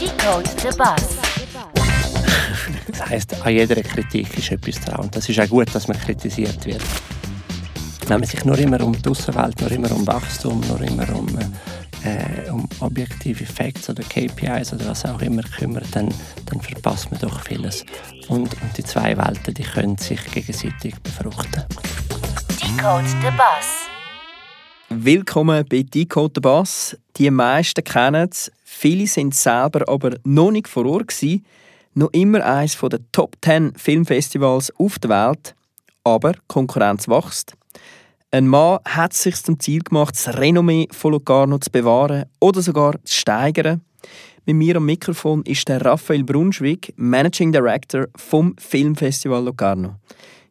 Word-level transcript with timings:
Decode 0.00 0.48
the 0.62 0.74
Bass. 0.78 1.18
Das 2.86 3.06
heisst, 3.06 3.34
an 3.44 3.52
jeder 3.52 3.82
Kritik 3.82 4.38
ist 4.38 4.50
etwas 4.50 4.80
dran. 4.80 5.00
Und 5.00 5.14
das 5.14 5.28
ist 5.28 5.38
auch 5.38 5.48
gut, 5.48 5.74
dass 5.74 5.88
man 5.88 6.00
kritisiert 6.00 6.64
wird. 6.64 6.80
Wenn 8.06 8.20
man 8.20 8.26
sich 8.26 8.42
nur 8.46 8.58
immer 8.58 8.80
um 8.80 8.92
die 8.94 9.06
Außenwelt, 9.06 9.60
nur 9.60 9.70
immer 9.70 9.92
um 9.92 10.06
Wachstum, 10.06 10.62
nur 10.68 10.80
immer 10.80 11.06
um, 11.14 11.28
äh, 12.02 12.50
um 12.50 12.66
objektive 12.80 13.44
Facts 13.44 13.90
oder 13.90 14.02
KPIs 14.02 14.72
oder 14.72 14.86
was 14.86 15.04
auch 15.04 15.20
immer 15.20 15.42
kümmert, 15.42 15.88
dann, 15.92 16.08
dann 16.46 16.62
verpasst 16.62 17.10
man 17.10 17.20
doch 17.20 17.38
vieles. 17.42 17.84
Und, 18.28 18.54
und 18.62 18.78
die 18.78 18.84
zwei 18.84 19.14
Welten, 19.18 19.52
die 19.52 19.64
können 19.64 19.98
sich 19.98 20.24
gegenseitig 20.32 20.94
befruchten. 21.00 21.62
Decode 22.58 23.06
the 23.06 23.30
Bass. 23.36 23.89
Willkommen 24.92 25.64
bei 25.70 25.84
Decode 25.84 26.40
Bass. 26.40 26.98
Die 27.16 27.30
meisten 27.30 27.84
kennen 27.84 28.28
es, 28.28 28.50
viele 28.64 29.06
sind 29.06 29.36
selber 29.36 29.88
aber 29.88 30.16
noch 30.24 30.50
nicht 30.50 30.66
vor 30.66 30.84
Ort 30.84 31.08
gewesen. 31.08 31.46
Noch 31.94 32.10
immer 32.12 32.44
eines 32.44 32.76
der 32.76 32.98
Top 33.12 33.36
10 33.40 33.74
Filmfestivals 33.76 34.72
auf 34.80 34.98
der 34.98 35.10
Welt, 35.10 35.54
aber 36.02 36.32
die 36.32 36.40
Konkurrenz 36.48 37.06
wächst. 37.06 37.54
Ein 38.32 38.48
Mann 38.48 38.80
hat 38.84 39.12
sich 39.12 39.36
zum 39.36 39.60
Ziel 39.60 39.80
gemacht, 39.82 40.16
das 40.16 40.36
Renommee 40.36 40.88
von 40.90 41.12
Locarno 41.12 41.58
zu 41.58 41.70
bewahren 41.70 42.24
oder 42.40 42.60
sogar 42.60 42.94
zu 43.04 43.16
steigern. 43.16 43.82
Mit 44.44 44.56
mir 44.56 44.74
am 44.74 44.86
Mikrofon 44.86 45.44
ist 45.44 45.68
der 45.68 45.84
Raphael 45.84 46.24
Brunschwig, 46.24 46.92
Managing 46.96 47.52
Director 47.52 48.08
vom 48.16 48.56
Filmfestival 48.58 49.44
Locarno. 49.44 49.94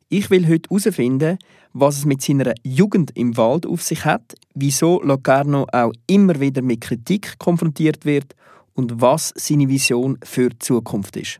Ich 0.07 0.29
will 0.29 0.47
heute 0.47 0.69
herausfinden, 0.69 1.37
was 1.73 1.97
es 1.97 2.05
mit 2.05 2.21
seiner 2.21 2.53
Jugend 2.63 3.11
im 3.15 3.37
Wald 3.37 3.65
auf 3.65 3.81
sich 3.81 4.05
hat, 4.05 4.35
wieso 4.53 5.01
Locarno 5.01 5.67
auch 5.71 5.93
immer 6.07 6.39
wieder 6.39 6.61
mit 6.61 6.81
Kritik 6.81 7.37
konfrontiert 7.39 8.05
wird 8.05 8.35
und 8.73 9.01
was 9.01 9.33
seine 9.35 9.67
Vision 9.67 10.17
für 10.23 10.49
die 10.49 10.59
Zukunft 10.59 11.17
ist. 11.17 11.39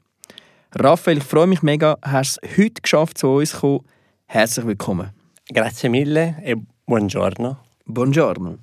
Raphael, 0.75 1.17
ich 1.17 1.23
freue 1.23 1.47
mich 1.47 1.63
mega, 1.63 1.97
hast 2.01 2.39
es 2.41 2.57
heute 2.57 2.81
geschafft, 2.81 3.17
zu 3.17 3.27
uns 3.27 3.51
zu 3.51 3.59
kommen. 3.59 3.85
Herzlich 4.27 4.67
willkommen. 4.67 5.09
Grazie 5.51 5.89
mille 5.89 6.35
e 6.43 6.55
buongiorno. 6.85 7.57
Buongiorno. 7.85 8.59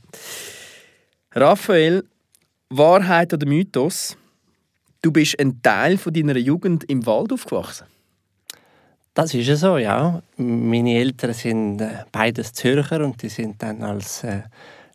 Raphael, 1.32 2.04
Wahrheit 2.70 3.34
oder 3.34 3.46
Mythos? 3.46 4.16
Du 5.02 5.10
bist 5.10 5.38
ein 5.40 5.60
Teil 5.62 5.98
von 5.98 6.12
deiner 6.12 6.36
Jugend 6.36 6.84
im 6.84 7.04
Wald 7.06 7.32
aufgewachsen. 7.32 7.86
Das 9.16 9.32
ist 9.32 9.46
ja 9.46 9.56
so, 9.56 9.78
ja. 9.78 10.20
Meine 10.36 10.98
Eltern 10.98 11.32
sind 11.32 11.80
äh, 11.80 12.04
beides 12.12 12.52
Zürcher 12.52 13.02
und 13.02 13.22
die 13.22 13.30
sind 13.30 13.62
dann 13.62 13.82
als 13.82 14.22
äh, 14.24 14.42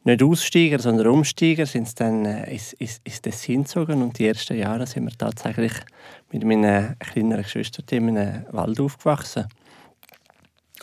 nicht 0.03 0.21
Aussteiger, 0.21 0.77
sondern 0.77 1.07
Umsteiger 1.07 1.65
sind 1.65 1.99
dann 1.99 2.25
äh, 2.25 2.53
ins, 2.53 2.73
ins, 2.73 3.01
ins 3.03 3.19
Tessin 3.23 3.63
gezogen 3.63 4.03
und 4.03 4.19
die 4.19 4.27
ersten 4.27 4.55
Jahre 4.55 4.85
sind 4.85 5.05
wir 5.05 5.17
tatsächlich 5.17 5.71
mit 6.31 6.43
meinen 6.43 6.99
kleineren 6.99 7.41
Geschwistern 7.41 7.85
in 7.89 8.15
einem 8.15 8.45
Wald 8.51 8.79
aufgewachsen. 8.79 9.47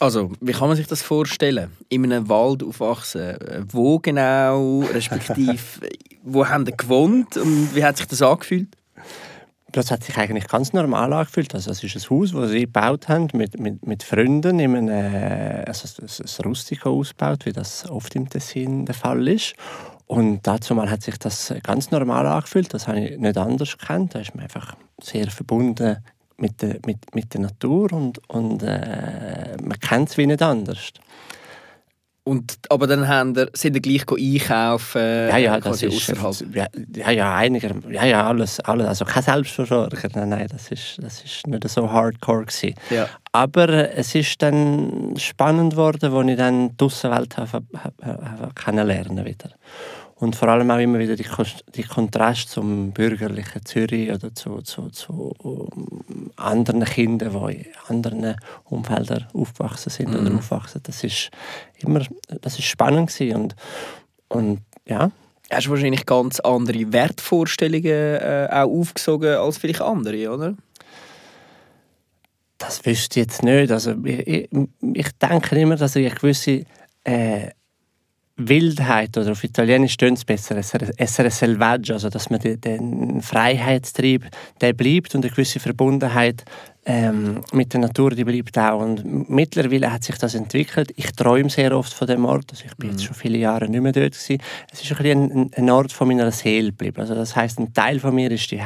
Also, 0.01 0.33
wie 0.41 0.53
kann 0.53 0.67
man 0.67 0.77
sich 0.77 0.89
das 0.89 1.03
vorstellen? 1.03 1.71
In 1.91 2.07
einem 2.07 2.29
Wald 2.29 2.65
aufwachsen? 2.65 3.37
Wo 3.71 4.01
genau, 4.01 4.81
respektive 4.81 5.61
wo 6.25 6.45
haben 6.45 6.65
die 6.65 6.77
gewohnt 6.77 7.37
und 7.37 7.73
wie 7.73 7.85
hat 7.85 7.99
sich 7.99 8.07
das 8.09 8.21
angefühlt? 8.21 8.78
Das 9.71 9.91
hat 9.91 10.03
sich 10.03 10.17
eigentlich 10.17 10.49
ganz 10.49 10.73
normal 10.73 11.13
angefühlt. 11.13 11.55
Also 11.55 11.71
es 11.71 11.85
ist 11.85 11.95
ein 11.97 12.11
Haus, 12.11 12.33
das 12.33 12.51
sie 12.51 12.61
gebaut 12.61 13.09
haben 13.09 13.29
mit, 13.35 13.61
mit, 13.61 13.87
mit 13.87 14.03
Freunden, 14.03 14.59
in 14.59 14.77
einem, 14.77 15.65
also 15.67 16.03
ein 16.03 16.45
Rustico 16.45 16.91
ausgebaut, 16.91 17.45
wie 17.45 17.53
das 17.53 17.89
oft 17.89 18.15
im 18.17 18.29
Tessin 18.31 18.87
der 18.87 18.95
Fall 18.95 19.29
ist. 19.29 19.55
Und 20.07 20.47
dazu 20.47 20.75
mal 20.75 20.91
hat 20.91 21.03
sich 21.03 21.19
das 21.19 21.53
ganz 21.63 21.91
normal 21.91 22.27
angefühlt. 22.27 22.73
Das 22.73 22.89
habe 22.89 23.01
ich 23.01 23.19
nicht 23.19 23.37
anders 23.37 23.77
gekannt. 23.77 24.15
Da 24.15 24.21
ist 24.21 24.35
man 24.35 24.45
einfach 24.45 24.75
sehr 25.03 25.31
verbunden 25.31 25.99
mit 26.39 26.63
der, 26.63 26.79
mit, 26.87 27.15
mit 27.15 27.35
der 27.35 27.43
Natur 27.43 27.93
und, 27.93 28.27
und 28.29 28.63
äh, 28.63 29.57
man 29.63 29.79
kennt 29.81 30.09
es 30.09 30.17
wie 30.17 30.27
nicht 30.27 30.41
anders. 30.41 30.93
Und, 32.29 32.59
aber 32.69 32.87
dann 32.87 33.09
haben 33.09 33.35
wir, 33.35 33.49
sind 33.55 33.73
wir 33.73 33.81
gleich 33.81 34.05
einkaufen, 34.07 35.01
ja, 35.01 35.39
ja, 35.39 35.61
das 35.61 35.83
ist, 35.83 36.09
ja, 36.53 36.67
ja, 36.95 37.11
ja, 37.11 37.35
einiger, 37.37 37.71
ja, 37.89 38.05
ja, 38.05 38.27
alles, 38.27 38.61
alles, 38.61 38.87
also 38.87 39.07
kein 39.07 39.23
Selbstversorger, 39.23 40.11
nein, 40.15 40.29
nein, 40.29 40.47
das 40.51 40.71
ist, 40.71 40.99
das 41.01 41.25
ist 41.25 41.47
nicht 41.47 41.67
so 41.67 41.91
hardcore 41.91 42.45
gewesen. 42.45 42.75
Ja. 42.91 43.09
Aber 43.33 43.97
es 43.97 44.15
ist 44.15 44.43
dann 44.43 45.15
spannend 45.17 45.73
geworden, 45.73 46.13
als 46.13 46.29
ich 46.29 46.37
dann 46.37 46.77
die 46.77 46.85
habe 46.85 48.55
kennenlernen 48.55 49.25
wieder. 49.25 49.49
Und 50.21 50.35
vor 50.35 50.49
allem 50.49 50.71
auch 50.71 50.79
immer 50.79 50.99
wieder 50.99 51.15
die, 51.15 51.27
die 51.75 51.85
Kontrast 51.85 52.51
zum 52.51 52.91
bürgerlichen 52.91 53.65
Zürich 53.65 54.11
oder 54.11 54.35
zu, 54.35 54.63
zu, 54.63 54.89
zu 54.91 55.33
um, 55.39 56.31
anderen 56.35 56.85
Kindern, 56.85 57.47
die 57.47 57.57
in 57.57 57.67
anderen 57.87 58.37
Umfeldern 58.65 59.27
aufgewachsen 59.33 59.91
sind 59.91 60.11
mhm. 60.11 60.27
oder 60.27 60.35
aufwachsen. 60.37 60.81
Das 60.83 61.05
ist 61.05 61.31
immer 61.79 62.03
das 62.41 62.59
ist 62.59 62.65
spannend 62.65 63.13
gewesen. 63.13 63.37
und, 63.37 63.57
und 64.29 64.61
ja. 64.87 65.11
Hast 65.51 65.67
du 65.67 65.71
wahrscheinlich 65.71 66.05
ganz 66.05 66.41
andere 66.41 66.93
Wertvorstellungen 66.93 67.87
äh, 67.87 68.49
auch 68.51 68.69
aufgesogen 68.69 69.37
als 69.37 69.57
vielleicht 69.57 69.81
andere, 69.81 70.31
oder? 70.31 70.55
Das 72.59 72.85
wüsste 72.85 73.21
ich 73.21 73.27
jetzt 73.27 73.43
nicht. 73.43 73.71
Also, 73.71 73.95
ich, 74.05 74.27
ich, 74.27 74.49
ich 74.93 75.13
denke 75.13 75.59
immer, 75.59 75.77
dass 75.77 75.97
ich 75.97 76.15
gewisse 76.15 76.65
äh, 77.05 77.51
Wildheit 78.39 79.17
oder 79.19 79.33
auf 79.33 79.43
Italienisch 79.43 79.97
tönt 79.97 80.19
es 80.19 80.25
besser, 80.25 80.57
essere 80.57 81.31
selvaggio, 81.31 81.95
also 81.95 82.09
dass 82.09 82.31
man 82.31 82.39
den, 82.39 82.61
den 82.61 83.21
Freiheitstrieb, 83.21 84.27
der 84.61 84.73
bleibt 84.73 85.15
und 85.15 85.25
eine 85.25 85.33
gewisse 85.33 85.59
Verbundenheit 85.59 86.45
ähm, 86.91 87.43
mit 87.53 87.75
der 87.75 87.81
Natur, 87.81 88.13
die 88.13 88.25
bleibt 88.25 88.57
auch. 88.59 88.81
Und 88.81 89.29
mittlerweile 89.29 89.93
hat 89.93 90.05
sich 90.05 90.17
das 90.17 90.35
entwickelt. 90.35 90.91
Ich 90.97 91.13
träume 91.13 91.51
sehr 91.51 91.77
oft 91.77 91.93
von 91.93 92.07
dem 92.07 92.25
Ort. 92.25 92.47
Also 92.51 92.65
ich 92.65 92.75
bin 92.77 92.89
mhm. 92.89 92.95
jetzt 92.95 93.05
schon 93.05 93.15
viele 93.15 93.37
Jahre 93.37 93.69
nicht 93.69 93.83
mehr 93.83 93.93
dort 93.93 94.13
gewesen. 94.13 94.43
Es 94.73 94.83
ist 94.83 94.99
ein, 94.99 95.07
ein, 95.07 95.51
ein 95.55 95.71
Ort 95.71 95.93
von 95.93 96.09
meiner 96.09 96.31
Seele 96.33 96.69
geblieben. 96.69 96.99
Also 97.03 97.15
das 97.15 97.37
heißt, 97.37 97.59
ein 97.61 97.75
Teil 97.75 98.01
von 98.01 98.15
mir 98.15 98.31
ist 98.31 98.51
die 98.51 98.59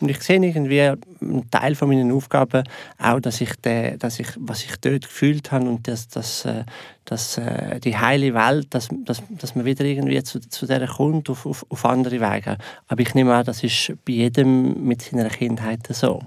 und 0.00 0.08
ich 0.08 0.20
sehe 0.20 0.44
irgendwie 0.44 0.80
einen 0.80 1.48
Teil 1.50 1.76
von 1.76 1.88
meinen 1.88 2.10
Aufgaben 2.10 2.64
auch, 2.98 3.20
dass 3.20 3.40
ich, 3.40 3.54
de, 3.56 3.96
dass 3.98 4.18
ich 4.18 4.28
was 4.36 4.64
ich 4.64 4.76
dort 4.80 5.02
gefühlt 5.02 5.52
habe 5.52 5.68
und 5.68 5.86
dass, 5.86 6.08
dass, 6.08 6.44
äh, 6.44 6.64
dass 7.04 7.38
äh, 7.38 7.78
die 7.78 7.96
heile 7.96 8.34
Welt, 8.34 8.66
dass, 8.70 8.88
dass, 9.04 9.22
dass 9.30 9.54
man 9.54 9.64
wieder 9.64 9.84
irgendwie 9.84 10.20
zu, 10.24 10.40
zu 10.40 10.66
der 10.66 10.88
kommt 10.88 11.30
auf, 11.30 11.46
auf, 11.46 11.64
auf 11.68 11.84
andere 11.84 12.20
Wege. 12.20 12.58
Aber 12.88 13.00
ich 13.00 13.14
nehme 13.14 13.32
an, 13.32 13.44
das 13.44 13.62
ist 13.62 13.92
bei 14.04 14.14
jedem 14.14 14.84
mit 14.84 15.02
seiner 15.02 15.28
Kindheit 15.28 15.86
so. 15.90 16.20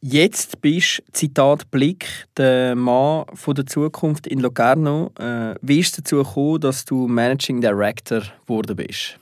Jetzt 0.00 0.60
bist 0.60 1.02
Zitat 1.12 1.72
Blick 1.72 2.06
der 2.36 2.76
Mann 2.76 3.24
von 3.34 3.54
der 3.56 3.66
Zukunft 3.66 4.28
in 4.28 4.38
Locarno. 4.38 5.10
Äh, 5.18 5.56
wie 5.60 5.80
ist 5.80 5.98
es 5.98 6.04
dazu 6.04 6.18
gekommen, 6.18 6.60
dass 6.60 6.84
du 6.84 7.08
Managing 7.08 7.60
Director 7.60 8.22
geworden 8.46 8.76
bist? 8.76 9.18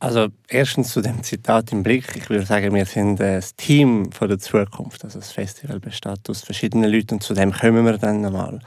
Also 0.00 0.28
erstens 0.48 0.90
zu 0.90 1.00
dem 1.00 1.22
Zitat 1.22 1.70
im 1.70 1.84
Blick. 1.84 2.16
Ich 2.16 2.28
würde 2.28 2.44
sagen, 2.44 2.74
wir 2.74 2.86
sind 2.86 3.20
das 3.20 3.54
Team 3.54 4.10
von 4.10 4.28
der 4.28 4.40
Zukunft. 4.40 5.04
Also 5.04 5.20
das 5.20 5.30
Festival 5.30 5.78
besteht 5.78 6.28
aus 6.28 6.42
verschiedenen 6.42 6.90
Leuten 6.90 7.14
und 7.14 7.22
zu 7.22 7.34
dem 7.34 7.52
kommen 7.52 7.84
wir 7.84 7.98
dann 7.98 8.20
nochmal. 8.20 8.58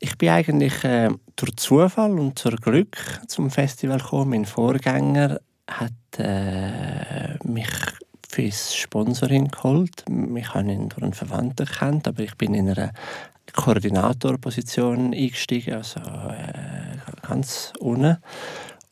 Ich 0.00 0.18
bin 0.18 0.28
eigentlich 0.28 0.84
äh, 0.84 1.08
durch 1.36 1.56
Zufall 1.56 2.18
und 2.18 2.38
zur 2.38 2.56
Glück 2.56 2.98
zum 3.26 3.50
Festival 3.50 3.98
gekommen. 3.98 4.30
Mein 4.30 4.44
Vorgänger 4.44 5.40
hat 5.66 5.92
äh, 6.18 7.38
mich 7.42 7.70
fürs 8.34 8.74
Sponsoring 8.74 9.48
geholt. 9.48 10.04
Ich 10.34 10.54
habe 10.54 10.72
ihn 10.72 10.88
durch 10.88 11.02
einen 11.02 11.14
Verwandten 11.14 11.66
kennt, 11.66 12.08
aber 12.08 12.24
ich 12.24 12.34
bin 12.34 12.52
in 12.54 12.68
einer 12.68 12.90
Koordinatorposition 13.54 15.14
eingestiegen, 15.14 15.74
also 15.74 16.00
äh, 16.00 16.96
ganz 17.26 17.72
unten. 17.78 18.16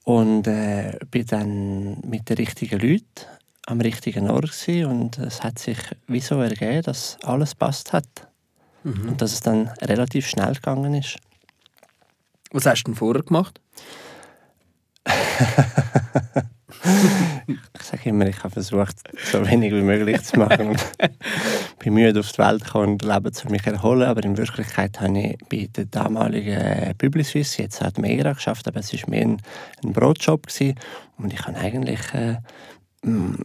Und 0.05 0.47
äh, 0.47 0.97
bin 1.11 1.27
dann 1.27 2.01
mit 2.01 2.29
den 2.29 2.37
richtigen 2.37 2.79
Leuten 2.81 3.27
am 3.67 3.81
richtigen 3.81 4.31
Ort 4.31 4.53
gewesen. 4.53 4.87
und 4.87 5.19
es 5.19 5.43
hat 5.43 5.59
sich 5.59 5.79
wieso 6.07 6.41
ergeben, 6.41 6.83
dass 6.83 7.19
alles 7.25 7.55
passt 7.55 7.93
hat. 7.93 8.29
Mhm. 8.85 9.11
Und 9.11 9.23
dass 9.23 9.33
es 9.33 9.41
dann 9.41 9.69
relativ 9.81 10.29
schnell 10.29 10.55
gegangen 10.55 10.95
ist. 10.95 11.17
Was 12.53 12.67
hast 12.67 12.83
du 12.83 12.91
denn 12.91 12.97
vorher 12.97 13.23
gemacht? 13.23 13.61
ich 16.85 17.83
sage 17.83 18.09
immer, 18.09 18.27
ich 18.27 18.39
habe 18.39 18.51
versucht, 18.51 18.97
so 19.31 19.47
wenig 19.47 19.73
wie 19.73 19.83
möglich 19.83 20.23
zu 20.23 20.39
machen. 20.39 20.69
und 20.69 20.81
bin 21.79 21.95
müde 21.95 22.21
auf 22.21 22.33
die 22.33 22.39
Welt 22.39 22.65
gekommen 22.65 22.93
und 22.93 23.03
Leben 23.03 23.33
zu 23.33 23.49
mich 23.49 23.67
erholen. 23.67 24.09
Aber 24.09 24.23
in 24.25 24.37
Wirklichkeit 24.37 25.01
habe 25.01 25.19
ich 25.19 25.39
bei 25.49 25.69
der 25.75 25.85
damaligen 25.87 26.97
Publicis, 26.99 27.57
jetzt 27.57 27.81
hat 27.81 27.99
Mega 27.99 28.33
geschafft, 28.33 28.67
aber 28.67 28.81
es 28.81 28.93
war 28.93 29.11
mehr 29.11 29.23
ein, 29.23 29.43
ein 29.85 29.93
Brotjob. 29.93 30.47
Gewesen. 30.47 30.75
Und 31.19 31.33
ich 31.33 31.47
habe 31.47 31.57
eigentlich 31.57 32.01
äh, 32.15 32.37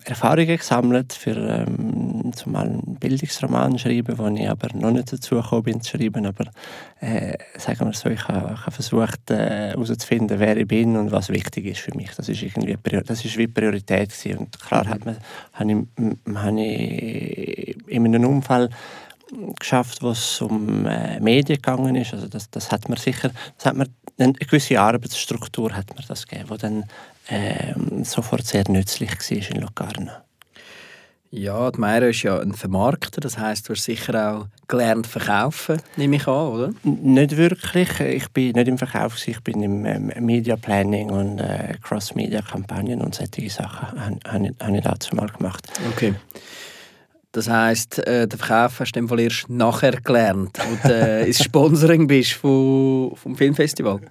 Erfahrungen 0.03 0.55
gesammelt, 0.55 1.13
für 1.13 1.35
ähm, 1.35 2.31
zumal 2.35 2.67
einen 2.67 2.97
Bildungsroman 2.99 3.79
schreiben, 3.79 4.15
wo 4.19 4.27
ich 4.27 4.47
aber 4.47 4.67
noch 4.77 4.91
nicht 4.91 5.11
dazu 5.11 5.35
gekommen 5.35 5.63
bin 5.63 5.81
zu 5.81 5.97
schreiben, 5.97 6.27
aber 6.27 6.45
äh, 6.99 7.35
sagen 7.57 7.87
wir 7.87 7.93
so, 7.93 8.07
ich 8.09 8.27
habe, 8.27 8.53
ich 8.53 8.61
habe 8.61 8.71
versucht 8.71 9.29
herauszufinden, 9.29 10.37
äh, 10.37 10.39
wer 10.39 10.57
ich 10.57 10.67
bin 10.67 10.95
und 10.95 11.11
was 11.11 11.29
wichtig 11.29 11.65
ist 11.65 11.79
für 11.79 11.95
mich. 11.97 12.11
Das 12.15 12.29
ist 12.29 12.43
irgendwie 12.43 12.77
das 13.03 13.25
ist 13.25 13.37
wie 13.37 13.47
Priorität 13.47 14.11
gewesen. 14.11 14.37
und 14.37 14.59
klar 14.59 14.85
mhm. 14.85 14.89
hat 14.89 15.05
man, 15.05 15.17
habe 15.53 16.61
ich, 16.61 17.77
ich 17.87 17.95
in 17.95 18.05
einem 18.05 18.25
Unfall 18.27 18.69
geschafft, 19.59 20.03
wo 20.03 20.11
es 20.11 20.39
um 20.39 20.85
äh, 20.85 21.19
Medien 21.19 21.57
gegangen 21.57 21.95
ist. 21.95 22.13
Also 22.13 22.27
das, 22.27 22.49
das 22.51 22.71
hat 22.71 22.87
man 22.89 22.97
sicher, 22.97 23.31
das 23.57 23.65
hat 23.65 23.75
man, 23.75 23.87
eine 24.19 24.33
gewisse 24.33 24.79
Arbeitsstruktur 24.79 25.75
hat 25.75 25.95
man 25.95 26.03
das 26.07 26.27
gegeben, 26.27 26.49
die 26.51 26.57
dann 26.57 26.83
äh, 27.27 27.73
sofort 28.03 28.45
sehr 28.45 28.63
nützlich 28.69 29.11
war 29.11 29.55
in 29.55 29.61
Locarno. 29.61 30.11
Ja, 31.29 31.69
die 31.71 31.79
Meira 31.79 32.07
ist 32.07 32.23
ja 32.23 32.39
ein 32.39 32.53
Vermarkter, 32.53 33.19
das 33.19 33.37
heißt, 33.37 33.67
du 33.67 33.73
hast 33.73 33.83
sicher 33.83 34.31
auch 34.31 34.47
gelernt 34.67 35.07
verkaufen, 35.07 35.81
nehme 35.97 36.15
ich 36.15 36.27
an, 36.27 36.47
oder? 36.47 36.73
Nicht 36.83 37.35
wirklich. 37.35 37.99
Ich 37.99 38.29
bin 38.29 38.53
nicht 38.53 38.67
im 38.67 38.77
Verkauf, 38.77 39.27
ich 39.27 39.41
bin 39.41 39.61
im 39.61 39.85
ähm, 39.85 40.11
Media 40.19 40.55
Planning 40.55 41.09
und 41.09 41.39
äh, 41.39 41.75
Cross-Media-Kampagnen 41.83 43.01
und 43.01 43.15
solche 43.15 43.49
Sachen 43.49 44.01
habe 44.01 44.53
hab 44.59 44.73
ich 44.73 44.81
dazu 44.81 45.15
mal 45.15 45.27
gemacht. 45.27 45.67
Okay. 45.91 46.15
Das 47.33 47.49
heisst, 47.49 47.99
äh, 47.99 48.25
den 48.25 48.39
Verkauf 48.39 48.79
hast 48.79 48.93
du 48.93 48.99
im 48.99 49.09
Fall 49.09 49.19
erst 49.19 49.49
nachher 49.49 49.99
gelernt, 49.99 50.57
wo 50.57 50.87
du 50.87 50.93
äh, 50.93 51.27
ins 51.27 51.43
Sponsoring 51.43 52.07
bist 52.07 52.33
vom, 52.33 53.13
vom 53.15 53.35
Filmfestival. 53.35 53.99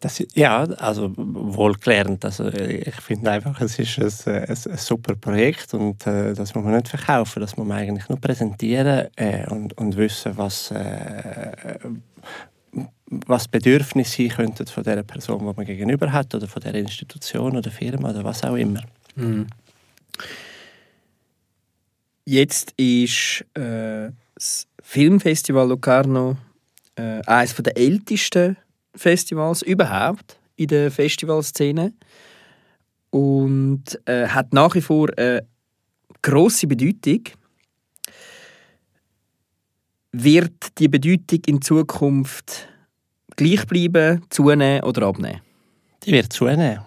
Das, 0.00 0.22
ja, 0.34 0.62
also 0.62 1.12
wohl 1.16 1.74
gelernt. 1.74 2.24
Also 2.24 2.46
ich 2.48 2.94
finde 2.94 3.32
einfach, 3.32 3.60
es 3.60 3.80
ist 3.80 3.98
ein, 3.98 4.34
ein, 4.34 4.48
ein 4.48 4.76
super 4.76 5.16
Projekt 5.16 5.74
und 5.74 6.06
äh, 6.06 6.34
das 6.34 6.54
muss 6.54 6.64
man 6.64 6.76
nicht 6.76 6.88
verkaufen, 6.88 7.40
das 7.40 7.56
muss 7.56 7.66
man 7.66 7.78
eigentlich 7.78 8.08
nur 8.08 8.20
präsentieren 8.20 9.08
äh, 9.16 9.44
und, 9.48 9.76
und 9.76 9.96
wissen, 9.96 10.36
was, 10.36 10.70
äh, 10.70 11.78
was 13.08 13.48
Bedürfnisse 13.48 14.22
sein 14.22 14.28
könnten 14.28 14.66
von 14.68 14.84
der 14.84 15.02
Person, 15.02 15.40
die 15.40 15.52
man 15.56 15.66
gegenüber 15.66 16.12
hat 16.12 16.32
oder 16.32 16.46
von 16.46 16.62
der 16.62 16.76
Institution 16.76 17.56
oder 17.56 17.70
Firma 17.72 18.10
oder 18.10 18.22
was 18.22 18.44
auch 18.44 18.54
immer. 18.54 18.82
Mhm. 19.16 19.48
Jetzt 22.24 22.72
ist 22.76 23.44
äh, 23.54 24.10
das 24.34 24.68
Filmfestival 24.80 25.66
Locarno 25.66 26.36
äh, 26.94 27.20
eines 27.26 27.54
der 27.56 27.76
ältesten 27.76 28.56
Festivals 28.98 29.62
überhaupt 29.62 30.38
in 30.56 30.68
der 30.68 30.90
Festivalszene 30.90 31.92
und 33.10 33.84
äh, 34.06 34.28
hat 34.28 34.52
nach 34.52 34.74
wie 34.74 34.80
vor 34.80 35.08
eine 35.16 35.46
grosse 36.22 36.66
Bedeutung. 36.66 37.24
Wird 40.12 40.78
die 40.78 40.88
Bedeutung 40.88 41.40
in 41.46 41.62
Zukunft 41.62 42.68
gleich 43.36 43.66
bleiben, 43.66 44.22
zunehmen 44.30 44.82
oder 44.82 45.06
abnehmen? 45.06 45.40
Die 46.04 46.12
wird 46.12 46.32
zunehmen. 46.32 46.80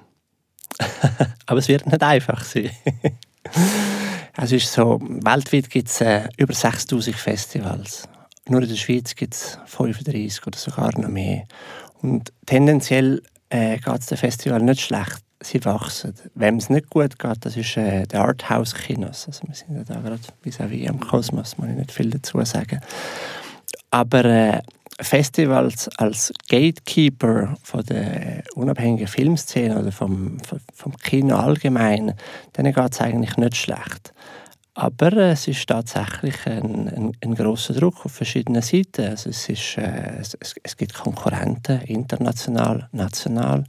Aber 1.45 1.59
es 1.59 1.67
wird 1.67 1.85
nicht 1.85 2.03
einfach 2.03 2.43
sein. 2.43 2.71
Es 4.37 4.51
ist 4.51 4.71
so, 4.71 4.99
weltweit 5.01 5.69
gibt 5.69 5.87
es 5.87 6.01
äh, 6.01 6.27
über 6.37 6.53
6000 6.53 7.15
Festivals. 7.15 8.07
Nur 8.47 8.61
in 8.63 8.69
der 8.69 8.75
Schweiz 8.75 9.15
gibt 9.15 9.35
es 9.35 9.59
35 9.65 10.45
oder 10.47 10.57
sogar 10.57 10.99
noch 10.99 11.09
mehr. 11.09 11.45
Und 12.01 12.31
tendenziell 12.45 13.21
äh, 13.50 13.77
geht 13.77 14.00
es 14.00 14.07
dem 14.07 14.18
Festival 14.18 14.62
nicht 14.62 14.81
schlecht. 14.81 15.21
Sie 15.44 15.63
wachsen. 15.65 16.13
Wem 16.36 16.57
es 16.57 16.69
nicht 16.69 16.89
gut 16.89 17.18
geht, 17.18 17.38
das 17.45 17.57
ist 17.57 17.75
äh, 17.75 18.06
der 18.06 18.21
Arthouse-Kinos. 18.21 19.27
Also 19.27 19.48
wir 19.48 19.56
sind 19.56 19.75
ja 19.75 19.83
da 19.83 20.00
gerade 20.00 20.19
bis 20.44 20.59
wie 20.59 20.88
am 20.88 21.00
Kosmos, 21.00 21.57
muss 21.57 21.69
ich 21.69 21.75
nicht 21.75 21.92
viel 21.92 22.12
dazu 22.12 22.44
sagen. 22.44 22.80
Aber 23.89 24.24
äh, 24.24 24.62
Festivals 25.00 25.89
als 25.98 26.31
Gatekeeper 26.48 27.56
von 27.63 27.83
der 27.86 28.44
unabhängigen 28.54 29.07
Filmszene 29.07 29.80
oder 29.80 29.92
vom, 29.92 30.38
vom 30.74 30.95
Kino 30.97 31.38
allgemein, 31.38 32.13
denen 32.56 32.74
geht 32.74 32.94
es 32.94 33.01
eigentlich 33.01 33.36
nicht 33.38 33.56
schlecht. 33.56 34.13
Aber 34.73 35.12
es 35.13 35.47
ist 35.50 35.68
tatsächlich 35.68 36.47
ein, 36.47 36.88
ein, 36.88 37.12
ein 37.21 37.35
großer 37.35 37.73
Druck 37.73 38.06
auf 38.06 38.13
verschiedenen 38.13 38.62
Seiten. 38.62 39.06
Also 39.06 39.29
es, 39.29 39.50
ist, 39.50 39.77
äh, 39.77 40.18
es, 40.19 40.38
es, 40.63 40.77
gibt 40.77 40.94
Konkurrenten, 40.94 41.81
international, 41.81 42.88
national. 42.94 43.65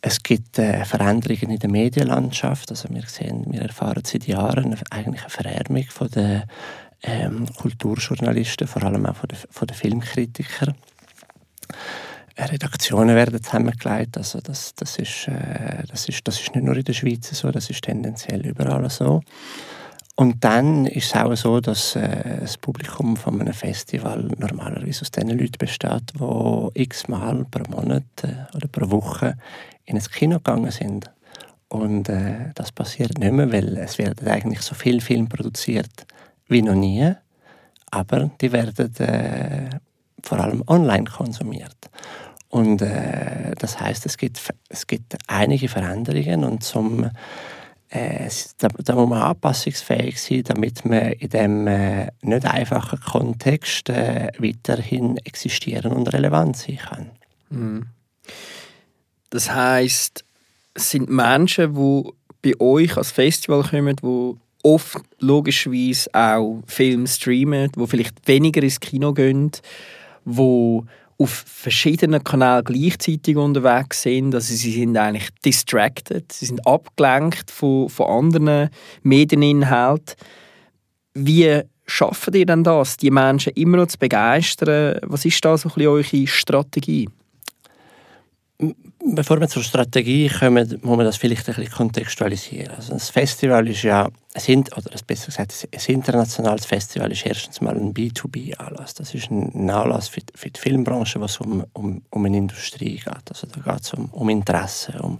Es 0.00 0.22
gibt 0.22 0.58
äh, 0.58 0.86
Veränderungen 0.86 1.50
in 1.50 1.58
der 1.58 1.70
Medienlandschaft. 1.70 2.70
Also 2.70 2.88
wir 2.90 3.02
sehen, 3.06 3.44
wir 3.50 3.60
erfahren 3.60 4.02
seit 4.06 4.26
Jahren 4.26 4.74
eigentlich 4.90 5.22
eine 5.22 5.30
Verärmung 5.30 5.84
von 5.90 6.08
der 6.08 6.46
ähm, 7.02 7.46
Kulturjournalisten, 7.54 8.66
vor 8.66 8.84
allem 8.84 9.04
auch 9.04 9.16
von 9.16 9.28
den, 9.28 9.38
von 9.50 9.66
den 9.66 9.76
Filmkritikern. 9.76 10.74
Äh, 12.36 12.44
Redaktionen 12.44 13.14
werden 13.14 13.42
zusammengelegt. 13.42 14.16
Also 14.16 14.40
das, 14.40 14.74
das, 14.76 14.96
ist, 14.96 15.28
äh, 15.28 15.84
das, 15.88 16.08
ist, 16.08 16.26
das 16.26 16.40
ist 16.40 16.54
nicht 16.54 16.64
nur 16.64 16.76
in 16.76 16.84
der 16.84 16.94
Schweiz 16.94 17.28
so, 17.30 17.50
das 17.50 17.68
ist 17.68 17.84
tendenziell 17.84 18.46
überall 18.46 18.88
so. 18.88 19.20
Und 20.14 20.44
dann 20.44 20.86
ist 20.86 21.06
es 21.06 21.14
auch 21.14 21.34
so, 21.34 21.60
dass 21.60 21.96
äh, 21.96 22.40
das 22.40 22.58
Publikum 22.58 23.16
von 23.16 23.40
einem 23.40 23.54
Festival 23.54 24.28
normalerweise 24.38 25.02
aus 25.02 25.10
den 25.10 25.30
Leuten 25.30 25.56
besteht, 25.58 26.12
die 26.14 26.82
x-mal 26.82 27.46
pro 27.50 27.70
Monat 27.70 28.04
äh, 28.22 28.54
oder 28.54 28.68
pro 28.68 28.90
Woche 28.90 29.36
in 29.86 29.96
ein 29.96 30.04
Kino 30.04 30.36
gegangen 30.36 30.70
sind. 30.70 31.10
Und 31.68 32.10
äh, 32.10 32.50
das 32.54 32.70
passiert 32.72 33.18
nicht 33.18 33.32
mehr, 33.32 33.50
weil 33.50 33.78
es 33.78 33.96
werden 33.96 34.28
eigentlich 34.28 34.60
so 34.60 34.74
viel 34.74 35.00
Film 35.00 35.28
produziert 35.28 36.06
wie 36.46 36.60
noch 36.60 36.74
nie, 36.74 37.14
aber 37.90 38.30
die 38.40 38.52
werden 38.52 38.94
äh, 38.98 39.70
vor 40.22 40.40
allem 40.40 40.62
online 40.66 41.04
konsumiert. 41.04 41.90
Und 42.50 42.82
äh, 42.82 43.54
das 43.58 43.80
heißt, 43.80 44.04
es 44.04 44.18
gibt, 44.18 44.38
es 44.68 44.86
gibt 44.86 45.16
einige 45.26 45.68
Veränderungen 45.68 46.44
und 46.44 46.62
zum 46.62 47.10
äh, 47.92 48.28
da, 48.58 48.68
da, 48.68 48.94
muss 48.94 49.08
man 49.08 49.20
anpassungsfähig 49.22 50.20
sein, 50.20 50.44
damit 50.44 50.84
man 50.84 51.12
in 51.12 51.28
diesem 51.28 51.66
äh, 51.66 52.08
nicht 52.22 52.46
einfachen 52.46 52.98
Kontext 53.00 53.90
äh, 53.90 54.28
weiterhin 54.38 55.18
existieren 55.18 55.92
und 55.92 56.12
relevant 56.12 56.56
sein 56.56 56.78
kann. 56.78 57.10
Mhm. 57.50 57.86
Das 59.28 59.52
heißt, 59.52 60.24
es 60.74 60.90
sind 60.90 61.10
Menschen, 61.10 61.74
die 61.74 62.12
bei 62.42 62.60
euch 62.60 62.96
als 62.96 63.12
Festival 63.12 63.62
kommen, 63.62 63.96
die 63.96 64.34
oft 64.62 65.02
logischerweise 65.18 66.08
auch 66.14 66.62
Filme 66.66 67.06
streamen, 67.06 67.70
wo 67.76 67.86
vielleicht 67.86 68.26
weniger 68.26 68.62
ins 68.62 68.80
Kino 68.80 69.12
gehen, 69.12 69.50
wo 70.24 70.86
auf 71.18 71.44
verschiedenen 71.46 72.24
Kanälen 72.24 72.64
gleichzeitig 72.64 73.36
unterwegs 73.36 74.02
sind. 74.02 74.34
Also 74.34 74.54
sie 74.54 74.72
sind 74.72 74.96
eigentlich 74.96 75.28
distracted, 75.44 76.32
sie 76.32 76.46
sind 76.46 76.66
abgelenkt 76.66 77.50
von, 77.50 77.88
von 77.88 78.06
anderen 78.06 78.70
Medieninhalten. 79.02 80.14
Wie 81.14 81.62
schaffen 81.86 82.34
ihr 82.34 82.46
denn 82.46 82.64
das, 82.64 82.96
die 82.96 83.10
Menschen 83.10 83.52
immer 83.54 83.78
noch 83.78 83.86
zu 83.86 83.98
begeistern? 83.98 84.98
Was 85.02 85.24
ist 85.24 85.44
da 85.44 85.56
so 85.56 85.68
ein 85.68 85.74
bisschen 85.74 85.88
eure 85.90 86.26
Strategie? 86.26 87.08
Bevor 89.04 89.40
wir 89.40 89.48
zur 89.48 89.64
Strategie 89.64 90.28
kommen, 90.28 90.78
muss 90.82 90.96
man 90.96 91.04
das 91.04 91.16
vielleicht 91.16 91.48
ein 91.48 91.56
bisschen 91.56 91.72
kontextualisieren. 91.72 92.72
Also 92.76 92.92
das 92.92 93.10
Festival 93.10 93.66
ist 93.66 93.82
ja, 93.82 94.08
ein, 94.34 94.64
oder 94.76 94.90
besser 95.04 95.26
gesagt, 95.26 95.68
ein 95.72 95.94
internationales 95.94 96.66
Festival 96.66 97.10
ist 97.10 97.26
erstens 97.26 97.60
mal 97.60 97.76
ein 97.76 97.92
B2B-Anlass. 97.92 98.94
Das 98.94 99.12
ist 99.12 99.28
ein 99.28 99.68
Anlass 99.68 100.06
für, 100.06 100.20
für 100.36 100.50
die 100.50 100.60
Filmbranche, 100.60 101.20
was 101.20 101.38
um, 101.38 101.64
um, 101.72 102.02
um 102.10 102.24
eine 102.24 102.36
Industrie 102.36 102.96
geht. 102.96 103.28
Also 103.28 103.48
da 103.48 103.72
geht 103.72 103.82
es 103.82 103.92
um, 103.92 104.04
um 104.12 104.28
Interesse, 104.28 104.92
um, 105.02 105.18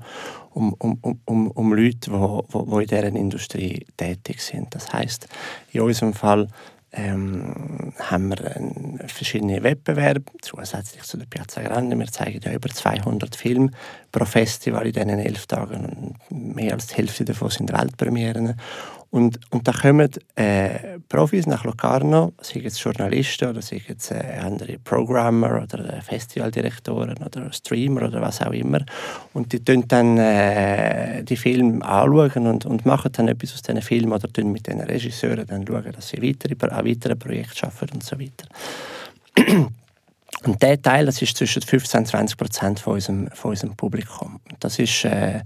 um, 0.55 0.75
um, 0.75 1.21
um, 1.25 1.51
um 1.51 1.73
Leute, 1.75 2.11
die 2.11 2.57
in 2.57 2.87
dieser 2.87 3.07
Industrie 3.07 3.85
tätig 3.97 4.43
sind. 4.43 4.73
Das 4.73 4.93
heißt, 4.93 5.27
in 5.73 5.81
unserem 5.81 6.15
Fall 6.15 6.47
ähm, 6.92 7.94
haben 7.99 8.30
wir 8.30 9.08
verschiedene 9.08 9.62
Wettbewerbe 9.62 10.25
zusätzlich 10.42 11.02
zu 11.02 11.16
der 11.16 11.26
Piazza 11.26 11.62
Grande. 11.62 11.99
Wir 11.99 12.06
zeigen 12.06 12.40
ja 12.44 12.52
über 12.52 12.68
200 12.68 13.34
Filme 13.34 13.70
pro 14.11 14.25
Festival 14.25 14.87
in 14.87 14.92
diesen 14.92 15.18
elf 15.18 15.46
Tagen 15.46 16.16
und 16.30 16.54
mehr 16.54 16.75
als 16.75 16.88
die 16.88 16.96
Hälfte 16.96 17.25
davon 17.25 17.50
sind 17.50 17.72
Weltpremieren. 17.72 18.56
Und, 19.12 19.38
und 19.50 19.69
da 19.69 19.73
kommen 19.73 20.09
äh, 20.37 20.99
Profis 21.07 21.47
nach 21.47 21.64
Locarno, 21.64 22.33
seien 22.40 22.64
es 22.64 22.83
Journalisten 22.83 23.50
oder 23.50 23.61
seien 23.61 23.83
es 23.87 24.11
äh, 24.11 24.38
andere 24.40 24.78
Programmer 24.78 25.62
oder 25.62 25.99
äh, 25.99 26.00
Festivaldirektoren 26.00 27.19
oder 27.19 27.52
Streamer 27.52 28.09
oder 28.09 28.23
was 28.23 28.40
auch 28.40 28.52
immer. 28.52 28.81
Und 29.35 29.52
die 29.52 29.62
tun 29.62 29.85
dann 29.87 30.16
äh, 30.16 31.23
die 31.25 31.37
Filme 31.37 31.85
anschauen 31.85 32.47
und, 32.47 32.64
und 32.64 32.87
machen 32.87 33.12
dann 33.12 33.28
etwas 33.28 33.52
aus 33.52 33.61
diesen 33.61 33.83
Filmen 33.83 34.14
oder 34.14 34.33
tun 34.33 34.50
mit 34.50 34.66
den 34.66 34.81
Regisseuren 34.81 35.47
dann 35.47 35.66
schauen, 35.66 35.92
dass 35.92 36.09
sie 36.09 36.23
weitere, 36.23 36.57
an 36.75 36.87
weiteren 36.87 37.19
Projekten 37.19 37.66
arbeiten 37.66 37.97
und 37.97 38.04
so 38.04 38.19
weiter. 38.19 39.69
Und 40.44 40.62
der 40.62 40.80
Teil, 40.80 41.06
das 41.06 41.22
ist 41.22 41.37
zwischen 41.37 41.62
15 41.62 42.00
und 42.00 42.06
20 42.06 42.37
Prozent 42.37 42.80
von 42.80 42.94
unserem, 42.94 43.28
von 43.32 43.50
unserem 43.50 43.76
Publikum. 43.76 44.40
Das 44.61 44.78
ist, 44.78 45.04
äh, 45.04 45.40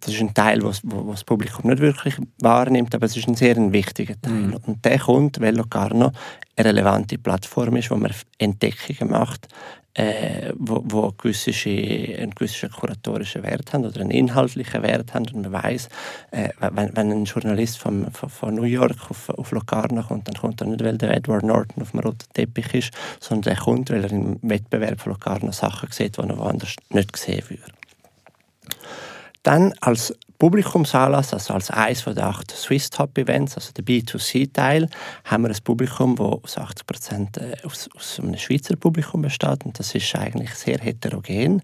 das 0.00 0.14
ist 0.14 0.20
ein 0.20 0.34
Teil, 0.34 0.62
wo, 0.62 0.72
wo, 0.82 1.12
das 1.12 1.24
Publikum 1.24 1.70
nicht 1.70 1.80
wirklich 1.80 2.16
wahrnimmt, 2.40 2.94
aber 2.94 3.06
es 3.06 3.16
ist 3.16 3.28
ein 3.28 3.34
sehr 3.34 3.56
wichtiger 3.72 4.20
Teil. 4.20 4.32
Mhm. 4.32 4.56
Und 4.66 4.84
der 4.84 4.98
kommt, 4.98 5.40
weil 5.40 5.56
Locarno 5.56 6.12
eine 6.56 6.68
relevante 6.68 7.18
Plattform 7.18 7.76
ist, 7.76 7.90
wo 7.90 7.96
man 7.96 8.12
Entdeckungen 8.38 9.10
macht, 9.10 9.48
äh, 9.94 10.52
wo, 10.56 10.82
wo 10.84 11.12
gewisse, 11.12 11.50
einen 11.68 12.34
gewissen 12.34 12.70
kuratorischen 12.70 13.42
Wert 13.42 13.72
haben 13.72 13.84
oder 13.84 14.00
einen 14.00 14.10
inhaltlichen 14.10 14.82
Wert 14.82 15.12
haben. 15.12 15.26
Und 15.32 15.42
man 15.42 15.52
weiß, 15.52 15.88
äh, 16.30 16.48
wenn, 16.60 16.96
wenn, 16.96 17.12
ein 17.12 17.24
Journalist 17.24 17.78
vom, 17.78 18.10
von, 18.12 18.30
von, 18.30 18.54
New 18.54 18.62
York 18.62 19.10
auf, 19.10 19.28
auf 19.28 19.50
Locarno 19.50 20.02
kommt, 20.02 20.28
dann 20.28 20.34
kommt 20.34 20.60
er 20.60 20.68
nicht, 20.68 20.82
weil 20.82 20.96
der 20.96 21.16
Edward 21.16 21.44
Norton 21.44 21.82
auf 21.82 21.90
dem 21.90 22.00
roten 22.00 22.26
Teppich 22.32 22.74
ist, 22.74 22.90
sondern 23.20 23.54
er 23.54 23.60
kommt, 23.60 23.90
weil 23.90 24.04
er 24.04 24.10
im 24.10 24.38
Wettbewerb 24.42 25.00
von 25.00 25.12
Locarno 25.12 25.52
Sachen 25.52 25.90
sieht, 25.92 26.16
die 26.16 26.22
er 26.22 26.38
woanders 26.38 26.76
nicht 26.90 27.12
gesehen 27.12 27.44
würde. 27.48 27.72
Dann 29.42 29.74
als 29.80 30.14
Publikumsanlass, 30.42 31.32
also 31.32 31.54
als 31.54 31.70
eines 31.70 32.02
der 32.02 32.26
acht 32.26 32.50
Swiss 32.50 32.90
Top 32.90 33.16
Events, 33.16 33.54
also 33.54 33.70
der 33.74 33.84
B2C-Teil, 33.84 34.88
haben 35.24 35.44
wir 35.44 35.50
ein 35.50 35.62
Publikum, 35.62 36.16
das 36.16 36.26
aus 36.26 36.58
80 36.58 36.84
Prozent 36.84 37.36
äh, 37.36 37.54
aus, 37.64 37.88
aus 37.94 38.18
einem 38.18 38.36
Schweizer 38.36 38.74
Publikum 38.74 39.22
besteht 39.22 39.64
und 39.64 39.78
das 39.78 39.94
ist 39.94 40.12
eigentlich 40.16 40.52
sehr 40.56 40.78
heterogen. 40.78 41.62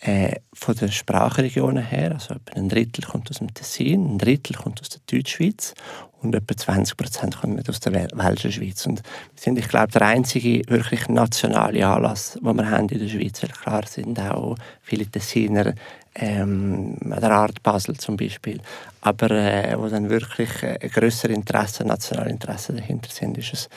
Äh, 0.00 0.36
von 0.52 0.74
den 0.74 0.92
Sprachregionen 0.92 1.82
her, 1.82 2.12
also 2.12 2.34
etwa 2.34 2.56
ein 2.56 2.68
Drittel 2.68 3.06
kommt 3.06 3.30
aus 3.30 3.38
dem 3.38 3.54
Tessin, 3.54 4.14
ein 4.14 4.18
Drittel 4.18 4.54
kommt 4.54 4.82
aus 4.82 4.90
der 4.90 5.00
Deutschschweiz 5.10 5.72
und 6.20 6.34
etwa 6.34 6.54
20 6.54 6.96
Prozent 6.98 7.40
kommen 7.40 7.62
aus 7.66 7.80
der 7.80 7.94
Welschen 7.94 8.52
Schweiz. 8.52 8.86
Und 8.86 9.02
wir 9.02 9.42
sind, 9.42 9.58
ich 9.58 9.68
glaube, 9.68 9.92
der 9.92 10.02
einzige 10.02 10.62
wirklich 10.68 11.08
nationale 11.08 11.86
Anlass, 11.86 12.38
den 12.42 12.56
wir 12.56 12.70
haben 12.70 12.88
in 12.90 12.98
der 12.98 13.08
Schweiz. 13.08 13.42
Weil 13.42 13.50
klar 13.50 13.86
sind 13.86 14.20
auch 14.20 14.56
viele 14.82 15.06
Tessiner 15.06 15.74
ähm, 16.14 16.96
der 17.00 17.30
Art 17.30 17.62
Basel 17.62 17.96
zum 17.96 18.16
Beispiel. 18.16 18.60
Aber 19.00 19.30
äh, 19.30 19.74
wo 19.78 19.88
dann 19.88 20.10
wirklich 20.10 20.62
äh, 20.62 20.78
ein 20.80 20.90
grösseres 20.90 21.34
Interesse, 21.34 21.84
nationale 21.84 22.30
Interesse 22.30 22.72
dahinter 22.72 23.10
sind, 23.10 23.38
ist 23.38 23.52
es, 23.52 23.68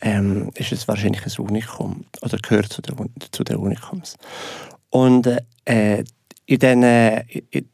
ähm, 0.00 0.50
ist 0.54 0.72
es 0.72 0.88
wahrscheinlich 0.88 1.24
ein 1.24 1.44
Unikum 1.44 2.04
oder 2.20 2.38
gehört 2.38 2.72
zu, 2.72 2.82
der, 2.82 2.96
zu 3.30 3.44
den 3.44 3.56
Unikums. 3.56 4.16
Und 4.90 5.28
äh, 5.64 6.04
in 6.44 6.58
den, 6.58 6.82
äh, 6.82 7.24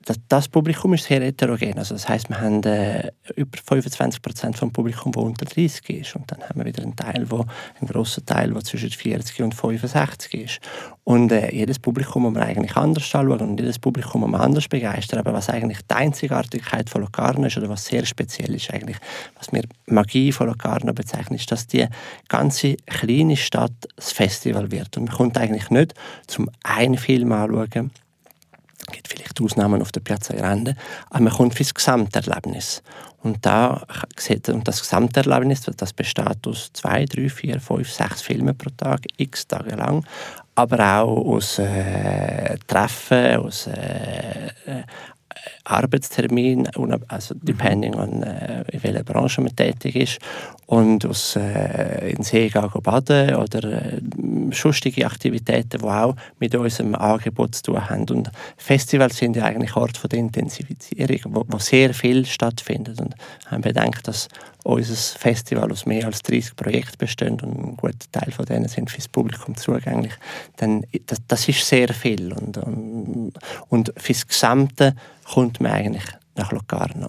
das, 0.05 0.19
das, 0.29 0.49
Publikum 0.49 0.93
ist 0.93 1.05
sehr 1.05 1.23
heterogen. 1.23 1.79
Also 1.79 1.95
das 1.95 2.07
heißt, 2.07 2.29
wir 2.29 2.39
haben 2.39 2.63
äh, 2.65 3.11
über 3.35 3.57
25 3.65 4.21
Prozent 4.21 4.59
vom 4.59 4.71
Publikum, 4.71 5.11
das 5.11 5.23
unter 5.23 5.47
30 5.47 5.89
ist. 5.89 6.15
Und 6.15 6.31
dann 6.31 6.43
haben 6.43 6.59
wir 6.59 6.67
wieder 6.67 6.83
einen 6.83 6.95
Teil, 6.95 7.25
wo, 7.31 7.47
einen 7.81 7.89
grossen 7.89 8.27
Teil, 8.27 8.53
der 8.53 8.63
zwischen 8.63 8.91
40 8.91 9.41
und 9.41 9.55
65 9.55 10.35
ist. 10.35 10.61
Und 11.03 11.33
äh, 11.33 11.51
jedes 11.51 11.79
Publikum 11.79 12.25
muss 12.25 12.35
man 12.35 12.43
eigentlich 12.43 12.77
anders 12.77 13.15
anschauen 13.15 13.41
und 13.41 13.59
jedes 13.59 13.79
Publikum 13.79 14.21
muss 14.21 14.31
man 14.31 14.43
anders 14.43 14.69
begeistern. 14.69 15.21
Aber 15.21 15.33
was 15.33 15.49
eigentlich 15.49 15.81
die 15.91 15.95
Einzigartigkeit 15.95 16.91
von 16.91 17.01
Locarno 17.01 17.47
ist 17.47 17.57
oder 17.57 17.71
was 17.71 17.87
sehr 17.87 18.05
speziell 18.05 18.55
ist, 18.55 18.71
eigentlich, 18.71 18.99
was 19.39 19.51
wir 19.51 19.63
Magie 19.87 20.31
von 20.31 20.47
Locarno 20.47 20.93
bezeichnen, 20.93 21.37
ist, 21.37 21.51
dass 21.51 21.67
die 21.67 21.87
ganze 22.29 22.77
kleine 22.85 23.39
Stadt 23.39 23.73
das 23.97 24.13
Festival 24.13 24.71
wird. 24.71 24.99
Und 24.99 25.07
man 25.07 25.15
kommt 25.15 25.39
eigentlich 25.39 25.71
nicht 25.71 25.95
zum 26.27 26.51
einen 26.63 26.99
Film 26.99 27.33
anschauen, 27.33 27.91
vielleicht 29.19 29.41
Ausnahmen 29.41 29.83
auf 29.83 29.93
der 29.93 30.01
Piazza 30.01 30.35
Grande, 30.35 30.75
aber 31.11 31.25
man 31.25 31.33
kommt 31.33 31.55
für 31.55 31.63
das 31.63 31.75
Gesamterlebnis. 31.75 32.83
Und, 33.23 33.45
da 33.45 33.83
sieht, 34.17 34.49
und 34.49 34.67
das 34.69 34.81
Gesamterlebnis 34.81 35.63
das 35.63 35.93
besteht 35.93 36.47
aus 36.47 36.71
zwei, 36.73 37.05
drei, 37.05 37.29
vier, 37.29 37.61
fünf, 37.61 37.91
sechs 37.91 38.23
Filmen 38.23 38.57
pro 38.57 38.71
Tag, 38.77 39.01
x 39.17 39.47
Tage 39.47 39.75
lang, 39.75 40.05
aber 40.55 41.03
auch 41.03 41.35
aus 41.35 41.59
äh, 41.59 42.57
Treffen, 42.67 43.37
aus 43.37 43.67
äh, 43.67 44.83
Arbeitstermin, 45.65 46.69
also 47.09 47.35
depending 47.43 47.95
on 47.95 48.23
äh, 48.23 48.65
in 48.73 48.83
welcher 48.83 49.05
Branche 49.05 49.41
man 49.41 49.55
tätig 49.55 49.97
ist 49.97 50.19
und 50.67 51.07
aus 51.07 51.37
äh, 51.37 52.11
in 52.11 52.23
See 52.23 52.49
gehen 52.49 52.71
baden 52.83 53.35
oder 53.37 53.65
äh, 53.65 54.01
sonstige 54.53 55.07
Aktivitäten, 55.07 55.81
die 55.81 55.87
auch 55.87 56.15
mit 56.39 56.55
unserem 56.55 56.95
Angebot 56.95 57.55
zu 57.55 57.63
tun 57.63 57.89
haben. 57.89 58.09
Und 58.11 58.31
Festivals 58.57 59.17
sind 59.17 59.37
ja 59.37 59.45
eigentlich 59.45 59.75
Ort 59.77 59.97
von 59.97 60.11
der 60.11 60.19
Intensifizierung, 60.19 61.35
wo, 61.35 61.45
wo 61.49 61.59
sehr 61.59 61.95
viel 61.95 62.27
stattfindet. 62.27 63.01
Und 63.01 63.15
haben 63.47 63.63
bedenkt, 63.63 64.07
dass 64.09 64.29
unser 64.69 64.95
Festival 64.95 65.73
aus 65.73 65.87
mehr 65.87 66.05
als 66.05 66.23
30 66.23 66.55
Projekten 66.55 66.99
besteht 66.99 67.43
und 67.43 67.43
ein 67.43 67.77
guter 67.77 68.11
Teil 68.13 68.31
von 68.31 68.45
denen 68.45 68.69
sind 68.69 68.91
fürs 68.91 69.09
Publikum 69.09 69.57
zugänglich, 69.57 70.13
dann 70.57 70.85
das, 71.07 71.19
das 71.27 71.49
ist 71.49 71.67
sehr 71.67 71.89
viel 71.95 72.33
und, 72.35 72.59
und, 72.59 73.33
und 73.69 73.93
fürs 73.97 74.27
Gesamte 74.27 74.95
kommt 75.33 75.61
man 75.61 75.73
eigentlich 75.73 76.05
nach 76.37 76.53
Locarno. 76.53 77.09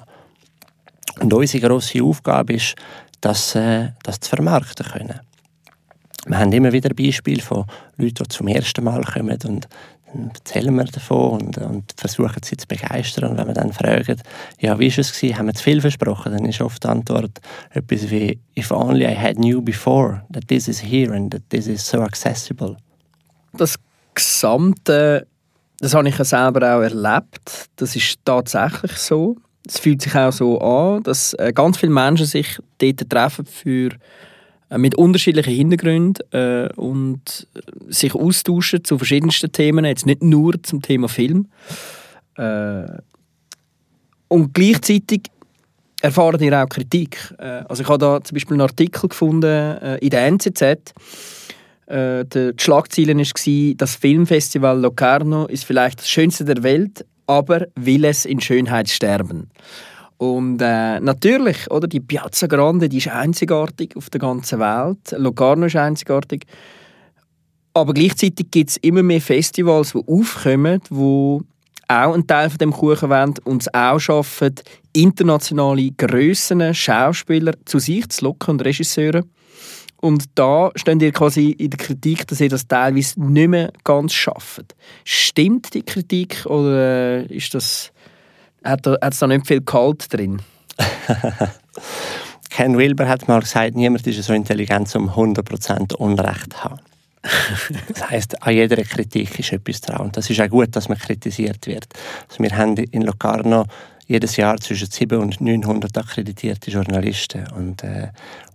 Und 1.20 1.34
unsere 1.34 1.68
grosse 1.68 2.01
Aufgabe 2.01 2.54
ist, 2.54 2.75
das, 3.20 3.56
äh, 3.56 3.89
das 4.04 4.22
zu 4.22 4.30
vermarkten 4.30 4.86
können. 4.86 5.20
Wir 6.28 6.38
haben 6.38 6.54
immer 6.54 6.72
wieder 6.72 6.94
Beispiele 6.94 7.42
von 7.42 7.66
Leuten, 7.98 8.24
die 8.24 8.30
zum 8.30 8.48
ersten 8.48 8.86
Mal 8.86 9.04
kommen 9.04 9.38
und 9.46 9.68
dann 10.13 10.32
erzählen 10.34 10.75
wir 10.75 10.86
davon 10.86 11.42
und, 11.42 11.58
und 11.58 11.94
versuchen 11.96 12.42
sie 12.44 12.58
zu 12.58 12.68
begeistern. 12.68 13.32
Und 13.32 13.38
wenn 13.38 13.48
wir 13.48 13.54
dann 13.54 13.74
fragen, 13.74 14.18
ja, 14.60 14.80
wie 14.80 14.92
war 14.92 15.00
es 15.00 15.13
gewesen? 15.13 15.38
Haben 15.38 15.48
wir 15.48 15.54
zu 15.54 15.63
viel 15.63 15.82
versprochen? 15.82 16.34
Dann 16.34 16.46
ist 16.46 16.62
oft 16.62 16.84
die 16.84 16.88
Antwort 16.88 17.39
etwas 17.72 18.10
wie, 18.10 18.39
if 18.58 18.72
only 18.72 19.06
I 19.06 19.16
had 19.16 19.36
knew 19.36 19.62
before 19.62 20.24
that 20.32 20.48
this 20.48 20.68
is 20.68 20.82
here 20.82 21.13
and 21.16 21.32
that 21.32 21.44
this 21.50 21.68
is 21.68 21.88
so 21.88 22.01
accessible. 22.01 22.78
Das 23.54 23.75
gesamte, 24.13 25.28
das 25.80 25.94
habe 25.94 26.10
ich 26.10 26.18
ja 26.18 26.25
selber 26.25 26.75
auch 26.75 26.82
erlebt. 26.82 27.70
Das 27.75 27.96
ist 27.96 28.20
tatsächlich 28.25 28.94
so. 28.94 29.36
Es 29.68 29.80
fühlt 29.80 30.01
sich 30.01 30.16
auch 30.16 30.32
so 30.32 30.60
an, 30.60 31.04
dass 31.04 31.34
äh, 31.34 31.54
ganz 31.54 31.78
viele 31.78 31.92
Menschen 31.92 32.25
sich 32.25 32.58
dort 32.80 33.10
treffen 33.10 33.46
für 33.46 33.89
mit 34.77 34.95
unterschiedlichen 34.95 35.53
Hintergründen 35.53 36.31
äh, 36.31 36.69
und 36.75 37.47
sich 37.88 38.13
austauschen 38.13 38.83
zu 38.83 38.97
verschiedensten 38.97 39.51
Themen, 39.51 39.85
jetzt 39.85 40.05
nicht 40.05 40.23
nur 40.23 40.61
zum 40.61 40.81
Thema 40.81 41.09
Film. 41.09 41.47
Äh, 42.35 42.85
und 44.27 44.53
gleichzeitig 44.53 45.23
erfahren 46.01 46.41
ihr 46.41 46.63
auch 46.63 46.69
Kritik. 46.69 47.33
Äh, 47.38 47.63
also 47.67 47.83
ich 47.83 47.89
habe 47.89 47.97
da 47.97 48.23
zum 48.23 48.35
Beispiel 48.35 48.53
einen 48.53 48.61
Artikel 48.61 49.09
gefunden 49.09 49.77
äh, 49.77 49.97
in 49.97 50.09
der 50.09 50.27
NZZ. 50.27 50.61
Äh, 51.88 52.25
die 52.25 52.53
Schlagzeile 52.57 53.17
war, 53.17 53.75
das 53.75 53.95
Filmfestival 53.95 54.79
Locarno 54.79 55.47
ist 55.47 55.65
vielleicht 55.65 55.99
das 55.99 56.09
Schönste 56.09 56.45
der 56.45 56.61
Welt, 56.63 57.05
aber 57.25 57.67
will 57.75 58.05
es 58.05 58.25
in 58.25 58.39
Schönheit 58.39 58.89
sterben. 58.89 59.49
Und 60.19 60.61
äh, 60.61 60.99
natürlich, 60.99 61.71
oder, 61.71 61.88
die 61.88 62.01
Piazza 62.01 62.47
Grande 62.47 62.89
die 62.89 62.97
ist 62.97 63.07
einzigartig 63.07 63.95
auf 63.95 64.09
der 64.09 64.19
ganzen 64.19 64.59
Welt. 64.59 65.15
Locarno 65.17 65.67
ist 65.67 65.77
einzigartig. 65.77 66.45
Aber 67.73 67.93
gleichzeitig 67.93 68.51
gibt 68.51 68.69
es 68.69 68.77
immer 68.77 69.01
mehr 69.01 69.21
Festivals, 69.21 69.93
die 69.93 70.03
aufkommen, 70.05 70.81
die 70.89 71.39
auch 71.88 72.13
einen 72.13 72.27
Teil 72.27 72.49
von 72.49 72.57
dem 72.57 72.73
Kuchen 72.73 73.09
wollen 73.09 73.35
und 73.45 73.61
es 73.61 73.73
auch 73.73 73.97
schaffen, 73.99 74.55
internationale 74.91 75.91
Grössen, 75.91 76.73
Schauspieler 76.73 77.53
zu 77.63 77.79
sich 77.79 78.09
zu 78.09 78.25
locken 78.25 78.55
und 78.55 78.65
Regisseure. 78.65 79.23
Und 80.01 80.25
da 80.35 80.71
stehen 80.75 80.99
ihr 80.99 81.13
quasi 81.13 81.51
in 81.51 81.69
der 81.69 81.79
Kritik, 81.79 82.27
dass 82.27 82.41
ihr 82.41 82.49
das 82.49 82.67
teilweise 82.67 83.21
nicht 83.21 83.47
mehr 83.47 83.71
ganz 83.85 84.11
schafft. 84.13 84.75
Stimmt 85.05 85.73
die 85.73 85.83
Kritik 85.83 86.45
oder 86.45 87.21
äh, 87.21 87.35
ist 87.35 87.53
das 87.53 87.93
hat 88.63 88.86
es 88.86 89.20
da 89.20 89.28
nicht 89.28 89.48
viel 89.48 89.62
Kalt 89.62 90.13
drin? 90.13 90.42
Ken 92.50 92.78
Wilber 92.78 93.08
hat 93.08 93.28
mal 93.28 93.39
gesagt, 93.39 93.75
niemand 93.75 94.06
ist 94.06 94.24
so 94.24 94.34
intelligent, 94.34 94.94
um 94.96 95.10
100% 95.10 95.96
Unrecht 95.96 96.54
zu 96.54 96.63
haben. 96.63 96.80
das 97.89 98.10
heisst, 98.10 98.42
an 98.44 98.54
jeder 98.54 98.82
Kritik 98.84 99.39
ist 99.39 99.51
etwas 99.51 99.82
dran. 99.82 100.01
Und 100.01 100.18
das 100.18 100.30
ist 100.30 100.39
auch 100.42 100.50
gut, 100.50 100.75
dass 100.75 100.89
man 100.89 100.98
kritisiert 100.98 101.68
wird. 101.68 101.88
Also 102.30 102.42
wir 102.42 102.56
haben 102.56 102.78
in 102.78 103.01
Locarno 103.01 103.66
jedes 104.08 104.38
Jahr 104.38 104.58
zwischen 104.58 104.89
700 104.89 105.39
und 105.39 105.42
900 105.42 105.98
akkreditierte 105.98 106.72
Journalisten. 106.72 107.46
Und, 107.56 107.84
äh, 107.84 108.08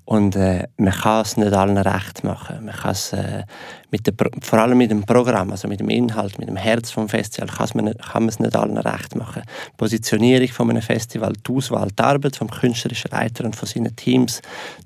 und 0.07 0.37
äh, 0.37 0.69
man 0.77 0.93
kann 0.93 1.23
es 1.23 1.39
nicht 1.39 1.55
allen 1.55 1.79
recht 1.79 2.25
machen. 2.25 2.67
Man 2.67 2.75
kann 2.75 2.91
es, 2.91 3.15
äh, 3.15 3.45
mit 3.91 4.07
der, 4.07 4.15
vor 4.43 4.59
allem 4.59 4.77
mit 4.77 4.91
dem 4.91 5.03
Programm, 5.05 5.51
also 5.51 5.67
mit 5.67 5.81
dem 5.81 5.89
Inhalt, 5.89 6.39
mit 6.39 6.47
dem 6.47 6.57
Herz 6.57 6.91
vom 6.91 7.09
Festival, 7.09 7.49
kann 7.49 7.69
man, 7.75 7.97
kann 7.97 8.23
man 8.25 8.29
es 8.29 8.39
nicht 8.39 8.55
allen 8.55 8.77
recht 8.77 9.17
machen. 9.17 9.43
Die 9.69 9.77
Positionierung 9.79 10.49
von 10.49 10.69
einem 10.69 10.83
Festival, 10.83 11.33
die 11.33 11.53
Auswahl, 11.53 11.89
die 11.89 12.03
Arbeit 12.03 12.37
vom 12.37 12.51
künstlerischen 12.51 13.13
Leiter 13.13 13.45
und 13.45 13.57
von 13.57 13.67
seinen 13.67 13.97
Teams, 13.97 14.43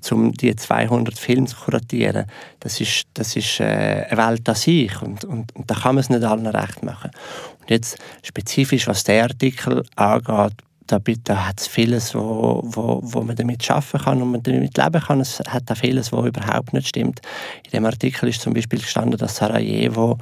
um 0.09 0.31
die 0.31 0.55
200 0.55 1.19
Filme 1.19 1.47
zu 1.47 1.57
kuratieren, 1.57 2.25
das 2.61 2.79
ist, 2.79 3.07
das 3.13 3.35
ist 3.35 3.59
äh, 3.59 4.05
eine 4.09 4.17
Welt 4.17 4.47
an 4.47 4.55
sich 4.55 5.01
und, 5.01 5.25
und, 5.25 5.53
und 5.53 5.69
da 5.69 5.75
kann 5.75 5.95
man 5.95 6.01
es 6.01 6.09
nicht 6.09 6.23
allen 6.23 6.47
recht 6.47 6.81
machen. 6.81 7.11
Und 7.59 7.69
jetzt 7.69 7.97
spezifisch, 8.23 8.87
was 8.87 9.03
der 9.03 9.23
Artikel 9.23 9.83
angeht, 9.97 10.53
da, 10.91 10.99
da 11.23 11.47
hat 11.47 11.59
es 11.59 11.67
vieles, 11.67 12.15
wo, 12.15 12.61
wo, 12.63 12.99
wo 13.03 13.21
man 13.21 13.35
damit 13.35 13.69
arbeiten 13.69 14.03
kann 14.03 14.21
und 14.21 14.31
man 14.31 14.43
damit 14.43 14.77
leben 14.77 15.01
kann. 15.01 15.21
Es 15.21 15.39
hat 15.39 15.71
auch 15.71 15.77
vieles, 15.77 16.11
wo 16.11 16.25
überhaupt 16.25 16.73
nicht 16.73 16.87
stimmt. 16.87 17.21
In 17.65 17.71
dem 17.71 17.85
Artikel 17.85 18.29
ist 18.29 18.41
zum 18.41 18.53
Beispiel 18.53 18.79
gestanden, 18.79 19.17
dass 19.17 19.37
Sarajevo 19.37 20.17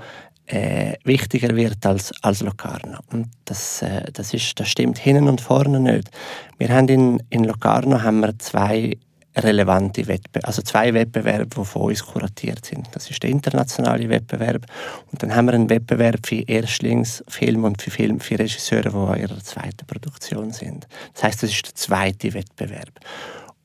äh, 0.47 0.93
wichtiger 1.03 1.55
wird 1.55 1.85
als, 1.85 2.13
als 2.21 2.41
Locarno. 2.41 2.99
Und 3.11 3.29
das, 3.45 3.81
äh, 3.81 4.11
das, 4.11 4.33
ist, 4.33 4.59
das 4.59 4.69
stimmt 4.69 4.97
hinten 4.97 5.27
und 5.27 5.41
vorne 5.41 5.79
nicht. 5.79 6.09
Wir 6.57 6.69
haben 6.69 6.87
in, 6.87 7.23
in 7.29 7.43
Locarno 7.43 8.01
haben 8.01 8.19
wir 8.21 8.37
zwei 8.39 8.97
relevante 9.43 10.07
Wettbewerbe, 10.07 10.47
also 10.47 10.61
zwei 10.61 10.93
Wettbewerbe, 10.93 11.47
die 11.47 11.65
von 11.65 11.81
uns 11.83 12.03
kuratiert 12.03 12.65
sind. 12.65 12.87
Das 12.93 13.09
ist 13.09 13.21
der 13.21 13.29
internationale 13.29 14.09
Wettbewerb 14.09 14.65
und 15.11 15.21
dann 15.21 15.35
haben 15.35 15.47
wir 15.47 15.53
einen 15.53 15.69
Wettbewerb 15.69 16.25
für 16.25 16.41
Erstlingsfilme 16.47 17.67
und 17.67 17.81
für 17.81 17.91
Film 17.91 18.19
für 18.19 18.39
Regisseure, 18.39 18.89
die 18.89 18.95
an 18.95 19.19
ihrer 19.19 19.39
zweiten 19.43 19.85
Produktion 19.85 20.51
sind. 20.51 20.87
Das 21.13 21.23
heißt, 21.23 21.43
das 21.43 21.51
ist 21.51 21.67
der 21.67 21.75
zweite 21.75 22.33
Wettbewerb. 22.33 22.91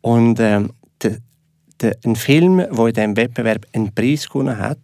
Und 0.01 0.41
ähm, 0.41 0.73
de, 1.03 1.19
de, 1.81 1.95
ein 2.05 2.17
Film, 2.17 2.59
der 2.59 2.87
in 2.87 2.95
diesem 2.95 3.17
Wettbewerb 3.17 3.67
einen 3.73 3.95
Preis 3.95 4.29
gewonnen 4.29 4.59
hat, 4.59 4.79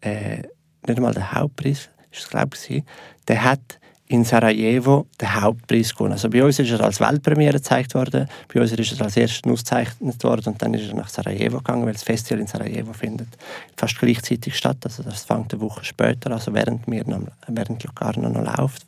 äh, 0.00 0.42
nicht 0.86 0.96
einmal 0.96 1.14
der 1.14 1.32
Hauptpreis, 1.32 1.90
ist 2.10 2.22
es 2.22 2.28
glaube 2.28 2.56
ich, 2.68 2.82
der 3.28 3.44
hat 3.44 3.78
in 4.06 4.24
Sarajevo 4.24 5.06
den 5.20 5.40
Hauptpreis 5.40 5.94
gewonnen. 5.94 6.12
Also 6.12 6.28
bei 6.28 6.44
uns 6.44 6.58
ist 6.58 6.70
er 6.70 6.80
als 6.82 7.00
Weltpremiere 7.00 7.54
gezeigt 7.54 7.94
worden, 7.94 8.28
bei 8.52 8.60
uns 8.60 8.72
ist 8.72 8.98
er 9.00 9.04
als 9.04 9.16
erstes 9.16 9.50
ausgezeichnet 9.50 10.22
worden 10.22 10.52
und 10.52 10.62
dann 10.62 10.74
ist 10.74 10.88
er 10.88 10.94
nach 10.94 11.08
Sarajevo 11.08 11.58
gegangen, 11.58 11.86
weil 11.86 11.94
das 11.94 12.02
Festival 12.02 12.40
in 12.40 12.46
Sarajevo 12.46 12.92
findet 12.92 13.28
fast 13.76 13.98
gleichzeitig 13.98 14.56
statt. 14.56 14.76
Also 14.84 15.02
das 15.02 15.24
fängt 15.24 15.52
eine 15.54 15.62
Woche 15.62 15.84
später, 15.84 16.30
also 16.32 16.52
während 16.52 16.86
wir 16.86 17.06
noch, 17.06 17.22
während 17.48 17.82
Locarno 17.82 18.28
noch 18.28 18.58
läuft, 18.58 18.86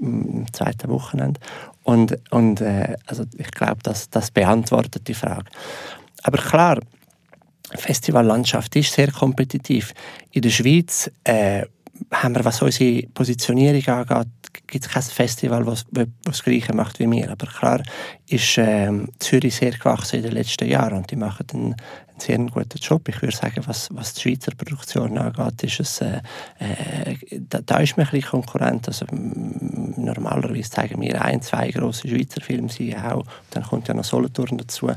im 0.00 0.52
zweiten 0.52 0.88
Wochenende. 0.90 1.40
Und, 1.84 2.18
und 2.30 2.60
äh, 2.60 2.96
also 3.06 3.24
ich 3.38 3.50
glaube, 3.50 3.78
das, 3.82 4.10
das 4.10 4.30
beantwortet 4.30 5.08
die 5.08 5.14
Frage. 5.14 5.46
Aber 6.22 6.36
klar, 6.36 6.78
Festivallandschaft 7.74 8.76
ist 8.76 8.92
sehr 8.92 9.10
kompetitiv. 9.10 9.92
In 10.30 10.42
der 10.42 10.50
Schweiz 10.50 11.10
äh, 11.24 11.64
haben 12.12 12.34
wir, 12.34 12.44
was 12.44 12.62
unsere 12.62 13.06
Positionierung 13.08 13.86
angeht, 13.86 14.28
gibt 14.66 14.86
es 14.86 14.90
kein 14.90 15.02
Festival, 15.02 15.64
das 15.64 15.86
das 16.24 16.42
Gleiche 16.42 16.74
macht 16.74 16.98
wie 16.98 17.10
wir. 17.10 17.30
Aber 17.30 17.46
klar 17.46 17.82
ist 18.28 18.58
ähm, 18.58 19.08
Zürich 19.18 19.56
sehr 19.56 19.72
gewachsen 19.72 20.16
in 20.16 20.22
den 20.22 20.32
letzten 20.32 20.68
Jahren 20.68 20.98
und 20.98 21.10
die 21.10 21.16
machen 21.16 21.46
einen, 21.52 21.74
einen 22.08 22.20
sehr 22.20 22.38
guten 22.38 22.78
Job. 22.78 23.08
Ich 23.08 23.22
würde 23.22 23.34
sagen, 23.34 23.62
was, 23.66 23.88
was 23.92 24.14
die 24.14 24.20
Schweizer 24.22 24.52
Produktion 24.54 25.16
angeht, 25.16 25.62
ist 25.62 25.80
es, 25.80 26.00
äh, 26.00 26.20
äh, 26.58 27.16
da, 27.48 27.60
da, 27.64 27.78
ist 27.78 27.96
man 27.96 28.06
ein 28.06 28.10
bisschen 28.10 28.30
Konkurrent. 28.30 28.88
Also, 28.88 29.06
normalerweise 29.10 30.70
zeigen 30.70 31.00
wir 31.00 31.22
ein, 31.22 31.42
zwei 31.42 31.70
große 31.70 32.08
Schweizer 32.08 32.40
Filme, 32.40 32.68
sie 32.68 32.96
auch. 32.96 33.24
Dann 33.50 33.62
kommt 33.62 33.88
ja 33.88 33.94
noch 33.94 34.04
Solothurn 34.04 34.58
dazu. 34.58 34.90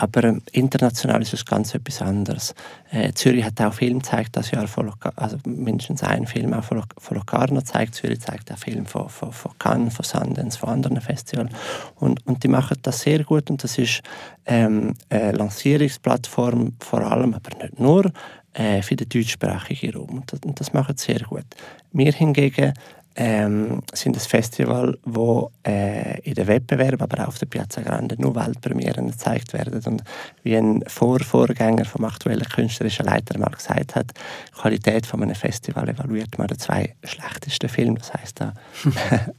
Aber 0.00 0.22
ähm, 0.24 0.42
international 0.52 1.22
ist 1.22 1.34
es 1.34 1.44
ganz 1.44 1.74
etwas 1.74 2.00
anderes. 2.00 2.54
Äh, 2.90 3.12
Zürich 3.14 3.44
hat 3.44 3.60
auch 3.60 3.74
Film 3.74 3.98
gezeigt 3.98 4.36
das 4.36 4.52
Jahr, 4.52 4.68
von 4.68 4.86
Loca 4.86 5.12
also 5.16 5.38
mindestens 5.44 6.04
einen 6.04 6.26
Film 6.26 6.54
auch 6.54 6.62
von, 6.62 6.84
von 6.98 7.16
Locarno 7.16 7.60
zeigt. 7.62 7.96
Zürich 7.96 8.20
zeigt 8.20 8.52
auch 8.52 8.58
Film 8.58 8.86
von, 8.86 9.08
von, 9.08 9.32
von 9.32 9.52
Cannes, 9.58 9.94
von 9.94 10.04
Sundance, 10.04 10.56
von 10.56 10.68
anderen 10.68 11.00
Festivals. 11.00 11.50
Und, 11.96 12.24
und 12.26 12.44
die 12.44 12.48
machen 12.48 12.78
das 12.82 13.00
sehr 13.00 13.24
gut 13.24 13.50
und 13.50 13.64
das 13.64 13.76
ist 13.76 14.02
ähm, 14.46 14.94
eine 15.10 15.32
Lancierungsplattform 15.32 16.76
vor 16.78 17.00
allem, 17.00 17.34
aber 17.34 17.56
nicht 17.60 17.80
nur, 17.80 18.12
äh, 18.54 18.82
für 18.82 18.94
den 18.94 19.08
deutschsprachigen 19.08 19.94
Raum. 19.94 20.18
Und 20.18 20.32
das, 20.32 20.40
und 20.44 20.60
das 20.60 20.72
machen 20.72 20.96
sie 20.96 21.12
sehr 21.12 21.20
gut. 21.20 21.44
Wir 21.92 22.12
hingegen 22.12 22.72
ähm, 23.20 23.82
sind 23.92 24.16
ein 24.16 24.20
Festival, 24.20 24.96
wo 25.04 25.50
äh, 25.66 26.20
in 26.20 26.34
den 26.34 26.46
Wettbewerben, 26.46 27.00
aber 27.00 27.24
auch 27.24 27.28
auf 27.28 27.38
der 27.38 27.46
Piazza 27.46 27.80
Grande 27.80 28.14
nur 28.16 28.36
Weltpremieren 28.36 29.10
gezeigt 29.10 29.52
werden. 29.52 29.82
Und 29.84 30.04
wie 30.44 30.56
ein 30.56 30.84
Vorvorgänger 30.86 31.84
vom 31.84 32.04
aktuellen 32.04 32.44
künstlerischen 32.44 33.06
Leiter 33.06 33.36
mal 33.38 33.50
gesagt 33.50 33.96
hat, 33.96 34.12
die 34.12 34.60
Qualität 34.60 35.04
von 35.04 35.20
einem 35.20 35.34
Festival 35.34 35.88
evaluiert 35.88 36.38
man 36.38 36.46
den 36.46 36.60
zwei 36.60 36.94
schlechtesten 37.02 37.68
Filme. 37.68 37.98
Das 37.98 38.14
heißt 38.14 38.40
da 38.40 38.54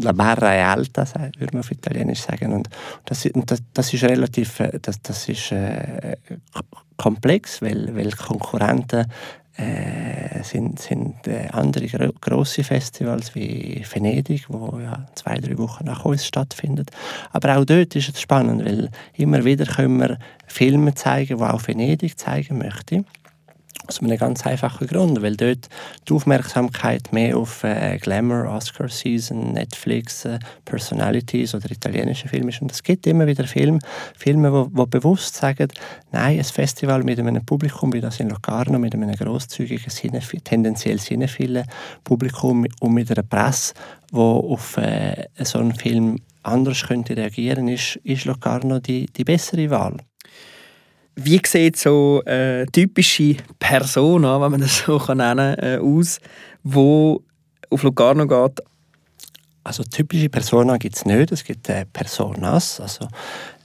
La 0.00 0.12
barra 0.12 0.54
è 0.54 0.60
alta, 0.60 1.06
würde 1.36 1.52
man 1.52 1.60
auf 1.60 1.70
Italienisch 1.70 2.22
sagen. 2.22 2.54
Und 2.54 2.70
das, 3.04 3.28
das, 3.34 3.62
das 3.74 3.92
ist 3.92 4.02
relativ 4.04 4.60
äh, 4.60 4.78
das, 4.80 5.00
das 5.02 5.28
ist, 5.28 5.52
äh, 5.52 6.16
komplex, 6.96 7.60
weil, 7.60 7.94
weil 7.96 8.12
Konkurrenten 8.12 9.06
äh, 9.56 10.42
sind, 10.42 10.78
sind 10.80 11.26
äh, 11.26 11.48
andere 11.52 11.86
gro 11.86 12.12
grosse 12.20 12.64
Festivals 12.64 13.34
wie 13.34 13.84
Venedig, 13.92 14.46
wo 14.48 14.78
ja 14.80 15.06
zwei, 15.14 15.36
drei 15.38 15.58
Wochen 15.58 15.84
nach 15.84 16.04
uns 16.04 16.26
stattfindet. 16.26 16.90
Aber 17.32 17.58
auch 17.58 17.64
dort 17.64 17.94
ist 17.94 18.08
es 18.08 18.20
spannend, 18.20 18.64
weil 18.64 18.90
immer 19.14 19.44
wieder 19.44 19.66
können 19.66 19.98
wir 19.98 20.18
Filme 20.46 20.94
zeigen, 20.94 21.38
die 21.38 21.44
auch 21.44 21.66
Venedig 21.66 22.18
zeigen 22.18 22.58
möchte. 22.58 23.04
Aus 23.88 24.00
einem 24.00 24.16
ganz 24.16 24.46
einfachen 24.46 24.86
Grund, 24.86 25.22
weil 25.22 25.36
dort 25.36 25.68
die 26.08 26.12
Aufmerksamkeit 26.12 27.12
mehr 27.12 27.36
auf 27.36 27.64
äh, 27.64 27.98
Glamour, 27.98 28.48
Oscar 28.48 28.88
Season, 28.88 29.52
Netflix, 29.52 30.24
äh, 30.24 30.38
Personalities 30.64 31.54
oder 31.54 31.68
italienische 31.70 32.28
Filme 32.28 32.50
ist. 32.50 32.62
Und 32.62 32.70
es 32.70 32.82
gibt 32.82 33.06
immer 33.08 33.26
wieder 33.26 33.44
Filme, 33.44 33.80
Filme, 34.16 34.70
die 34.72 34.86
bewusst 34.86 35.34
sagen, 35.34 35.68
nein, 36.12 36.38
ein 36.38 36.44
Festival 36.44 37.02
mit 37.02 37.18
einem 37.18 37.44
Publikum 37.44 37.92
wie 37.92 38.00
das 38.00 38.20
in 38.20 38.30
Locarno, 38.30 38.78
mit 38.78 38.94
einem 38.94 39.10
grosszügigen, 39.12 39.92
tendenziell 40.44 41.00
sinnevollen 41.00 41.66
Publikum 42.04 42.64
und 42.80 42.94
mit 42.94 43.10
einer 43.10 43.24
Presse, 43.24 43.74
die 44.12 44.16
auf 44.16 44.76
äh, 44.76 45.26
so 45.42 45.58
einen 45.58 45.74
Film 45.74 46.18
anders 46.42 46.86
könnte 46.86 47.16
reagieren, 47.16 47.68
ist, 47.68 47.96
ist 48.04 48.24
Locarno 48.24 48.78
die, 48.78 49.06
die 49.06 49.24
bessere 49.24 49.70
Wahl. 49.70 49.96
Wie 51.14 51.40
sieht 51.46 51.76
so 51.76 52.22
äh, 52.24 52.66
typische 52.66 53.36
Persona, 53.58 54.40
wenn 54.40 54.50
man 54.52 54.60
das 54.60 54.78
so 54.86 54.98
nennen 55.08 55.56
kann, 55.56 55.58
äh, 55.58 55.78
aus, 55.78 56.18
wo 56.62 57.22
auf 57.70 57.82
Locarno 57.82 58.26
geht? 58.26 58.60
Also 59.64 59.84
typische 59.84 60.28
Persona 60.28 60.76
gibt 60.76 60.96
es 60.96 61.04
nicht, 61.04 61.30
es 61.30 61.44
gibt 61.44 61.68
äh, 61.68 61.84
Personas. 61.92 62.80
Also, 62.80 63.04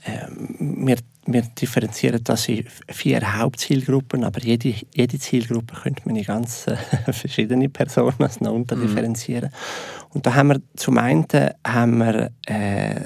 äh, 0.04 0.28
wir, 0.58 0.98
wir 1.26 1.42
differenzieren 1.42 2.22
das 2.22 2.48
in 2.48 2.64
vier 2.88 3.38
Hauptzielgruppen, 3.38 4.22
aber 4.22 4.40
jede, 4.40 4.74
jede 4.94 5.18
Zielgruppe 5.18 5.74
könnte 5.74 6.02
man 6.04 6.14
in 6.14 6.24
ganz 6.24 6.66
äh, 6.68 6.76
verschiedene 7.12 7.68
Personas 7.68 8.40
noch 8.40 8.52
unterdifferenzieren. 8.52 9.50
Mhm. 9.50 10.06
Und 10.14 10.26
da 10.26 10.34
haben 10.34 10.48
wir 10.48 10.60
zum 10.76 10.98
einen 10.98 11.26
haben 11.66 11.98
wir, 11.98 12.30
äh, 12.46 13.00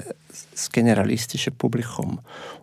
das 0.51 0.71
generalistische 0.71 1.51
Publikum. 1.51 2.19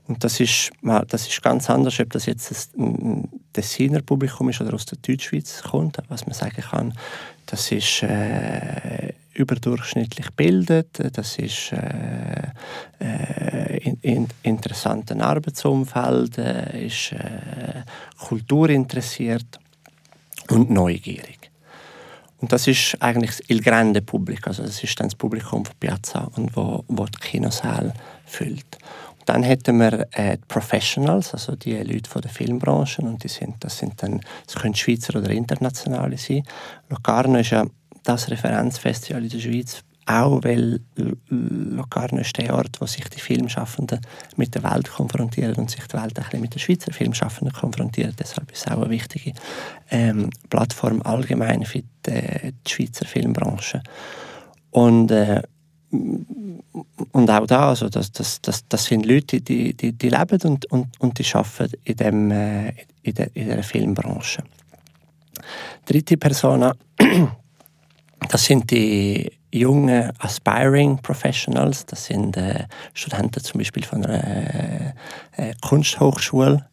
Und 0.06 0.24
das 0.24 0.40
ist, 0.40 0.70
das 0.82 1.28
ist 1.28 1.42
ganz 1.42 1.70
anders, 1.70 2.00
ob 2.00 2.10
das 2.10 2.26
jetzt 2.26 2.76
ein 2.76 3.28
Tessiner 3.52 4.02
Publikum 4.02 4.48
ist 4.48 4.60
oder 4.60 4.74
aus 4.74 4.86
der 4.86 4.98
Deutschschweiz 4.98 5.62
kommt. 5.62 5.98
Was 6.08 6.26
man 6.26 6.34
sagen 6.34 6.62
kann, 6.62 6.94
das 7.46 7.70
ist 7.72 8.02
äh, 8.02 9.12
überdurchschnittlich 9.34 10.30
bildet, 10.32 11.00
das 11.16 11.38
ist 11.38 11.72
äh, 11.72 12.48
äh, 13.00 13.76
in, 13.78 13.96
in, 14.02 14.28
interessanten 14.42 15.20
Arbeitsumfeld, 15.20 16.38
äh, 16.38 16.86
ist 16.86 17.12
äh, 17.12 17.82
kulturinteressiert 18.18 19.58
und 20.50 20.70
neugierig. 20.70 21.39
Und 22.40 22.52
das 22.52 22.66
ist 22.66 22.96
eigentlich 23.00 23.30
das 23.30 23.50
Il 23.50 23.60
Grande 23.60 24.00
Publikum, 24.00 24.48
also 24.48 24.62
das 24.62 24.82
ist 24.82 24.98
dann 24.98 25.08
das 25.08 25.14
Publikum 25.14 25.64
von 25.64 25.74
Piazza 25.78 26.30
und 26.36 26.56
wo, 26.56 26.84
wo 26.88 27.04
die 27.04 27.18
Kinosaal 27.18 27.92
füllt. 28.24 28.78
Und 29.18 29.28
dann 29.28 29.42
hätten 29.42 29.78
wir 29.78 30.06
äh, 30.12 30.38
die 30.38 30.44
Professionals, 30.48 31.34
also 31.34 31.54
die 31.54 31.76
Leute 31.76 32.08
von 32.08 32.22
der 32.22 32.30
Filmbranche 32.30 33.02
und 33.02 33.22
die 33.22 33.28
sind, 33.28 33.56
das 33.60 33.78
sind 33.78 34.02
dann, 34.02 34.20
das 34.46 34.56
können 34.56 34.74
Schweizer 34.74 35.18
oder 35.18 35.30
internationale 35.30 36.16
sein. 36.16 36.42
Locarno 36.88 37.38
ist 37.38 37.50
ja 37.50 37.66
das 38.04 38.30
Referenzfestival 38.30 39.22
in 39.22 39.28
der 39.28 39.38
Schweiz 39.38 39.84
auch 40.10 40.42
weil 40.42 40.80
Locarno 41.28 42.20
ist 42.20 42.36
der 42.36 42.54
Ort, 42.54 42.80
wo 42.80 42.86
sich 42.86 43.08
die 43.08 43.20
Filmschaffenden 43.20 44.00
mit 44.36 44.54
der 44.54 44.64
Welt 44.64 44.90
konfrontieren 44.90 45.54
und 45.56 45.70
sich 45.70 45.86
die 45.86 45.96
Welt 45.96 46.18
ein 46.18 46.24
bisschen 46.24 46.40
mit 46.40 46.54
den 46.54 46.58
Schweizer 46.58 46.92
Filmschaffenden 46.92 47.54
konfrontieren. 47.54 48.14
Deshalb 48.18 48.50
ist 48.50 48.66
es 48.66 48.72
auch 48.72 48.82
eine 48.82 48.90
wichtige 48.90 49.34
ähm, 49.90 50.30
Plattform 50.48 51.02
allgemein 51.02 51.64
für 51.64 51.82
die, 51.82 51.86
die 52.06 52.70
Schweizer 52.70 53.06
Filmbranche. 53.06 53.82
Und, 54.70 55.10
äh, 55.10 55.42
und 55.90 57.30
auch 57.30 57.46
da, 57.46 57.68
also 57.70 57.88
das, 57.88 58.12
das, 58.12 58.40
das, 58.40 58.66
das 58.68 58.84
sind 58.84 59.06
Leute, 59.06 59.40
die, 59.40 59.74
die, 59.74 59.92
die 59.92 60.08
leben 60.08 60.40
und, 60.44 60.66
und, 60.66 61.00
und 61.00 61.18
die 61.18 61.34
arbeiten 61.34 61.72
in, 61.84 61.96
dem, 61.96 62.30
äh, 62.30 62.68
in, 63.02 63.14
der, 63.14 63.34
in 63.34 63.48
der 63.48 63.62
Filmbranche. 63.62 64.44
Dritte 65.86 66.16
Persona, 66.16 66.72
das 68.28 68.44
sind 68.44 68.70
die 68.70 69.30
junge 69.52 70.12
Aspiring 70.18 70.98
Professionals, 70.98 71.86
das 71.86 72.06
sind 72.06 72.36
äh, 72.36 72.66
Studenten 72.94 73.42
zum 73.42 73.58
Beispiel 73.58 73.82
von 73.82 74.04
einer 74.04 74.24
äh, 74.24 74.92
äh 75.36 75.54
Kunsthochschule. 75.60 76.69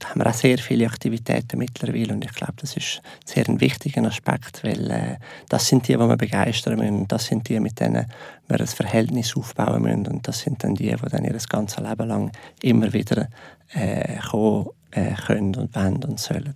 Da 0.00 0.08
haben 0.08 0.20
wir 0.20 0.26
auch 0.26 0.34
sehr 0.34 0.58
viele 0.58 0.86
Aktivitäten 0.86 1.58
mittlerweile 1.58 2.12
und 2.12 2.24
ich 2.24 2.32
glaube, 2.32 2.54
das 2.56 2.76
ist 2.76 3.00
sehr 3.24 3.48
ein 3.48 3.60
wichtiger 3.60 4.02
Aspekt, 4.04 4.64
weil 4.64 4.90
äh, 4.90 5.16
das 5.48 5.68
sind 5.68 5.86
die, 5.86 5.92
die 5.92 5.98
wir 5.98 6.16
begeistern 6.16 6.78
müssen 6.78 7.06
das 7.06 7.26
sind 7.26 7.48
die, 7.48 7.60
mit 7.60 7.78
denen 7.78 8.06
wir 8.48 8.60
ein 8.60 8.66
Verhältnis 8.66 9.36
aufbauen 9.36 9.82
müssen 9.82 10.06
und 10.08 10.26
das 10.26 10.40
sind 10.40 10.64
dann 10.64 10.74
die, 10.74 10.88
die 10.88 11.10
dann 11.10 11.24
ihr 11.24 11.36
ganzes 11.48 11.78
Leben 11.78 12.08
lang 12.08 12.32
immer 12.62 12.92
wieder 12.92 13.28
äh, 13.74 14.16
kommen 14.18 14.70
äh, 14.90 15.12
können 15.14 15.54
und 15.54 15.74
wollen 15.76 16.02
und 16.02 16.18
sollen. 16.18 16.54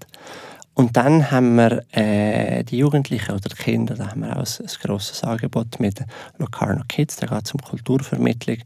Und 0.74 0.96
dann 0.96 1.30
haben 1.30 1.54
wir 1.54 1.84
äh, 1.92 2.64
die 2.64 2.78
Jugendlichen 2.78 3.30
oder 3.30 3.48
die 3.48 3.54
Kinder, 3.54 3.94
da 3.94 4.10
haben 4.10 4.22
wir 4.22 4.36
auch 4.36 4.40
ein, 4.40 4.66
ein 4.66 4.76
grosses 4.82 5.22
Angebot 5.22 5.78
mit 5.78 6.00
Locarno 6.38 6.82
Kids, 6.88 7.16
da 7.16 7.26
geht 7.26 7.46
es 7.46 7.54
um 7.54 7.60
Kulturvermittlung 7.60 8.58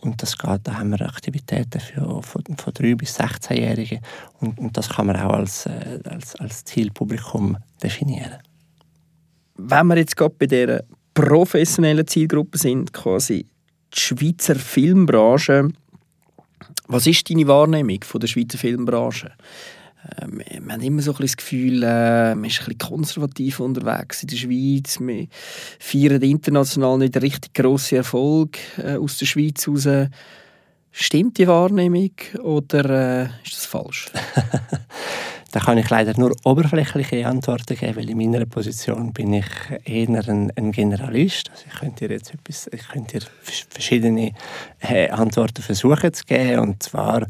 und 0.00 0.20
das 0.20 0.36
geht, 0.36 0.60
da 0.64 0.78
haben 0.78 0.90
wir 0.90 1.02
Aktivitäten 1.02 1.78
für, 1.78 2.20
von, 2.22 2.42
von 2.56 2.72
3- 2.72 2.96
bis 2.96 3.18
16-Jährige 3.18 4.00
und, 4.40 4.58
und, 4.58 4.76
das 4.76 4.88
kann 4.88 5.06
man 5.06 5.16
auch 5.16 5.34
als, 5.34 5.66
äh, 5.66 6.00
als, 6.04 6.34
als 6.36 6.64
Zielpublikum 6.64 7.56
definieren. 7.80 8.38
Wenn 9.56 9.86
wir 9.86 9.98
jetzt 9.98 10.16
gerade 10.16 10.34
bei 10.36 10.46
dieser 10.46 10.82
professionellen 11.14 12.06
Zielgruppe 12.08 12.58
sind, 12.58 12.92
quasi 12.92 13.46
die 13.94 14.00
Schweizer 14.00 14.56
Filmbranche, 14.56 15.68
was 16.88 17.06
ist 17.06 17.30
deine 17.30 17.46
Wahrnehmung 17.46 18.02
von 18.02 18.20
der 18.20 18.26
Schweizer 18.26 18.58
Filmbranche? 18.58 19.30
Ähm, 20.20 20.42
wir 20.46 20.72
haben 20.72 20.82
immer 20.82 21.02
so 21.02 21.12
ein 21.12 21.18
das 21.20 21.36
Gefühl, 21.36 21.82
äh, 21.82 22.34
man 22.34 22.44
ist 22.44 22.60
ein 22.60 22.66
bisschen 22.66 22.78
konservativ 22.78 23.60
unterwegs 23.60 24.22
in 24.22 24.28
der 24.28 24.36
Schweiz. 24.36 24.98
Wir 25.00 25.26
feiern 25.78 26.22
international 26.22 26.98
nicht 26.98 27.20
richtig 27.20 27.54
grosse 27.54 27.96
Erfolg 27.96 28.58
äh, 28.78 28.96
aus 28.96 29.18
der 29.18 29.26
Schweiz 29.26 29.66
heraus. 29.66 30.08
Stimmt 30.90 31.38
die 31.38 31.48
Wahrnehmung 31.48 32.12
oder 32.42 33.22
äh, 33.22 33.28
ist 33.44 33.56
das 33.56 33.66
falsch? 33.66 34.10
Da 35.52 35.60
kann 35.60 35.76
ich 35.76 35.90
leider 35.90 36.18
nur 36.18 36.34
oberflächliche 36.44 37.26
Antworten 37.26 37.76
geben, 37.76 37.96
weil 37.96 38.08
in 38.08 38.16
meiner 38.16 38.46
Position 38.46 39.12
bin 39.12 39.34
ich 39.34 39.44
eher 39.84 40.08
ein, 40.26 40.50
ein 40.56 40.72
Generalist. 40.72 41.50
Also 41.50 41.64
ich 41.66 41.78
könnte 41.78 42.08
dir 42.08 42.14
jetzt 42.14 42.32
etwas, 42.32 42.70
ich 42.72 42.88
könnte 42.88 43.18
dir 43.18 43.26
verschiedene 43.68 44.32
äh, 44.80 45.10
Antworten 45.10 45.62
versuchen 45.62 46.14
zu 46.14 46.24
geben 46.24 46.60
und 46.60 46.82
zwar, 46.82 47.26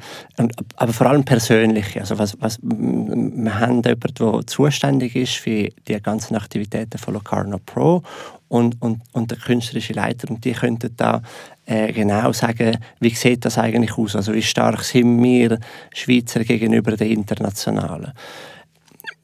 aber 0.77 0.93
vor 0.93 1.09
allem 1.09 1.25
persönliche. 1.25 1.99
Also 1.99 2.17
was, 2.17 2.41
was, 2.41 2.61
wir 2.63 3.59
haben 3.59 3.83
jemanden, 3.83 4.15
der 4.15 4.47
zuständig 4.47 5.17
ist 5.17 5.35
für 5.35 5.69
die 5.89 6.01
ganzen 6.01 6.37
Aktivitäten 6.37 6.99
von 6.99 7.15
Locarno 7.15 7.59
Pro 7.59 8.05
und, 8.53 8.81
und, 8.83 9.01
und 9.13 9.31
der 9.31 9.39
künstlerische 9.39 9.95
Leiter. 9.95 10.31
Und 10.31 10.45
die 10.45 10.53
könnten 10.53 10.95
da 10.97 11.23
äh, 11.67 11.93
genau 11.93 12.33
sagen, 12.33 12.77
wie 13.01 13.11
sieht 13.11 13.45
das 13.45 13.59
eigentlich 13.59 13.97
aus? 13.97 14.17
Also 14.17 14.35
wie 14.35 14.43
stark 14.43 14.83
sind 14.83 15.23
wir 15.23 15.59
Schweizer 15.95 16.45
gegenüber 16.45 16.97
den 16.97 17.11
Internationalen? 17.11 18.13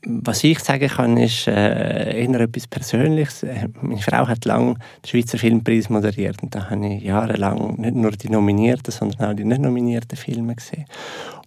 Was 0.06 0.44
ich 0.44 0.60
sagen 0.60 0.88
kann, 0.88 1.16
ist 1.16 1.48
äh, 1.48 2.24
eher 2.24 2.40
etwas 2.40 2.68
Persönliches. 2.68 3.42
Äh, 3.42 3.68
meine 3.82 4.00
Frau 4.00 4.28
hat 4.28 4.44
lange 4.44 4.74
den 4.74 5.08
Schweizer 5.08 5.38
Filmpreis 5.38 5.90
moderiert 5.90 6.40
und 6.42 6.54
da 6.54 6.70
habe 6.70 6.86
ich 6.86 7.02
jahrelang 7.02 7.74
nicht 7.76 7.96
nur 7.96 8.12
die 8.12 8.30
nominierten, 8.30 8.92
sondern 8.92 9.30
auch 9.30 9.34
die 9.34 9.44
nicht 9.44 9.60
nominierten 9.60 10.16
Filme 10.16 10.54
gesehen. 10.54 10.84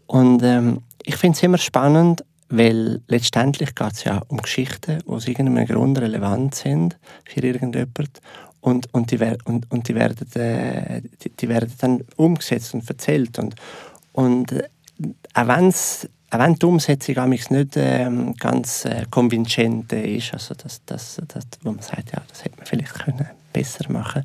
Und 0.06 0.44
ähm, 0.44 0.82
ich 1.04 1.16
finde 1.16 1.38
es 1.38 1.44
immer 1.44 1.58
spannend, 1.58 2.26
weil 2.50 3.02
letztendlich 3.08 3.74
geht 3.74 3.94
es 3.94 4.04
ja 4.04 4.22
um 4.28 4.38
Geschichten, 4.38 5.00
die 5.00 5.10
aus 5.10 5.28
irgendeinem 5.28 5.66
Grund 5.66 6.00
relevant 6.00 6.54
sind 6.54 6.98
für 7.26 7.40
irgendjemand. 7.40 8.20
Und, 8.62 8.94
und, 8.94 9.12
die, 9.12 9.18
und, 9.46 9.72
und 9.72 9.88
die, 9.88 9.96
werden, 9.96 10.32
äh, 10.34 11.02
die, 11.24 11.30
die, 11.30 11.50
werden 11.50 11.74
dann 11.80 12.04
umgesetzt 12.16 12.74
und 12.74 12.88
erzählt. 12.88 13.40
Und, 13.40 13.56
und 14.14 14.52
äh, 14.52 14.68
auch, 15.34 15.48
wenn 15.48 16.56
die 16.56 16.66
Umsetzung 16.66 17.30
nicht 17.30 17.74
ähm, 17.76 18.36
ganz 18.36 18.86
äh, 18.86 19.06
konvincient 19.10 19.92
ist, 19.92 20.34
also 20.34 20.54
das, 20.54 20.82
das, 20.86 21.20
das, 21.28 21.44
wo 21.64 21.72
man 21.72 21.82
sagt, 21.82 22.12
ja, 22.14 22.22
das 22.28 22.44
hätte 22.44 22.58
man 22.58 22.66
vielleicht 22.66 22.94
können 22.94 23.28
besser 23.52 23.92
machen 23.92 24.24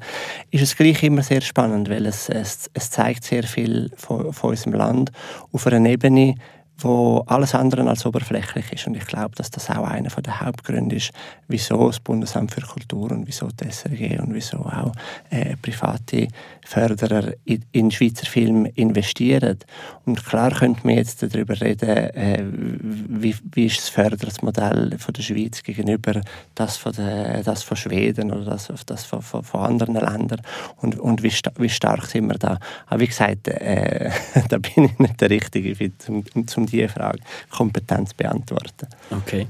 ist 0.50 0.62
es 0.62 0.76
gleich 0.76 1.02
immer 1.02 1.22
sehr 1.22 1.40
spannend, 1.40 1.90
weil 1.90 2.06
es, 2.06 2.28
es, 2.28 2.70
es 2.72 2.90
zeigt 2.90 3.24
sehr 3.24 3.42
viel 3.42 3.90
von, 3.96 4.32
von 4.32 4.50
unserem 4.50 4.74
Land 4.74 5.12
auf 5.52 5.66
einer 5.66 5.88
Ebene, 5.88 6.36
wo 6.78 7.24
alles 7.26 7.54
andere 7.54 7.88
als 7.88 8.04
oberflächlich 8.04 8.72
ist. 8.72 8.86
Und 8.86 8.96
ich 8.96 9.06
glaube, 9.06 9.34
dass 9.34 9.50
das 9.50 9.70
auch 9.70 9.84
einer 9.84 10.10
der 10.10 10.40
Hauptgründe 10.40 10.96
ist, 10.96 11.10
wieso 11.48 11.86
das 11.86 12.00
Bundesamt 12.00 12.52
für 12.52 12.60
Kultur 12.60 13.12
und 13.12 13.26
wieso 13.26 13.48
die 13.48 13.70
SRG 13.70 14.18
und 14.20 14.34
wieso 14.34 14.58
auch 14.58 14.92
äh, 15.30 15.56
private 15.56 16.28
Förderer 16.64 17.32
in, 17.44 17.64
in 17.72 17.90
Schweizer 17.90 18.26
Film 18.26 18.66
investieren. 18.74 19.58
Und 20.04 20.24
klar 20.24 20.50
könnte 20.52 20.80
man 20.84 20.96
jetzt 20.96 21.22
darüber 21.22 21.60
reden, 21.60 21.88
äh, 21.88 22.44
wie, 22.52 23.34
wie 23.52 23.66
ist 23.66 23.78
das 23.78 23.88
Förderungsmodell 23.88 24.96
von 24.98 25.14
der 25.14 25.22
Schweiz 25.22 25.62
gegenüber 25.62 26.20
das 26.54 26.76
von, 26.76 26.92
der, 26.92 27.42
das 27.42 27.62
von 27.62 27.76
Schweden 27.76 28.32
oder 28.32 28.44
das, 28.44 28.68
das 28.86 29.04
von, 29.04 29.22
von, 29.22 29.44
von 29.44 29.60
anderen 29.60 29.94
Ländern 29.94 30.42
und, 30.76 30.98
und 30.98 31.22
wie, 31.22 31.32
wie 31.58 31.68
stark 31.68 32.06
sind 32.06 32.26
wir 32.26 32.38
da. 32.38 32.58
Aber 32.86 33.00
wie 33.00 33.06
gesagt, 33.06 33.48
äh, 33.48 34.10
da 34.48 34.58
bin 34.58 34.84
ich 34.84 34.98
nicht 34.98 35.20
der 35.20 35.30
Richtige, 35.30 35.92
um, 36.08 36.46
zum 36.46 36.66
diese 36.66 36.88
Frage 36.88 37.20
kompetent 37.50 38.08
zu 38.08 38.16
beantworten. 38.16 38.88
Okay. 39.10 39.46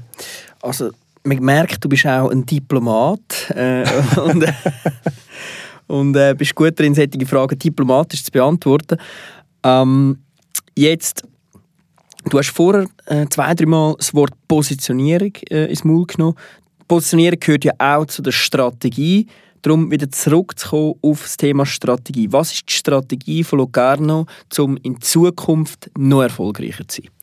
Also 0.61 0.91
man 1.27 1.43
merkt, 1.43 1.83
du 1.83 1.89
bist 1.89 2.05
auch 2.05 2.29
ein 2.29 2.45
Diplomat 2.45 3.51
äh, 3.51 3.85
und, 4.19 4.43
äh, 4.43 4.53
und 5.87 6.15
äh, 6.15 6.33
bist 6.37 6.55
gut 6.55 6.79
darin, 6.79 6.95
solche 6.95 7.25
Fragen 7.25 7.59
diplomatisch 7.59 8.23
zu 8.23 8.31
beantworten. 8.31 8.97
Ähm, 9.63 10.19
jetzt, 10.75 11.23
du 12.29 12.37
hast 12.37 12.49
vorher 12.49 12.85
äh, 13.05 13.25
zwei, 13.29 13.53
dreimal 13.53 13.95
das 13.97 14.13
Wort 14.13 14.33
Positionierung 14.47 15.33
äh, 15.49 15.65
ins 15.65 15.83
Maul 15.83 16.05
genommen. 16.05 16.37
Positionierung 16.87 17.39
gehört 17.39 17.65
ja 17.65 17.73
auch 17.77 18.05
zu 18.05 18.21
der 18.21 18.31
Strategie. 18.31 19.27
Darum 19.63 19.91
wieder 19.91 20.09
zurückzukommen 20.09 20.93
auf 21.01 21.23
das 21.23 21.35
Thema 21.35 21.65
Strategie. 21.65 22.31
Was 22.31 22.53
ist 22.53 22.69
die 22.69 22.73
Strategie 22.73 23.43
von 23.43 23.59
Locarno, 23.59 24.25
um 24.57 24.77
in 24.77 25.01
Zukunft 25.01 25.89
noch 25.97 26.21
erfolgreicher 26.21 26.87
zu 26.87 27.01
sein? 27.01 27.16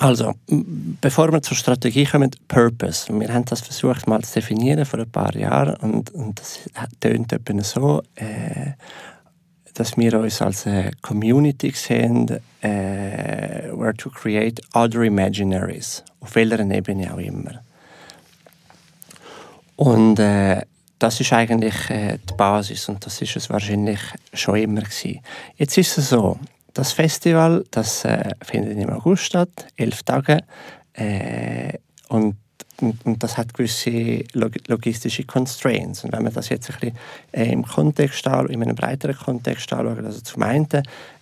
Also, 0.00 0.32
bevor 0.46 1.30
wir 1.30 1.42
zur 1.42 1.58
Strategie 1.58 2.06
kommen, 2.06 2.30
Purpose. 2.48 3.12
Wir 3.12 3.34
haben 3.34 3.44
das 3.44 3.60
versucht 3.60 4.06
mal 4.06 4.22
zu 4.22 4.32
definieren 4.32 4.86
vor 4.86 4.98
ein 4.98 5.10
paar 5.10 5.36
Jahren 5.36 5.76
und, 5.76 6.10
und 6.14 6.40
das 6.40 6.60
tönt 7.00 7.34
etwa 7.34 7.62
so, 7.62 8.02
äh, 8.14 8.72
dass 9.74 9.98
wir 9.98 10.18
uns 10.18 10.40
als 10.40 10.66
eine 10.66 10.92
Community 11.02 11.70
sehen, 11.72 12.30
äh, 12.62 13.68
where 13.74 13.92
to 13.94 14.08
create 14.08 14.58
other 14.72 15.02
imaginaries, 15.02 16.02
auf 16.20 16.34
welcher 16.34 16.60
Ebene 16.60 17.12
auch 17.12 17.18
immer. 17.18 17.60
Und 19.76 20.18
äh, 20.18 20.62
das 20.98 21.20
ist 21.20 21.32
eigentlich 21.34 21.90
äh, 21.90 22.16
die 22.26 22.34
Basis 22.38 22.88
und 22.88 23.04
das 23.04 23.20
ist 23.20 23.36
es 23.36 23.50
wahrscheinlich 23.50 24.00
schon 24.32 24.56
immer 24.56 24.80
gewesen. 24.80 25.20
Jetzt 25.56 25.76
ist 25.76 25.98
es 25.98 26.08
so, 26.08 26.38
das 26.74 26.92
Festival, 26.92 27.64
das 27.70 28.04
äh, 28.04 28.30
findet 28.42 28.78
im 28.78 28.90
August 28.90 29.24
statt, 29.24 29.66
elf 29.76 30.02
Tage 30.02 30.40
äh, 30.94 31.74
und, 32.08 32.36
und, 32.80 33.22
das 33.22 33.36
hat 33.36 33.52
gewisse 33.54 34.24
log 34.32 34.52
logistische 34.68 35.24
Constraints. 35.24 36.04
Und 36.04 36.12
wenn 36.12 36.22
man 36.22 36.32
das 36.32 36.48
jetzt 36.48 36.70
ein 36.70 36.80
bisschen 36.80 36.98
äh, 37.32 37.52
im 37.52 37.64
Kontext 37.64 38.26
in 38.26 38.62
einem 38.62 38.74
breiteren 38.74 39.16
Kontext 39.16 39.72
anschaut, 39.72 40.04
also 40.04 40.20
zum 40.20 40.42
einen 40.42 40.68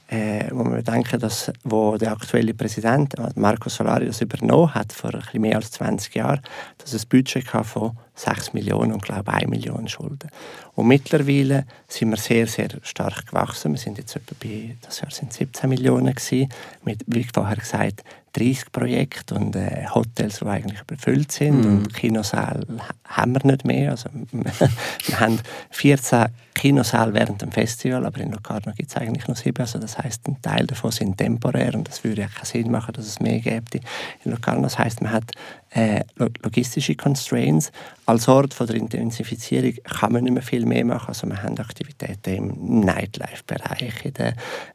äh, 0.08 0.48
wo 0.50 0.64
man 0.64 0.82
denken, 0.82 1.20
dass 1.20 1.52
wo 1.64 1.96
der 1.98 2.12
aktuelle 2.12 2.54
Präsident 2.54 3.14
Marco 3.36 3.68
Solari 3.68 4.06
das 4.06 4.22
übernommen 4.22 4.74
hat 4.74 4.92
vor 4.92 5.12
ein 5.12 5.20
bisschen 5.20 5.42
mehr 5.42 5.56
als 5.56 5.70
20 5.72 6.14
Jahren, 6.14 6.40
dass 6.78 6.94
es 6.94 7.04
ein 7.04 7.08
Budget 7.08 7.46
von 7.46 7.96
6 8.14 8.54
Millionen 8.54 8.92
und 8.92 9.02
glaube 9.02 9.32
1 9.32 9.48
Million 9.48 9.86
Schulden. 9.86 10.30
Und 10.74 10.88
mittlerweile 10.88 11.66
sind 11.86 12.10
wir 12.10 12.16
sehr, 12.16 12.46
sehr 12.46 12.68
stark 12.82 13.26
gewachsen. 13.26 13.72
Wir 13.72 13.78
sind 13.78 13.98
jetzt 13.98 14.16
etwa 14.16 14.34
bei, 14.42 14.76
das 14.80 15.00
Jahr 15.00 15.10
sind 15.10 15.32
17 15.32 15.68
Millionen 15.68 16.14
gewesen, 16.14 16.48
mit, 16.84 17.04
wie 17.06 17.26
vorher 17.32 17.56
gesagt, 17.56 18.02
30 18.38 18.72
Projekte 18.72 19.34
und 19.34 19.56
äh, 19.56 19.86
Hotels, 19.92 20.38
die 20.38 20.46
eigentlich 20.46 20.80
überfüllt 20.80 21.32
sind 21.32 21.62
mm. 21.62 21.66
und 21.66 21.94
Kinosäle 21.94 22.66
haben 23.04 23.34
wir 23.34 23.44
nicht 23.44 23.64
mehr. 23.64 23.90
Also, 23.92 24.08
wir 24.32 25.20
haben 25.20 25.40
14 25.70 26.26
Kinosäle 26.54 27.14
während 27.14 27.42
dem 27.42 27.52
Festival, 27.52 28.04
aber 28.06 28.20
in 28.20 28.32
Locarno 28.32 28.72
gibt 28.76 28.90
es 28.90 28.96
eigentlich 28.96 29.26
nur 29.26 29.36
sieben. 29.36 29.60
Also 29.60 29.78
das 29.78 29.98
heißt, 29.98 30.26
ein 30.28 30.40
Teil 30.42 30.66
davon 30.66 30.90
sind 30.90 31.16
temporär 31.16 31.74
und 31.74 31.88
das 31.88 32.04
würde 32.04 32.22
ja 32.22 32.28
keinen 32.28 32.44
Sinn 32.44 32.70
machen, 32.70 32.92
dass 32.94 33.06
es 33.06 33.20
mehr 33.20 33.40
gäbe 33.40 33.80
in 34.24 34.30
Locarno. 34.32 34.62
Das 34.62 34.78
heißt, 34.78 35.00
man 35.02 35.12
hat 35.12 35.32
äh, 35.70 36.02
logistische 36.16 36.94
Constraints. 36.94 37.70
Als 38.06 38.28
Ort 38.28 38.54
von 38.54 38.66
der 38.66 38.76
Intensifizierung 38.76 39.74
kann 39.84 40.12
man 40.12 40.24
nicht 40.24 40.32
mehr 40.32 40.42
viel 40.42 40.64
mehr 40.64 40.84
machen. 40.84 41.08
Also 41.08 41.26
wir 41.26 41.42
haben 41.42 41.58
Aktivitäten 41.58 42.34
im 42.34 42.80
Nightlife-Bereich, 42.80 44.04
in 44.04 44.14
der 44.14 44.34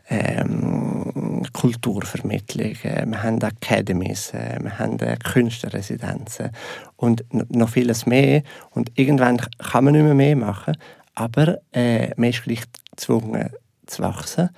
ähm, 0.10 1.43
Kulturvermittlung, 1.51 2.75
äh, 2.84 3.06
wir 3.08 3.23
haben 3.23 3.41
Academies, 3.41 4.34
äh, 4.34 4.60
wir 4.62 4.77
haben 4.77 4.97
Künstlerresidenzen 5.23 6.51
und 6.95 7.23
noch 7.32 7.69
vieles 7.69 8.06
mehr. 8.06 8.43
Und 8.71 8.91
irgendwann 8.95 9.38
kann 9.38 9.86
man 9.86 9.93
nicht 9.93 10.03
mehr 10.03 10.13
mehr 10.13 10.36
machen, 10.36 10.77
aber 11.15 11.60
man 11.75 12.29
ist 12.29 12.43
gleich 12.43 12.63
gezwungen, 12.91 13.49
zu 13.93 14.03
wachsen, 14.03 14.49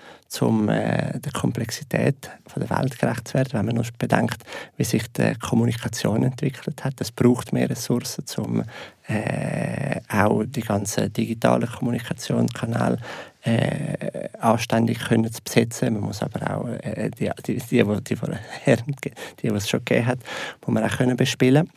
um 0.41 0.69
äh, 0.69 1.19
der 1.19 1.31
Komplexität 1.31 2.29
von 2.47 2.65
der 2.65 2.77
Welt 2.77 2.97
gerecht 2.99 3.27
zu 3.27 3.33
werden. 3.35 3.53
Wenn 3.53 3.65
man 3.65 3.75
nur 3.75 3.85
bedenkt, 3.97 4.43
wie 4.77 4.83
sich 4.83 5.03
die 5.11 5.33
Kommunikation 5.35 6.23
entwickelt 6.23 6.83
hat, 6.83 6.99
es 6.99 7.11
braucht 7.11 7.53
mehr 7.53 7.69
Ressourcen, 7.69 8.25
um 8.37 8.63
äh, 9.07 9.99
auch 10.09 10.43
die 10.45 10.61
ganzen 10.61 11.11
digitalen 11.13 11.69
Kommunikationskanäle 11.69 12.97
äh, 13.43 14.29
anständig 14.39 14.99
können 14.99 15.31
zu 15.31 15.41
besetzen. 15.43 15.93
Man 15.93 16.03
muss 16.03 16.21
aber 16.21 16.57
auch 16.57 16.67
äh, 16.67 17.11
die, 17.11 17.29
die, 17.45 17.57
die, 17.57 17.83
die, 17.83 18.15
die, 18.15 18.15
die, 18.15 19.11
die 19.41 19.47
es 19.47 19.69
schon 19.69 19.85
gegeben 19.85 20.07
hat, 20.07 20.19
muss 20.65 20.73
man 20.73 20.83
auch 20.83 20.97
können 20.97 21.15
bespielen 21.15 21.69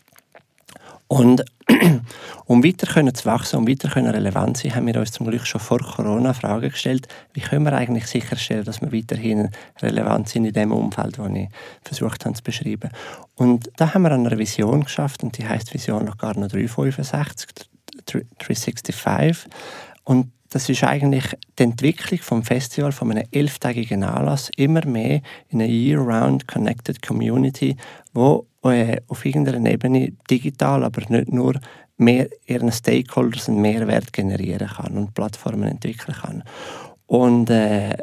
und 1.09 1.43
um 2.45 2.63
weiter 2.63 2.87
können 2.87 3.15
zu 3.15 3.25
wachsen, 3.25 3.57
um 3.57 3.67
weiter 3.67 3.89
können 3.89 4.11
relevant 4.11 4.59
zu 4.59 4.65
sein, 4.65 4.77
haben 4.77 4.87
wir 4.87 4.97
uns 4.97 5.13
zum 5.13 5.27
Glück 5.27 5.47
schon 5.47 5.61
vor 5.61 5.79
Corona 5.79 6.35
Fragen 6.35 6.71
gestellt, 6.71 7.09
wie 7.33 7.41
können 7.41 7.65
wir 7.65 7.73
eigentlich 7.73 8.07
sicherstellen, 8.07 8.65
dass 8.65 8.81
wir 8.83 8.93
weiterhin 8.93 9.51
relevant 9.81 10.29
sind 10.29 10.45
in 10.45 10.53
dem 10.53 10.71
Umfeld, 10.71 11.19
das 11.19 11.31
ich 11.33 11.49
versucht 11.83 12.25
habe 12.25 12.35
zu 12.35 12.43
beschreiben. 12.43 12.91
Und 13.35 13.71
da 13.77 13.95
haben 13.95 14.03
wir 14.03 14.13
eine 14.13 14.39
Vision 14.39 14.85
geschafft 14.85 15.23
und 15.23 15.37
die 15.39 15.49
heißt 15.49 15.73
Vision 15.73 16.07
Locarno 16.07 16.47
365, 16.47 17.49
365. 18.07 19.51
Und 20.05 20.31
das 20.51 20.69
ist 20.69 20.85
eigentlich 20.85 21.37
die 21.59 21.65
Entwicklung 21.65 22.21
vom 22.21 22.43
Festival, 22.43 22.93
von 22.93 23.11
einem 23.11 23.25
elftägigen 23.33 24.03
Anlass, 24.03 24.51
immer 24.57 24.85
mehr 24.87 25.21
in 25.49 25.61
eine 25.61 25.71
year-round 25.71 26.49
connected 26.49 27.03
Community, 27.03 27.77
wo 28.15 28.47
äh, 28.71 29.01
auf 29.09 29.25
irgendeiner 29.25 29.71
Ebene 29.71 30.13
digital, 30.31 30.85
aber 30.85 31.03
nicht 31.09 31.33
nur 31.33 31.55
mehr 31.97 32.29
ihren 32.47 32.71
Stakeholders 32.73 33.49
einen 33.49 33.61
Mehrwert 33.61 34.13
generieren 34.13 34.69
kann 34.69 34.97
und 34.97 35.15
Plattformen 35.15 35.65
entwickeln 35.69 36.17
kann. 36.17 36.45
Und 37.07 37.51
äh, 37.51 37.97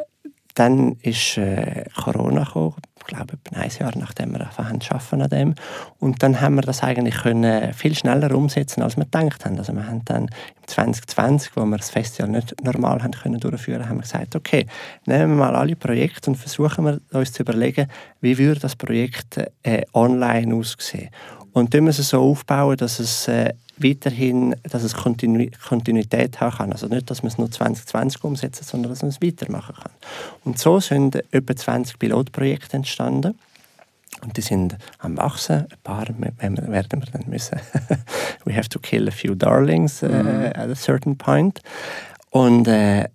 dann 0.53 0.93
ist 1.01 1.37
äh, 1.37 1.85
Corona 1.95 2.43
gekommen, 2.43 2.75
ich 3.07 3.15
glaube, 3.15 3.37
ein 3.53 3.69
Jahr 3.79 3.91
nachdem 3.95 4.31
wir 4.31 4.41
angefangen 4.41 4.81
haben 4.81 5.21
an 5.21 5.29
dem. 5.29 5.55
Und 5.99 6.23
dann 6.23 6.41
haben 6.41 6.55
wir 6.55 6.61
das 6.61 6.81
eigentlich 6.81 7.15
können 7.15 7.73
viel 7.73 7.95
schneller 7.95 8.33
umsetzen, 8.35 8.81
als 8.81 8.97
wir 8.97 9.05
gedacht 9.05 9.45
haben. 9.45 9.57
Also 9.57 9.73
wir 9.73 9.87
haben 9.87 10.03
dann 10.05 10.23
im 10.23 10.67
2020, 10.67 11.55
wo 11.55 11.65
wir 11.65 11.77
das 11.77 11.91
Festival 11.91 12.31
nicht 12.31 12.55
normal 12.63 13.03
haben 13.03 13.11
können 13.11 13.39
durchführen, 13.39 13.87
haben 13.87 13.97
wir 13.97 14.03
gesagt, 14.03 14.35
okay, 14.35 14.65
nehmen 15.05 15.31
wir 15.31 15.45
mal 15.45 15.55
alle 15.55 15.75
Projekte 15.75 16.31
und 16.31 16.35
versuchen 16.35 16.85
wir 16.85 16.99
uns 17.11 17.31
zu 17.31 17.43
überlegen, 17.43 17.87
wie 18.21 18.37
würde 18.37 18.59
das 18.59 18.75
Projekt 18.75 19.39
äh, 19.63 19.83
online 19.93 20.55
aussehen. 20.55 21.09
Und 21.53 21.73
dann 21.73 21.85
müssen 21.85 21.99
wir 21.99 22.01
es 22.01 22.09
so 22.09 22.21
aufbauen, 22.21 22.75
dass 22.75 22.99
es 22.99 23.27
äh, 23.27 23.53
weiterhin, 23.77 24.55
dass 24.63 24.83
es 24.83 24.93
Kontinu 24.93 25.49
Kontinuität 25.67 26.39
haben 26.39 26.57
kann. 26.57 26.71
Also 26.71 26.87
nicht, 26.87 27.09
dass 27.09 27.23
man 27.23 27.31
es 27.31 27.37
nur 27.37 27.51
2020 27.51 28.23
umsetzen, 28.23 28.63
sondern 28.63 28.91
dass 28.91 29.01
man 29.01 29.09
es 29.09 29.21
weitermachen 29.21 29.75
kann. 29.75 29.91
Und 30.43 30.59
so 30.59 30.79
sind 30.79 31.15
etwa 31.33 31.55
20 31.55 31.99
Pilotprojekte 31.99 32.77
entstanden. 32.77 33.37
Und 34.21 34.37
die 34.37 34.41
sind 34.41 34.77
am 34.99 35.17
wachsen. 35.17 35.67
Ein 35.69 35.77
paar 35.83 36.07
werden 36.07 36.71
wir 36.71 36.83
dann 36.83 37.23
müssen. 37.27 37.59
We 38.45 38.55
have 38.55 38.69
to 38.69 38.79
kill 38.79 39.07
a 39.07 39.11
few 39.11 39.35
darlings 39.35 40.01
uh, 40.01 40.07
at 40.07 40.69
a 40.69 40.75
certain 40.75 41.17
point. 41.17 41.61
Und 42.29 42.67
äh, 42.67 43.05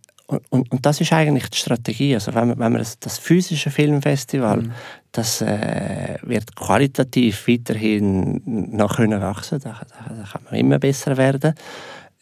und, 0.51 0.71
und, 0.71 0.87
das 0.87 1.01
ist 1.01 1.13
eigentlich 1.13 1.51
die 1.51 1.59
Strategie. 1.59 2.15
Also 2.15 2.33
wenn 2.35 2.49
man, 2.49 2.59
wenn 2.61 2.73
man 2.73 2.79
das, 2.79 3.01
das 3.01 3.19
physische 3.19 3.71
Filmfestival, 3.71 4.63
mhm. 4.63 4.73
Das 5.13 5.43
äh, 5.43 6.19
wird 6.23 6.55
qualitativ 6.55 7.49
weiterhin 7.49 8.41
noch 8.45 8.97
können 8.97 9.21
wachsen. 9.21 9.61
Da, 9.61 9.81
da, 9.89 10.15
da 10.15 10.23
kann 10.25 10.43
man 10.45 10.55
immer 10.55 10.79
besser 10.79 11.17
werden. 11.17 11.55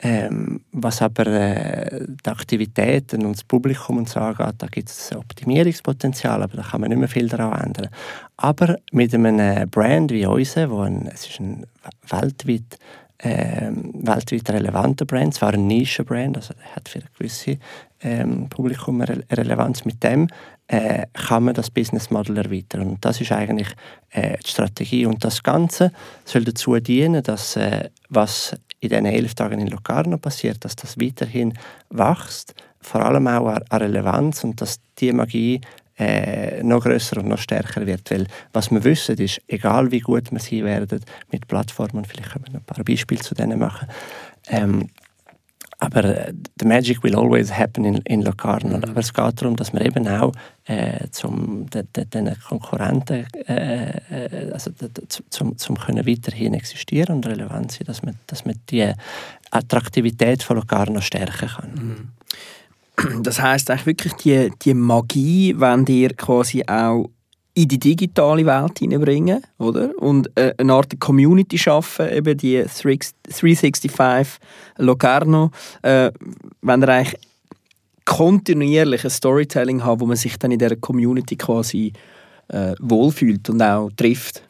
Ähm, 0.01 0.61
was 0.71 1.03
aber 1.03 1.27
äh, 1.27 2.07
die 2.07 2.31
Aktivitäten 2.31 3.27
und 3.27 3.37
das 3.37 3.43
Publikum 3.43 3.99
und 3.99 4.09
so 4.09 4.21
angeht, 4.21 4.55
da 4.59 4.69
gibt 4.69 4.89
es 4.89 5.11
Optimierungspotenzial, 5.15 6.41
aber 6.41 6.57
da 6.57 6.63
kann 6.63 6.81
man 6.81 6.91
nicht 6.91 7.01
mehr 7.01 7.09
viel 7.09 7.29
daran 7.29 7.67
ändern. 7.67 7.89
Aber 8.37 8.79
mit 8.93 9.13
einem 9.13 9.69
Brand 9.69 10.13
wie 10.13 10.25
unser, 10.25 10.71
wo 10.71 10.83
ein, 10.83 11.09
es 11.13 11.27
ist 11.27 11.41
ein 11.41 11.67
weltweit 12.09 12.79
ähm, 13.21 13.93
weltweit 13.95 14.49
relevanter 14.51 15.05
Brand, 15.05 15.35
zwar 15.35 15.53
ein 15.53 15.67
Nischenbrand, 15.67 16.37
also 16.37 16.55
der 16.55 16.77
hat 16.77 16.89
für 16.89 17.01
ein 17.01 17.09
gewisses 17.19 17.57
ähm, 18.01 18.49
Publikum 18.49 19.01
Re 19.01 19.25
Relevanz. 19.33 19.85
Mit 19.85 20.05
dem 20.05 20.29
äh, 20.69 21.07
kann 21.15 21.45
man 21.45 21.55
das 21.55 21.71
Business 21.71 22.11
Model 22.11 22.37
erweitern 22.37 22.83
und 22.83 23.05
das 23.05 23.21
ist 23.21 23.33
eigentlich 23.33 23.69
äh, 24.11 24.37
die 24.39 24.51
Strategie 24.51 25.07
und 25.07 25.25
das 25.25 25.43
Ganze 25.43 25.93
soll 26.25 26.45
dazu 26.45 26.79
dienen, 26.79 27.23
dass 27.23 27.57
äh, 27.57 27.89
was 28.11 28.55
in 28.81 28.91
diesen 28.91 29.07
elf 29.07 29.35
Tagen 29.35 29.61
in 29.61 29.69
Locarno 29.69 30.19
passiert, 30.19 30.65
dass 30.65 30.77
das 30.77 30.99
weiterhin 31.01 31.55
wächst, 31.91 32.55
vor 32.81 33.05
allem 33.05 33.27
auch 33.27 33.49
an 33.49 33.63
Relevanz 33.73 34.45
und 34.45 34.61
dass 34.61 34.79
die 34.99 35.13
Magie 35.13 35.61
äh, 35.99 36.63
noch 36.63 36.85
größer 36.85 37.17
und 37.19 37.29
noch 37.29 37.39
stärker 37.39 37.87
wird. 37.87 38.11
Weil 38.11 38.27
was 38.53 38.71
wir 38.71 38.85
wissen 38.85 39.19
ist, 39.19 39.41
egal 39.49 39.91
wie 39.91 40.01
gut 40.01 40.31
wir 40.31 40.39
sein 40.39 40.65
werden 40.65 41.01
mit 41.33 41.49
Plattformen, 41.49 42.05
vielleicht 42.05 42.31
können 42.31 42.45
wir 42.47 42.53
noch 42.53 42.61
ein 42.61 42.65
paar 42.65 42.85
Beispiele 42.85 43.21
zu 43.21 43.35
denen 43.35 43.59
machen, 43.59 43.89
ähm, 44.49 44.89
aber 45.79 46.05
äh, 46.05 46.33
the 46.61 46.67
magic 46.67 47.03
will 47.03 47.15
always 47.15 47.51
happen 47.53 47.85
in, 47.85 47.97
in 47.99 48.23
Locarno. 48.23 48.79
Mhm. 48.79 48.85
Aber 48.85 49.01
es 49.01 49.13
geht 49.13 49.41
darum, 49.41 49.57
dass 49.57 49.73
wir 49.73 49.81
eben 49.81 50.07
auch 50.09 50.33
äh, 50.67 51.09
zum 51.11 51.71
de, 51.71 51.85
de, 51.95 52.05
den 52.05 52.35
Konkurrenten, 52.41 53.27
äh, 53.47 53.91
äh 53.91 54.53
also 54.53 54.71
de, 54.71 54.91
zum, 55.31 55.57
zum 55.57 55.77
können 55.77 56.07
weiterhin 56.07 56.55
existieren 56.55 57.17
und 57.17 57.27
relevant 57.27 57.73
sein, 57.73 57.85
dass 57.87 58.03
man, 58.03 58.17
dass 58.27 58.45
man 58.45 58.57
die 58.71 58.93
Attraktivität 59.51 60.43
von 60.43 60.57
Locarno 60.57 61.01
stärken 61.01 61.49
kann. 61.49 61.73
Mhm 61.75 62.09
das 63.23 63.41
heißt 63.41 63.71
eigentlich 63.71 63.87
wirklich 63.87 64.13
die, 64.15 64.51
die 64.63 64.75
Magie, 64.75 65.55
wenn 65.57 65.87
ihr 65.87 66.15
quasi 66.15 66.65
auch 66.67 67.11
in 67.59 67.67
die 67.67 67.79
digitale 67.79 68.47
Welt 68.47 68.79
hineinbringen, 68.79 69.43
oder? 69.59 69.91
Und 69.99 70.31
äh, 70.37 70.55
eine 70.59 70.73
Art 70.73 70.99
Community 71.01 71.59
schaffen, 71.59 72.09
eben 72.09 72.37
die 72.37 72.63
365 72.63 73.91
Locarno, 74.77 75.51
äh, 75.83 76.13
wenn 76.63 76.83
ihr 76.83 76.89
eigentlich 76.89 77.19
kontinuierlich 78.05 79.05
ein 79.05 79.11
Storytelling 79.11 79.85
habt, 79.85 80.01
wo 80.01 80.07
man 80.07 80.17
sich 80.17 80.39
dann 80.39 80.53
in 80.53 80.61
dieser 80.61 80.77
Community 80.77 81.37
quasi 81.37 81.93
äh, 82.47 82.75
wohlfühlt 82.79 83.51
und 83.51 83.61
auch 83.61 83.91
trifft. 83.97 84.43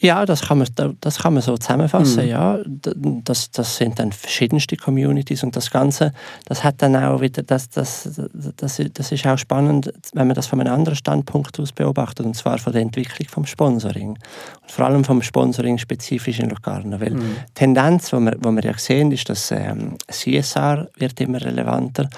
Ja, 0.00 0.24
das 0.24 0.42
kann 0.42 0.58
man, 0.58 0.68
das 1.00 1.18
kann 1.18 1.34
man 1.34 1.42
so 1.42 1.56
zusammenfassen. 1.56 2.24
Mhm. 2.24 2.30
Ja, 2.30 2.58
das, 2.64 3.50
das 3.50 3.76
sind 3.76 3.98
dann 3.98 4.12
verschiedenste 4.12 4.76
Communities 4.76 5.42
und 5.42 5.56
das 5.56 5.72
Ganze, 5.72 6.12
das 6.44 6.62
hat 6.62 6.80
dann 6.82 6.94
auch 6.94 7.20
wieder, 7.20 7.42
das, 7.42 7.68
das, 7.68 8.08
das, 8.32 8.80
das 8.92 9.12
ist 9.12 9.26
auch 9.26 9.38
spannend, 9.38 9.92
wenn 10.14 10.28
man 10.28 10.36
das 10.36 10.46
von 10.46 10.60
einem 10.60 10.72
anderen 10.72 10.94
Standpunkt 10.94 11.58
aus 11.58 11.72
beobachtet 11.72 12.24
und 12.24 12.36
zwar 12.36 12.58
von 12.58 12.72
der 12.72 12.82
Entwicklung 12.82 13.28
vom 13.28 13.44
Sponsoring 13.44 14.10
und 14.10 14.70
vor 14.70 14.86
allem 14.86 15.02
vom 15.02 15.20
Sponsoring 15.20 15.78
spezifisch 15.78 16.38
in 16.38 16.50
Locarno, 16.50 17.00
weil 17.00 17.14
mhm. 17.14 17.36
die 17.48 17.54
Tendenz, 17.54 18.12
wo 18.12 18.20
wir, 18.20 18.36
wo 18.40 18.52
wir 18.52 18.62
ja 18.62 18.78
sehen, 18.78 19.10
ist, 19.10 19.28
dass 19.28 19.50
ähm, 19.50 19.96
CSR 20.08 20.86
wird 20.96 21.20
immer 21.20 21.40
relevanter 21.40 22.08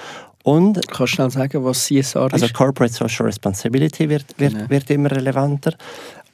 und 0.43 0.75
Kannst 0.87 0.99
du 0.99 1.07
schnell 1.07 1.31
sagen, 1.31 1.63
was 1.63 1.85
CSR 1.85 2.21
also 2.21 2.35
ist? 2.35 2.43
Also 2.43 2.53
Corporate 2.53 2.93
Social 2.93 3.25
Responsibility 3.25 4.07
wird, 4.07 4.25
wird, 4.37 4.53
genau. 4.53 4.69
wird 4.69 4.91
immer 4.91 5.09
relevanter. 5.09 5.73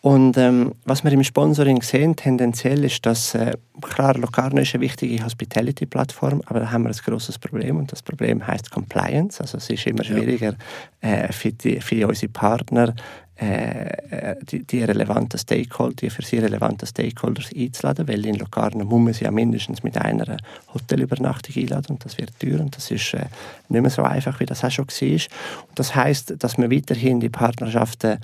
Und 0.02 0.36
ähm, 0.36 0.74
was 0.84 1.04
wir 1.04 1.12
im 1.12 1.24
Sponsoring 1.24 1.84
sehen, 1.84 2.16
tendenziell 2.16 2.84
ist, 2.84 3.06
dass, 3.06 3.36
äh, 3.36 3.56
klar, 3.82 4.18
Locarno 4.18 4.60
ist 4.60 4.74
eine 4.74 4.82
wichtige 4.82 5.24
Hospitality-Plattform, 5.24 6.42
aber 6.48 6.62
da 6.62 6.72
haben 6.72 6.84
wir 6.86 6.90
ein 6.90 6.96
großes 6.96 7.38
Problem 7.38 7.78
und 7.78 7.92
das 7.92 8.02
Problem 8.02 8.46
heißt 8.46 8.72
Compliance. 8.72 9.40
Also 9.40 9.60
es 9.60 9.70
ist 9.70 9.86
immer 9.86 10.04
schwieriger 10.04 10.56
äh, 11.02 11.32
für, 11.32 11.52
die, 11.52 11.80
für 11.82 12.08
unsere 12.08 12.32
Partner, 12.32 12.96
äh, 13.40 13.90
äh, 14.10 14.36
die, 14.44 14.64
die 14.66 14.84
relevanten 14.84 15.40
Stakeholder, 15.40 15.96
die 15.98 16.10
für 16.10 16.24
sie 16.24 16.40
relevanten 16.40 16.88
Stakeholders 16.88 17.52
einzuladen, 17.56 18.08
weil 18.08 18.26
in 18.26 18.36
Locarno 18.36 18.84
muss 18.84 19.02
man 19.02 19.14
sie 19.14 19.26
ja 19.26 19.32
mindestens 19.32 19.84
mit 19.84 20.00
einer 20.00 20.38
Hotelübernachtung 20.74 21.62
einladen 21.62 21.94
und 21.94 22.06
das 22.06 22.18
wird 22.18 22.40
teuer 22.40 22.60
und 22.60 22.76
das 22.76 22.90
ist 22.90 23.14
äh, 23.14 23.26
nicht 23.70 23.82
mehr 23.82 23.92
so 23.92 24.02
einfach, 24.02 24.40
wie 24.40 24.48
das 24.48 24.64
auch 24.64 24.72
schon 24.72 24.88
war. 24.88 25.12
Und 25.70 25.80
das 25.80 25.94
heißt, 25.94 26.36
dass 26.40 26.58
man 26.58 26.72
weiterhin 26.72 27.20
die 27.20 27.30
Partnerschaften 27.30 28.18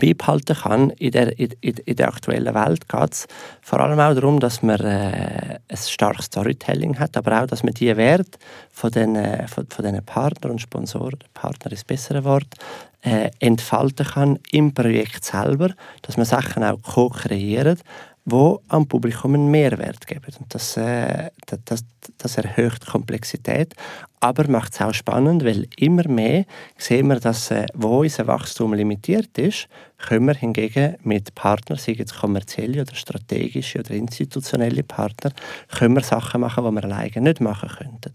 beibehalten 0.00 0.56
kann 0.56 0.90
in 0.90 1.10
der, 1.10 1.38
in, 1.38 1.50
in 1.60 1.96
der 1.96 2.08
aktuellen 2.08 2.54
Welt, 2.54 2.88
geht 2.88 3.12
es 3.12 3.26
vor 3.62 3.80
allem 3.80 3.98
auch 3.98 4.14
darum, 4.14 4.40
dass 4.40 4.62
man 4.62 4.80
äh, 4.80 5.58
ein 5.68 5.76
starkes 5.76 6.26
Storytelling 6.26 6.98
hat, 6.98 7.16
aber 7.16 7.42
auch, 7.42 7.46
dass 7.46 7.62
man 7.62 7.74
die 7.74 7.96
Werte 7.96 8.38
von 8.70 8.90
den, 8.90 9.16
äh, 9.16 9.46
von, 9.48 9.66
von 9.68 9.84
den 9.84 10.04
Partnern 10.04 10.52
und 10.52 10.60
Sponsoren, 10.60 11.18
Partner 11.34 11.72
ist 11.72 11.80
das 11.80 11.84
bessere 11.84 12.24
Wort, 12.24 12.54
äh, 13.02 13.30
entfalten 13.38 14.06
kann 14.06 14.38
im 14.50 14.74
Projekt 14.74 15.24
selber, 15.24 15.70
dass 16.02 16.16
man 16.16 16.26
Sachen 16.26 16.64
auch 16.64 16.80
co-kreiert, 16.82 17.80
wo 18.26 18.60
am 18.68 18.86
Publikum 18.86 19.34
einen 19.34 19.50
Mehrwert 19.50 20.06
geben. 20.06 20.34
Und 20.38 20.52
das, 20.52 20.76
äh, 20.76 21.30
das, 21.64 21.84
das 22.18 22.36
erhöht 22.36 22.82
die 22.82 22.90
Komplexität, 22.90 23.74
aber 24.18 24.48
macht 24.48 24.74
es 24.74 24.80
auch 24.80 24.92
spannend, 24.92 25.44
weil 25.44 25.68
immer 25.76 26.06
mehr 26.08 26.44
sehen 26.76 27.06
wir, 27.06 27.20
dass 27.20 27.52
äh, 27.52 27.66
wo 27.72 28.00
unser 28.00 28.26
Wachstum 28.26 28.74
limitiert 28.74 29.38
ist, 29.38 29.68
können 29.98 30.26
wir 30.26 30.34
hingegen 30.34 30.96
mit 31.04 31.36
Partnern, 31.36 31.78
sei 31.78 31.96
es 31.98 32.14
kommerzielle 32.14 32.82
oder 32.82 32.96
strategische 32.96 33.78
oder 33.78 33.92
institutionelle 33.92 34.82
Partner, 34.82 35.30
können 35.68 35.94
wir 35.94 36.02
Sachen 36.02 36.40
machen, 36.40 36.64
die 36.64 36.70
wir 36.72 36.84
alleine 36.84 37.20
nicht 37.20 37.40
machen 37.40 37.68
könnten. 37.68 38.12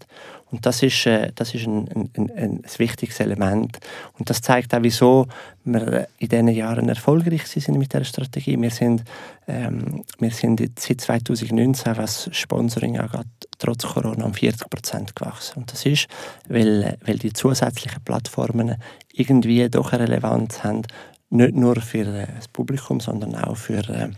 Und 0.52 0.66
das 0.66 0.82
ist, 0.82 1.06
äh, 1.06 1.32
das 1.34 1.54
ist 1.54 1.66
ein, 1.66 1.88
ein, 1.88 2.10
ein, 2.14 2.30
ein 2.36 2.62
wichtiges 2.76 3.18
Element. 3.20 3.78
Und 4.18 4.28
das 4.28 4.42
zeigt 4.42 4.74
auch, 4.74 4.82
wieso 4.82 5.26
wir 5.64 6.08
in 6.18 6.28
diesen 6.28 6.48
Jahren 6.48 6.88
erfolgreich 6.88 7.46
sind 7.46 7.78
mit 7.78 7.92
dieser 7.92 8.04
Strategie. 8.04 8.60
Wir 8.60 8.70
sind, 8.70 9.02
ähm, 9.48 10.04
wir 10.18 10.30
sind 10.30 10.60
seit 10.78 11.00
2019, 11.00 11.96
was 11.96 12.28
Sponsoring 12.32 12.98
angeht, 12.98 13.26
trotz 13.58 13.84
Corona 13.84 14.24
um 14.24 14.34
40 14.34 14.68
Prozent 14.68 15.16
gewachsen. 15.16 15.60
Und 15.60 15.72
das 15.72 15.86
ist, 15.86 16.06
weil, 16.48 16.98
weil 17.04 17.18
die 17.18 17.32
zusätzlichen 17.32 18.04
Plattformen 18.04 18.76
irgendwie 19.12 19.68
doch 19.70 19.92
eine 19.92 20.04
Relevanz 20.04 20.62
haben, 20.62 20.82
nicht 21.30 21.54
nur 21.54 21.76
für 21.76 22.06
äh, 22.06 22.26
das 22.36 22.48
Publikum, 22.48 23.00
sondern 23.00 23.36
auch 23.36 23.56
für 23.56 23.88
äh, 23.88 24.10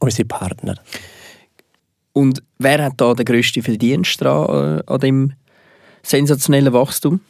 unsere 0.00 0.28
Partner. 0.28 0.74
Und 2.12 2.42
wer 2.58 2.84
hat 2.84 2.94
da 2.96 3.14
den 3.14 3.24
grössten 3.24 3.62
Verdienst 3.62 4.20
dran, 4.20 4.78
äh, 4.78 4.82
an 4.86 5.00
dem 5.00 5.32
sensationellen 6.02 6.72
Wachstum? 6.72 7.20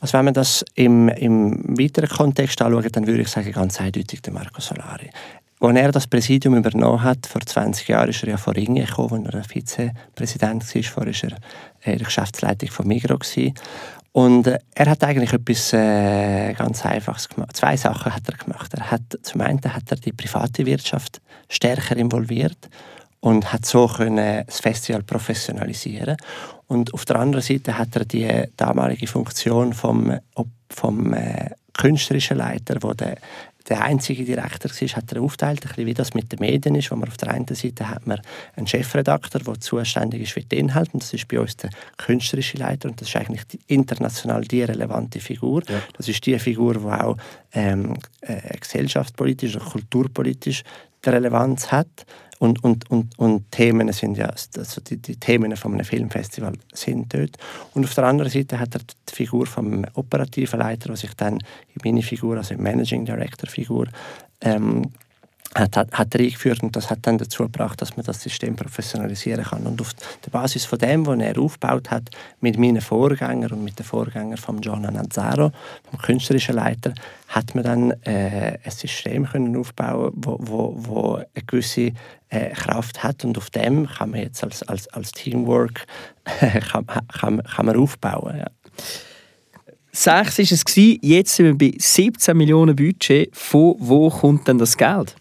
Also 0.00 0.16
wenn 0.16 0.26
man 0.26 0.34
das 0.34 0.64
im, 0.74 1.08
im 1.08 1.78
weiteren 1.78 2.08
Kontext 2.08 2.60
anschaut, 2.62 2.94
dann 2.94 3.06
würde 3.06 3.22
ich 3.22 3.28
sagen, 3.28 3.50
ganz 3.52 3.80
eindeutig 3.80 4.22
der 4.22 4.32
Marco 4.32 4.60
Solari. 4.60 5.10
Als 5.60 5.76
er 5.76 5.90
das 5.90 6.06
Präsidium 6.06 6.56
übernommen 6.56 7.02
hat, 7.02 7.26
vor 7.26 7.40
20 7.40 7.88
Jahren, 7.88 8.10
ist 8.10 8.22
er 8.22 8.30
ja 8.30 8.36
vor 8.36 8.54
Ringe 8.54 8.84
gekommen, 8.84 9.26
als 9.26 9.34
er 9.34 9.44
Vizepräsident 9.44 10.74
war. 10.74 10.82
Vorher 10.84 11.12
war 11.12 11.38
er 11.80 11.92
in 11.92 11.98
der 11.98 12.06
Geschäftsleitung 12.06 12.70
von 12.70 12.86
Migro. 12.86 13.18
Und 14.12 14.46
äh, 14.46 14.58
er 14.74 14.86
hat 14.86 15.02
eigentlich 15.02 15.32
etwas 15.32 15.72
äh, 15.72 16.52
ganz 16.54 16.86
Einfaches 16.86 17.28
gemacht. 17.28 17.56
Zwei 17.56 17.76
Sachen 17.76 18.14
hat 18.14 18.22
er 18.28 18.36
gemacht. 18.36 18.72
Er 18.74 18.90
hat, 18.90 19.02
zum 19.22 19.40
einen 19.40 19.60
hat 19.62 19.90
er 19.90 19.96
die 19.96 20.12
private 20.12 20.64
Wirtschaft 20.64 21.20
stärker 21.48 21.96
involviert 21.96 22.68
und 23.20 23.52
hat 23.52 23.66
so 23.66 23.86
können 23.86 24.44
das 24.46 24.60
Festival 24.60 25.02
professionalisieren 25.02 26.16
und 26.68 26.92
auf 26.92 27.04
der 27.04 27.16
anderen 27.16 27.42
Seite 27.42 27.78
hat 27.78 27.96
er 27.96 28.04
die 28.04 28.44
damalige 28.56 29.06
Funktion 29.06 29.72
vom, 29.72 30.18
vom 30.68 31.14
äh, 31.14 31.50
künstlerischen 31.72 32.36
Leiter, 32.36 32.76
wo 32.82 32.92
der, 32.92 33.16
der 33.68 33.82
einzige 33.82 34.24
Direktor 34.24 34.70
war, 34.70 34.88
hat 34.88 35.12
er 35.12 35.22
aufteilt, 35.22 35.62
ein 35.62 35.68
bisschen 35.68 35.86
wie 35.86 35.94
das 35.94 36.12
mit 36.12 36.30
den 36.30 36.40
Medien 36.40 36.74
ist, 36.74 36.90
wo 36.90 36.96
man 36.96 37.08
auf 37.08 37.16
der 37.16 37.30
einen 37.30 37.46
Seite 37.46 37.88
hat 37.88 38.06
man 38.06 38.20
einen 38.54 38.66
Chefredakteur, 38.66 39.40
der 39.40 39.60
zuständig 39.60 40.22
ist 40.22 40.32
für 40.32 40.42
den 40.42 40.58
Inhalt 40.58 40.92
und 40.92 41.02
das 41.02 41.14
ist 41.14 41.26
bei 41.26 41.40
uns 41.40 41.56
der 41.56 41.70
künstlerische 41.96 42.58
Leiter 42.58 42.90
und 42.90 43.00
das 43.00 43.08
ist 43.08 43.16
eigentlich 43.16 43.44
die, 43.46 43.60
international 43.68 44.42
die 44.42 44.62
relevante 44.62 45.20
Figur. 45.20 45.62
Ja. 45.68 45.80
Das 45.96 46.08
ist 46.08 46.24
die 46.26 46.38
Figur, 46.38 46.74
die 46.74 46.86
auch 46.86 47.16
ähm, 47.52 47.94
äh, 48.20 48.58
gesellschaftspolitisch 48.58 49.56
oder 49.56 49.64
kulturpolitisch 49.64 50.64
Relevanz 51.06 51.70
hat. 51.72 52.06
Und, 52.38 52.62
und, 52.62 52.88
und, 52.88 53.18
und 53.18 53.50
Themen 53.50 53.92
sind 53.92 54.16
ja, 54.16 54.26
also 54.26 54.80
die, 54.80 54.98
die 54.98 55.16
Themen 55.16 55.56
von 55.56 55.74
einem 55.74 55.84
Filmfestival 55.84 56.52
sind 56.72 57.12
dort. 57.12 57.36
Und 57.74 57.84
auf 57.84 57.94
der 57.94 58.04
anderen 58.04 58.30
Seite 58.30 58.60
hat 58.60 58.76
er 58.76 58.80
die 58.80 59.14
Figur 59.14 59.46
vom 59.46 59.84
operativen 59.94 60.60
Leiter, 60.60 60.90
was 60.90 61.00
sich 61.00 61.14
dann 61.14 61.34
in 61.34 61.80
meine 61.84 62.02
Figur, 62.02 62.36
also 62.36 62.54
in 62.54 62.62
Managing 62.62 63.04
Director 63.04 63.50
Figur, 63.50 63.88
ähm, 64.40 64.82
hat, 65.54 65.76
hat, 65.76 65.92
hat 65.92 66.14
er 66.14 66.20
eingeführt 66.20 66.62
und 66.62 66.76
das 66.76 66.90
hat 66.90 67.00
dann 67.02 67.18
dazu 67.18 67.44
gebracht, 67.44 67.80
dass 67.80 67.96
man 67.96 68.04
das 68.04 68.22
System 68.22 68.54
professionalisieren 68.54 69.44
kann. 69.44 69.66
Und 69.66 69.80
auf 69.80 69.94
der 70.24 70.30
Basis 70.30 70.64
von 70.64 70.78
dem, 70.78 71.06
was 71.06 71.18
er 71.18 71.38
aufgebaut 71.38 71.90
hat, 71.90 72.10
mit 72.40 72.58
meinen 72.58 72.80
Vorgängern 72.80 73.52
und 73.52 73.64
mit 73.64 73.78
den 73.78 73.84
Vorgängern 73.84 74.36
von 74.36 74.60
John 74.60 74.82
Nazzaro, 74.82 75.50
dem 75.90 75.98
künstlerischen 75.98 76.54
Leiter, 76.54 76.92
hat 77.28 77.54
man 77.54 77.64
dann 77.64 77.90
äh, 78.02 78.58
ein 78.62 78.70
System 78.70 79.26
können 79.26 79.56
aufbauen, 79.56 80.12
wo, 80.14 80.36
wo, 80.40 80.74
wo 80.76 81.14
eine 81.14 81.26
gewisse 81.46 81.92
äh, 82.28 82.50
Kraft 82.50 83.02
hat 83.02 83.24
und 83.24 83.38
auf 83.38 83.50
dem 83.50 83.86
kann 83.86 84.10
man 84.10 84.20
jetzt 84.20 84.44
als, 84.44 84.62
als, 84.62 84.88
als 84.88 85.12
Teamwork 85.12 85.86
kann, 86.70 86.86
kann, 86.86 87.42
kann 87.42 87.66
man 87.66 87.76
aufbauen. 87.76 88.38
Ja. 88.38 88.46
Sechs 89.92 90.38
war 90.38 90.44
es, 90.44 90.98
jetzt 91.02 91.34
sind 91.34 91.46
wir 91.46 91.72
bei 91.72 91.76
17 91.76 92.36
Millionen 92.36 92.76
Budget. 92.76 93.34
Von 93.34 93.74
wo 93.78 94.10
kommt 94.10 94.46
denn 94.46 94.58
das 94.58 94.76
Geld? 94.76 95.16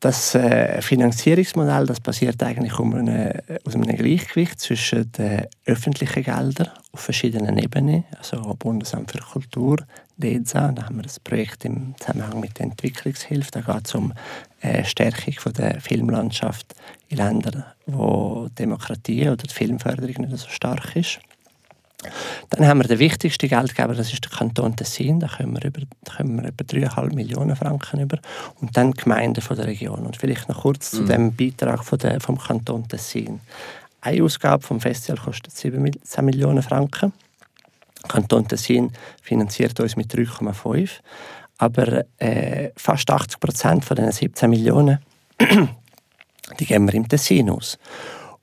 Das 0.00 0.36
äh, 0.36 0.80
Finanzierungsmodell 0.80 1.86
das 1.86 1.98
basiert 1.98 2.40
eigentlich 2.44 2.78
um 2.78 2.94
eine, 2.94 3.42
aus 3.64 3.74
einem 3.74 3.96
Gleichgewicht 3.96 4.60
zwischen 4.60 5.10
den 5.10 5.46
öffentlichen 5.66 6.22
Geldern 6.22 6.68
auf 6.92 7.00
verschiedenen 7.00 7.58
Ebenen, 7.58 8.04
also 8.16 8.54
Bundesamt 8.56 9.10
für 9.10 9.18
Kultur, 9.18 9.78
DESA, 10.16 10.70
da 10.70 10.84
haben 10.84 10.96
wir 10.96 11.02
das 11.02 11.18
Projekt 11.18 11.64
im 11.64 11.96
Zusammenhang 11.98 12.38
mit 12.38 12.58
der 12.58 12.66
Entwicklungshilfe, 12.66 13.50
da 13.50 13.60
geht 13.60 13.86
es 13.86 13.94
um 13.96 14.12
äh, 14.60 14.84
Stärkung 14.84 15.34
von 15.34 15.52
der 15.54 15.80
Filmlandschaft 15.80 16.76
in 17.08 17.16
Ländern, 17.16 17.64
wo 17.86 18.48
Demokratie 18.56 19.28
oder 19.28 19.36
die 19.36 19.54
Filmförderung 19.54 20.26
nicht 20.26 20.38
so 20.38 20.48
stark 20.48 20.94
ist. 20.94 21.18
Dann 22.50 22.66
haben 22.66 22.78
wir 22.78 22.86
den 22.86 23.00
wichtigsten 23.00 23.48
Geldgeber, 23.48 23.94
das 23.94 24.12
ist 24.12 24.24
der 24.24 24.30
Kanton 24.30 24.76
Tessin. 24.76 25.18
Da 25.18 25.26
kommen 25.26 25.54
wir 25.54 25.64
über, 25.64 25.80
da 26.04 26.16
kommen 26.16 26.40
wir 26.40 26.48
etwa 26.48 26.64
3,5 26.64 27.14
Millionen 27.14 27.56
Franken 27.56 28.00
über. 28.00 28.18
Und 28.60 28.76
dann 28.76 28.92
die 28.92 29.02
Gemeinden 29.02 29.40
von 29.40 29.56
der 29.56 29.66
Region. 29.66 30.06
Und 30.06 30.16
vielleicht 30.16 30.48
noch 30.48 30.62
kurz 30.62 30.92
mhm. 30.92 30.96
zu 30.96 31.04
dem 31.04 31.34
Beitrag 31.34 31.84
von 31.84 31.98
der, 31.98 32.20
vom 32.20 32.38
Kanton 32.38 32.86
Tessin. 32.86 33.40
Eine 34.00 34.22
Ausgabe 34.22 34.62
vom 34.62 34.80
Festival 34.80 35.24
kostet 35.24 35.52
17 35.56 36.24
Millionen 36.24 36.62
Franken. 36.62 37.12
Der 38.02 38.08
Kanton 38.08 38.46
Tessin 38.46 38.92
finanziert 39.20 39.78
uns 39.80 39.96
mit 39.96 40.14
3,5. 40.14 40.90
Aber 41.58 42.04
äh, 42.18 42.70
fast 42.76 43.10
80 43.10 43.40
Prozent 43.40 43.84
von 43.84 43.96
diesen 43.96 44.12
17 44.12 44.48
Millionen 44.48 45.00
die 46.58 46.66
geben 46.66 46.86
wir 46.86 46.94
im 46.94 47.08
Tessin 47.08 47.50
aus. 47.50 47.78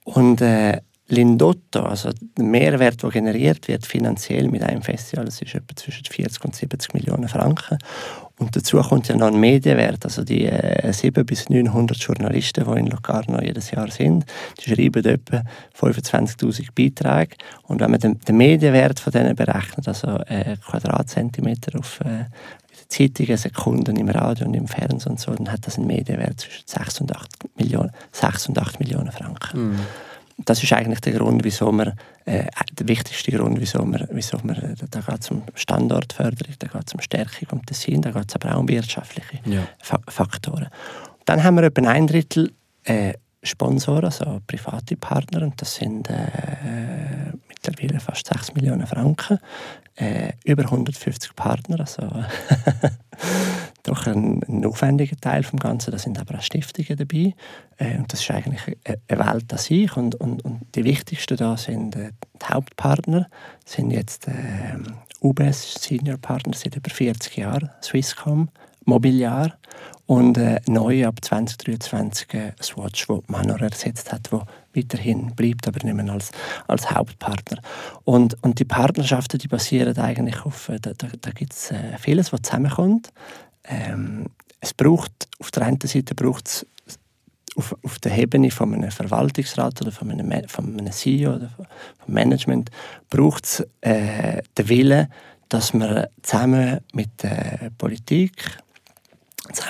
Und 0.03 0.41
äh, 0.41 0.81
Lindotto, 1.07 1.81
also 1.83 2.09
der 2.11 2.45
Mehrwert, 2.45 3.03
der 3.03 3.11
generiert 3.11 3.67
wird 3.67 3.85
finanziell 3.85 4.47
mit 4.47 4.63
einem 4.63 4.81
Festival, 4.81 5.25
das 5.25 5.39
ist 5.39 5.53
etwa 5.53 5.75
zwischen 5.75 6.05
40 6.05 6.43
und 6.43 6.55
70 6.55 6.93
Millionen 6.95 7.29
Franken. 7.29 7.77
Und 8.37 8.55
dazu 8.55 8.81
kommt 8.81 9.07
ja 9.07 9.15
noch 9.15 9.27
ein 9.27 9.39
Medienwert, 9.39 10.03
also 10.03 10.23
die 10.23 10.45
äh, 10.45 10.91
700 10.91 11.25
bis 11.27 11.47
900 11.49 11.97
Journalisten, 11.97 12.65
die 12.65 12.79
in 12.79 12.87
Locarno 12.87 13.39
jedes 13.41 13.71
Jahr 13.71 13.89
sind, 13.89 14.25
die 14.59 14.71
schreiben 14.71 15.05
etwa 15.05 15.43
25'000 15.79 16.69
Beiträge. 16.75 17.35
Und 17.63 17.79
wenn 17.79 17.91
man 17.91 17.99
den, 17.99 18.19
den 18.19 18.37
Medienwert 18.37 18.99
von 18.99 19.13
denen 19.13 19.35
berechnet, 19.35 19.87
also 19.87 20.17
äh, 20.27 20.57
Quadratzentimeter 20.57 21.79
auf 21.79 22.01
äh, 22.01 22.25
Zeitungen, 22.87 23.37
Sekunden 23.37 23.95
im 23.95 24.09
Radio 24.09 24.47
und 24.47 24.53
im 24.53 24.67
Fernsehen 24.67 25.13
und 25.13 25.19
so, 25.19 25.33
dann 25.33 25.51
hat 25.51 25.65
das 25.65 25.77
einen 25.77 25.87
Medienwert 25.87 26.39
zwischen 26.39 26.67
6 26.67 27.01
und 27.01 27.15
8 27.15 27.29
Millionen, 27.57 27.91
6 28.11 28.49
und 28.49 28.59
8 28.59 28.79
Millionen 28.79 29.11
Franken. 29.11 29.71
Mm. 29.71 29.79
Das 30.37 30.61
ist 30.61 30.73
eigentlich 30.73 30.99
der 30.99 31.13
Grund, 31.13 31.43
wieso 31.43 31.71
wir, 31.71 31.95
äh, 32.25 32.45
der 32.73 32.87
wichtigste 32.87 33.31
Grund, 33.31 33.59
wieso 33.59 33.85
wir, 33.85 34.07
wieso 34.11 34.37
wir 34.43 34.57
äh, 34.61 34.75
da 34.91 34.99
geht 34.99 35.21
es 35.21 35.31
um 35.31 35.43
Standortförderung, 35.53 36.55
da 36.59 36.67
geht 36.67 36.87
es 36.87 36.93
um 36.93 36.99
Stärkung 36.99 37.47
um 37.51 37.65
Tessin, 37.65 38.01
da 38.01 38.11
geht 38.11 38.25
es 38.27 38.35
aber 38.35 38.55
auch 38.55 38.59
um 38.59 38.67
wirtschaftliche 38.67 39.39
ja. 39.45 39.67
Faktoren. 40.07 40.67
Dann 41.23 41.43
haben 41.43 41.55
wir 41.55 41.63
etwa 41.63 41.89
ein 41.89 42.07
Drittel 42.07 42.51
äh, 42.83 43.13
Sponsoren, 43.43 44.05
also 44.05 44.41
private 44.47 44.97
Partner, 44.97 45.43
und 45.43 45.61
das 45.61 45.75
sind 45.75 46.09
äh, 46.09 47.31
mittlerweile 47.47 47.99
fast 47.99 48.27
6 48.27 48.55
Millionen 48.55 48.87
Franken, 48.87 49.39
äh, 49.95 50.33
über 50.43 50.63
150 50.63 51.35
Partner, 51.35 51.79
also 51.79 52.01
doch 53.83 54.07
ein, 54.07 54.41
ein, 54.47 54.65
aufwendiger 54.65 55.15
Teil 55.17 55.43
vom 55.43 55.59
Ganzen. 55.59 55.91
Da 55.91 55.97
sind 55.97 56.19
aber 56.19 56.37
auch 56.37 56.41
Stiftungen 56.41 56.97
dabei. 56.97 57.33
Äh, 57.77 57.97
und 57.97 58.11
das 58.11 58.21
ist 58.21 58.31
eigentlich 58.31 58.77
eine 58.83 59.19
Welt 59.19 59.51
an 59.51 59.57
sich. 59.57 59.95
Und, 59.95 60.15
und, 60.15 60.43
und 60.43 60.61
die 60.75 60.83
wichtigsten 60.83 61.37
da 61.37 61.55
sind 61.55 61.95
äh, 61.95 62.11
die 62.41 62.53
Hauptpartner, 62.53 63.27
sind 63.63 63.91
jetzt 63.91 64.27
äh, 64.27 64.77
UBS 65.21 65.75
Senior 65.81 66.17
Partner 66.17 66.53
seit 66.53 66.75
über 66.75 66.89
40 66.89 67.37
Jahren, 67.37 67.69
Swisscom, 67.81 68.49
Mobiliar 68.85 69.57
und 70.05 70.37
äh, 70.37 70.61
neu 70.67 71.07
ab 71.07 71.15
2023 71.21 72.33
äh, 72.33 72.51
Swatch, 72.61 73.09
wo 73.09 73.23
Manor 73.27 73.61
ersetzt 73.61 74.11
hat, 74.11 74.31
wo 74.31 74.43
weiterhin 74.75 75.35
bleibt, 75.35 75.67
aber 75.67 75.83
nicht 75.83 75.95
mehr 75.95 76.13
als, 76.13 76.31
als 76.67 76.91
Hauptpartner. 76.91 77.59
Und, 78.03 78.41
und 78.43 78.59
die 78.59 78.65
Partnerschaften, 78.65 79.37
die 79.39 79.47
basieren 79.47 79.97
eigentlich 79.97 80.45
auf, 80.45 80.69
äh, 80.69 80.79
da, 80.79 80.91
da, 80.97 81.07
da 81.19 81.31
gibt 81.31 81.53
es 81.53 81.71
äh, 81.71 81.97
vieles, 81.99 82.33
was 82.33 82.41
zusammenkommt. 82.41 83.09
Ähm, 83.63 84.27
es 84.59 84.73
braucht, 84.73 85.27
auf 85.39 85.51
der 85.51 85.63
einen 85.63 85.79
Seite 85.81 86.15
braucht 86.15 86.47
es 86.47 86.65
auf, 87.55 87.75
auf 87.83 87.99
der 87.99 88.17
Ebene 88.17 88.51
von 88.51 88.73
einem 88.73 88.91
Verwaltungsrat 88.91 89.81
oder 89.81 89.91
von 89.91 90.11
einem, 90.11 90.47
von 90.47 90.77
einem 90.77 90.91
CEO 90.91 91.35
oder 91.35 91.49
vom 91.49 92.13
Management 92.13 92.69
braucht 93.09 93.45
es 93.45 93.67
äh, 93.81 94.41
den 94.57 94.69
Willen, 94.69 95.07
dass 95.49 95.73
man 95.73 96.07
zusammen 96.21 96.79
mit 96.93 97.23
der 97.23 97.71
Politik, 97.77 98.57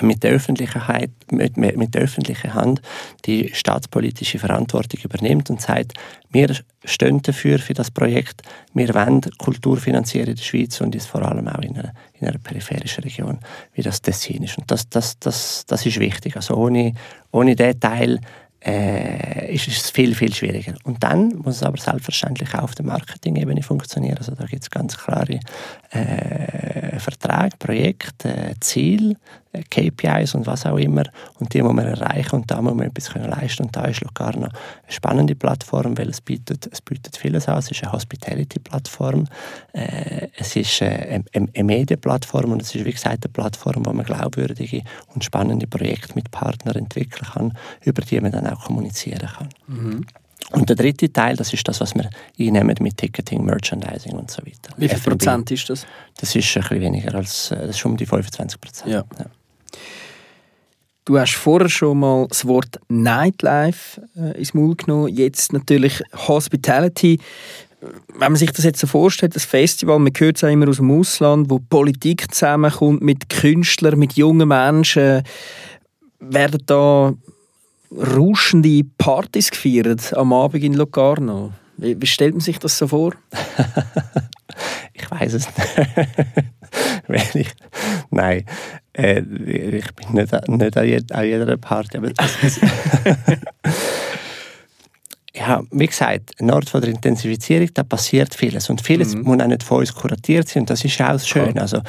mit 0.00 0.22
der 0.22 0.32
Öffentlichkeit, 0.32 1.10
mit, 1.30 1.56
mit 1.56 1.94
der 1.94 2.02
öffentlichen 2.02 2.54
Hand 2.54 2.80
die 3.24 3.50
staatspolitische 3.54 4.38
Verantwortung 4.38 5.00
übernimmt 5.02 5.50
und 5.50 5.60
sagt, 5.60 5.92
wir 6.30 6.54
stehen 6.84 7.22
dafür 7.22 7.58
für 7.58 7.74
das 7.74 7.90
Projekt, 7.90 8.42
wir 8.74 8.94
wollen 8.94 9.20
Kultur 9.38 9.76
finanzieren 9.76 10.28
in 10.28 10.36
der 10.36 10.42
Schweiz 10.42 10.80
und 10.80 10.94
ist 10.94 11.06
vor 11.06 11.22
allem 11.22 11.48
auch 11.48 11.62
in 11.62 11.76
einer, 11.76 11.92
in 12.14 12.28
einer 12.28 12.38
peripherischen 12.38 13.04
Region, 13.04 13.38
wie 13.74 13.82
das 13.82 14.02
Tessin 14.02 14.42
ist. 14.42 14.58
Und 14.58 14.70
das, 14.70 14.88
das, 14.88 15.18
das, 15.18 15.64
das 15.66 15.86
ist 15.86 16.00
wichtig. 16.00 16.36
Also 16.36 16.54
ohne, 16.54 16.92
ohne 17.30 17.54
diesen 17.54 17.80
Teil 17.80 18.20
äh, 18.66 19.54
ist 19.54 19.68
es 19.68 19.90
viel, 19.90 20.14
viel 20.14 20.34
schwieriger. 20.34 20.74
Und 20.84 21.02
dann 21.02 21.36
muss 21.36 21.56
es 21.56 21.62
aber 21.62 21.78
selbstverständlich 21.78 22.52
auch 22.54 22.64
auf 22.64 22.74
der 22.74 22.84
Marketing-Ebene 22.84 23.62
funktionieren. 23.62 24.18
Also 24.18 24.34
da 24.34 24.44
gibt 24.46 24.62
es 24.62 24.70
ganz 24.70 24.96
klare 24.96 25.38
äh, 25.90 26.98
Verträge, 26.98 27.56
Projekte, 27.58 28.28
äh, 28.28 28.54
Ziele, 28.60 29.16
KPIs 29.64 30.34
und 30.34 30.46
was 30.46 30.66
auch 30.66 30.78
immer. 30.78 31.04
Und 31.38 31.52
die 31.52 31.62
muss 31.62 31.74
man 31.74 31.86
erreichen 31.86 32.36
und 32.36 32.50
da 32.50 32.60
muss 32.60 32.74
man 32.74 32.86
etwas 32.86 33.10
können 33.10 33.30
leisten. 33.30 33.64
Und 33.64 33.76
da 33.76 33.84
ist 33.84 34.00
Locarno 34.00 34.46
eine 34.46 34.52
spannende 34.88 35.34
Plattform, 35.34 35.96
weil 35.98 36.08
es 36.08 36.20
bietet, 36.20 36.68
es 36.70 36.80
bietet 36.80 37.16
vieles 37.16 37.48
aus. 37.48 37.66
Es 37.66 37.72
ist 37.72 37.82
eine 37.82 37.92
Hospitality-Plattform, 37.92 39.26
äh, 39.72 40.28
es 40.36 40.56
ist 40.56 40.82
eine, 40.82 41.24
eine, 41.32 41.48
eine 41.54 41.64
Medienplattform 41.64 42.52
und 42.52 42.62
es 42.62 42.74
ist, 42.74 42.84
wie 42.84 42.92
gesagt, 42.92 43.24
eine 43.24 43.32
Plattform, 43.32 43.84
wo 43.86 43.92
man 43.92 44.04
glaubwürdige 44.04 44.82
und 45.14 45.24
spannende 45.24 45.66
Projekte 45.66 46.14
mit 46.14 46.30
Partnern 46.30 46.76
entwickeln 46.76 47.26
kann, 47.32 47.58
über 47.82 48.02
die 48.02 48.20
man 48.20 48.32
dann 48.32 48.46
auch 48.46 48.64
kommunizieren 48.64 49.28
kann. 49.28 49.48
Mhm. 49.66 50.06
Und 50.52 50.68
der 50.68 50.76
dritte 50.76 51.12
Teil, 51.12 51.36
das 51.36 51.52
ist 51.52 51.66
das, 51.66 51.80
was 51.80 51.94
wir 51.94 52.08
einnehmen 52.38 52.76
mit 52.80 52.96
Ticketing, 52.96 53.44
Merchandising 53.44 54.12
und 54.12 54.30
so 54.30 54.42
weiter. 54.42 54.72
Wie 54.76 54.88
viel 54.88 54.98
Prozent 55.00 55.50
ist 55.50 55.68
das? 55.68 55.86
Das 56.18 56.34
ist 56.36 56.56
ein 56.56 56.62
bisschen 56.62 56.80
weniger 56.80 57.14
als, 57.14 57.50
äh, 57.50 57.66
das 57.66 57.76
ist 57.76 57.84
um 57.84 57.96
die 57.96 58.06
25 58.06 58.60
Prozent. 58.60 58.92
Ja. 58.92 59.04
ja. 59.18 59.26
Du 61.06 61.18
hast 61.18 61.34
vorher 61.34 61.68
schon 61.68 62.00
mal 62.00 62.26
das 62.28 62.46
Wort 62.46 62.80
Nightlife 62.88 64.02
äh, 64.16 64.36
ins 64.38 64.54
Maul 64.54 64.74
genommen, 64.74 65.14
jetzt 65.14 65.52
natürlich 65.52 66.02
Hospitality. 66.26 67.20
Wenn 67.80 68.32
man 68.32 68.36
sich 68.36 68.50
das 68.50 68.64
jetzt 68.64 68.80
so 68.80 68.88
vorstellt, 68.88 69.36
das 69.36 69.44
Festival, 69.44 70.00
man 70.00 70.12
hört 70.16 70.36
es 70.36 70.42
auch 70.42 70.48
immer 70.48 70.68
aus 70.68 70.78
dem 70.78 70.90
Ausland, 70.90 71.48
wo 71.48 71.60
Politik 71.60 72.34
zusammenkommt 72.34 73.02
mit 73.02 73.28
Künstlern, 73.28 74.00
mit 74.00 74.14
jungen 74.14 74.48
Menschen, 74.48 75.22
werden 76.18 76.62
da 76.66 77.14
rauschende 77.96 78.82
Partys 78.98 79.52
gefeiert 79.52 80.12
am 80.14 80.32
Abend 80.32 80.64
in 80.64 80.74
Locarno. 80.74 81.52
Wie, 81.76 82.00
wie 82.00 82.06
stellt 82.06 82.34
man 82.34 82.40
sich 82.40 82.58
das 82.58 82.78
so 82.78 82.88
vor? 82.88 83.12
ich 84.92 85.08
weiß 85.08 85.34
es 85.34 85.46
nicht. 85.46 87.34
ich, 87.34 87.54
nein, 88.10 88.44
äh, 88.96 89.20
ich 89.20 89.94
bin 89.94 90.12
nicht, 90.12 90.48
nicht 90.48 90.76
an, 91.12 91.24
jeder 91.24 91.56
Party. 91.56 91.98
Aber 91.98 92.10
ja, 95.36 95.62
wie 95.70 95.86
gesagt, 95.86 96.30
ein 96.40 96.50
Ort 96.50 96.70
von 96.70 96.80
der 96.80 96.90
Intensifizierung, 96.90 97.68
da 97.74 97.82
passiert 97.82 98.34
vieles. 98.34 98.70
Und 98.70 98.80
vieles 98.80 99.14
mhm. 99.14 99.22
muss 99.22 99.40
auch 99.40 99.46
nicht 99.46 99.62
von 99.62 99.78
uns 99.80 99.94
kuratiert 99.94 100.48
sein. 100.48 100.62
Und 100.62 100.70
das 100.70 100.82
ist 100.84 101.00
auch 101.00 101.20
schön. 101.20 101.50
Cool. 101.50 101.58
Also, 101.58 101.82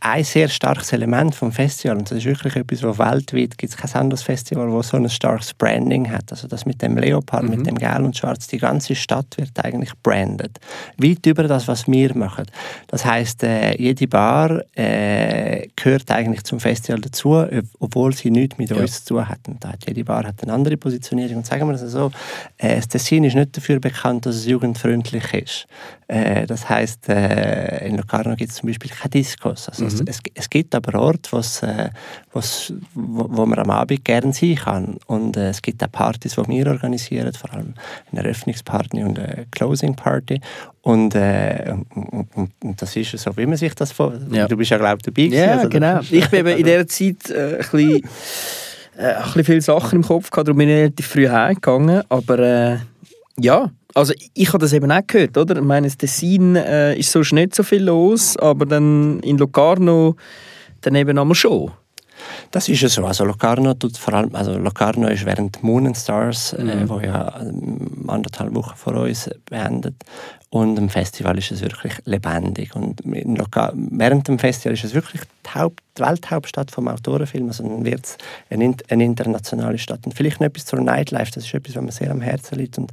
ein 0.00 0.24
sehr 0.24 0.48
starkes 0.48 0.92
Element 0.92 1.34
vom 1.34 1.52
Festival, 1.52 1.98
und 1.98 2.10
das 2.10 2.18
ist 2.18 2.24
wirklich 2.24 2.56
etwas, 2.56 2.82
wo 2.82 2.96
weltweit 2.96 3.58
gibt 3.58 3.74
es 3.74 3.76
kein 3.76 3.92
anderes 4.00 4.22
Festival, 4.22 4.70
wo 4.72 4.80
so 4.80 4.96
ein 4.96 5.08
starkes 5.10 5.52
Branding 5.52 6.10
hat. 6.10 6.30
Also 6.30 6.48
das 6.48 6.64
mit 6.64 6.80
dem 6.80 6.96
Leopard, 6.96 7.42
mhm. 7.42 7.50
mit 7.50 7.66
dem 7.66 7.76
Gel 7.76 8.02
und 8.02 8.16
Schwarz, 8.16 8.46
die 8.46 8.58
ganze 8.58 8.94
Stadt 8.94 9.36
wird 9.36 9.62
eigentlich 9.62 9.92
branded. 10.02 10.58
Weit 10.96 11.26
über 11.26 11.42
das, 11.42 11.68
was 11.68 11.86
wir 11.86 12.16
machen. 12.16 12.46
Das 12.86 13.04
heißt, 13.04 13.42
äh, 13.42 13.76
jede 13.76 14.08
Bar 14.08 14.62
äh, 14.74 15.68
gehört 15.76 16.10
eigentlich 16.10 16.44
zum 16.44 16.58
Festival 16.58 17.02
dazu, 17.02 17.44
obwohl 17.78 18.14
sie 18.14 18.30
nichts 18.30 18.56
mit 18.56 18.70
ja. 18.70 18.76
uns 18.76 19.04
zu 19.04 19.14
tun 19.14 19.28
hat. 19.28 19.46
Und 19.46 19.62
da 19.62 19.72
hat 19.72 19.86
jede 19.86 20.04
Bar 20.04 20.24
hat 20.24 20.42
eine 20.42 20.54
andere 20.54 20.78
Positionierung. 20.78 21.36
Und 21.36 21.46
sagen 21.46 21.68
wir 21.68 21.74
es 21.74 21.82
so, 21.82 22.10
äh, 22.56 22.80
das 22.88 23.02
Tessin 23.02 23.24
ist 23.24 23.34
nicht 23.34 23.56
dafür 23.56 23.80
bekannt, 23.80 24.26
dass 24.26 24.36
es 24.36 24.46
jugendfreundlich 24.46 25.34
ist. 25.34 25.66
Äh, 26.08 26.46
das 26.46 26.68
heißt, 26.68 27.08
äh, 27.08 27.88
in 27.88 27.96
Locarno 27.96 28.36
gibt 28.36 28.50
es 28.50 28.58
zum 28.58 28.68
Beispiel 28.68 28.90
keine 28.90 29.10
Diskos. 29.10 29.68
Also 29.68 29.84
mhm. 29.84 30.06
es, 30.06 30.20
es, 30.34 30.50
gibt 30.50 30.74
aber 30.74 30.98
Orte, 30.98 31.32
wo's, 31.32 31.62
äh, 31.62 31.90
wo's, 32.32 32.72
wo, 32.94 33.26
wo 33.28 33.46
man 33.46 33.58
am 33.58 33.70
Abend 33.70 34.04
gerne 34.04 34.32
sein 34.32 34.54
kann. 34.54 34.98
Und 35.06 35.36
äh, 35.36 35.50
es 35.50 35.62
gibt 35.62 35.82
auch 35.82 35.90
Partys, 35.90 36.36
die 36.36 36.48
wir 36.48 36.66
organisieren, 36.68 37.32
vor 37.32 37.52
allem 37.52 37.74
eine 38.12 38.22
Eröffnungsparty 38.22 39.02
und 39.02 39.18
eine 39.18 39.46
Closing 39.50 39.96
Party. 39.96 40.40
Und, 40.82 41.16
äh, 41.16 41.74
und, 41.94 42.36
und, 42.36 42.50
und, 42.62 42.82
das 42.82 42.94
ist 42.94 43.18
so, 43.18 43.36
wie 43.36 43.46
man 43.46 43.56
sich 43.56 43.74
das 43.74 43.90
vorstellt. 43.90 44.32
Ja. 44.32 44.46
Du 44.46 44.56
bist 44.56 44.70
ja, 44.70 44.78
glaube 44.78 44.98
ich, 44.98 45.02
dabei. 45.02 45.22
Ja, 45.36 45.56
also, 45.56 45.68
genau. 45.68 46.00
Ich 46.08 46.28
bin 46.28 46.46
in 46.46 46.56
dieser 46.64 46.86
Zeit 46.86 47.30
äh, 47.30 47.56
ein 47.56 47.58
bisschen 47.58 48.02
äh, 48.96 49.14
ein 49.14 49.22
bisschen 49.24 49.44
viele 49.44 49.60
Sachen 49.60 49.96
im 49.96 50.02
Kopf 50.02 50.30
gehabt, 50.30 50.48
darum 50.48 50.58
bin 50.58 50.68
ich 50.68 50.76
relativ 50.76 51.06
früh 51.06 51.28
heimgegangen. 51.28 52.02
Aber 52.08 52.38
äh, 52.38 52.76
ja, 53.38 53.70
also 53.94 54.12
ich 54.34 54.48
habe 54.48 54.58
das 54.58 54.72
eben 54.72 54.90
auch 54.90 55.06
gehört, 55.06 55.36
oder? 55.38 55.56
Ich 55.56 55.62
meine, 55.62 55.86
in 55.86 55.96
Tessin 55.96 56.56
äh, 56.56 56.98
ist 56.98 57.12
sonst 57.12 57.32
nicht 57.32 57.54
so 57.54 57.62
viel 57.62 57.84
los, 57.84 58.36
aber 58.36 58.66
dann 58.66 59.20
in 59.20 59.38
Locarno 59.38 60.16
dann 60.82 60.94
eben 60.94 61.18
einmal 61.18 61.34
schon. 61.34 61.70
Das 62.50 62.68
ist 62.68 62.80
ja 62.80 62.88
so. 62.88 63.04
Also 63.04 63.24
Locarno 63.24 63.74
tut 63.74 63.96
vor 63.96 64.14
allem, 64.14 64.34
also 64.34 64.56
Locarno 64.56 65.08
ist 65.08 65.26
während 65.26 65.62
Moon 65.62 65.86
and 65.86 65.96
Stars, 65.96 66.52
äh, 66.54 66.62
mhm. 66.62 66.70
äh, 66.70 66.88
wo 66.88 67.00
ja 67.00 67.40
ähm, 67.40 68.04
anderthalb 68.08 68.54
Wochen 68.54 68.76
vor 68.76 68.94
uns 68.94 69.30
beendet, 69.48 69.94
und 70.56 70.78
im 70.78 70.88
Festival 70.88 71.36
ist 71.36 71.50
es 71.50 71.60
wirklich 71.60 71.92
lebendig. 72.06 72.74
Und 72.74 73.02
während 73.04 74.26
dem 74.26 74.38
Festival 74.38 74.72
ist 74.72 74.84
es 74.84 74.94
wirklich 74.94 75.20
die, 75.44 75.50
Haupt 75.54 75.82
die 75.98 76.02
Welthauptstadt 76.02 76.70
vom 76.70 76.88
Autorenfilm. 76.88 77.48
Also 77.48 77.62
dann 77.62 77.84
wird 77.84 78.06
es 78.06 78.18
eine, 78.48 78.74
eine, 78.88 79.04
internationale 79.04 79.76
Stadt. 79.76 80.06
Und 80.06 80.14
vielleicht 80.14 80.40
noch 80.40 80.46
etwas 80.46 80.64
zur 80.64 80.80
Nightlife. 80.80 81.30
Das 81.32 81.44
ist 81.44 81.52
etwas, 81.52 81.76
was 81.76 81.82
mir 81.82 81.92
sehr 81.92 82.10
am 82.10 82.22
Herzen 82.22 82.58
liegt. 82.58 82.78
Und, 82.78 82.92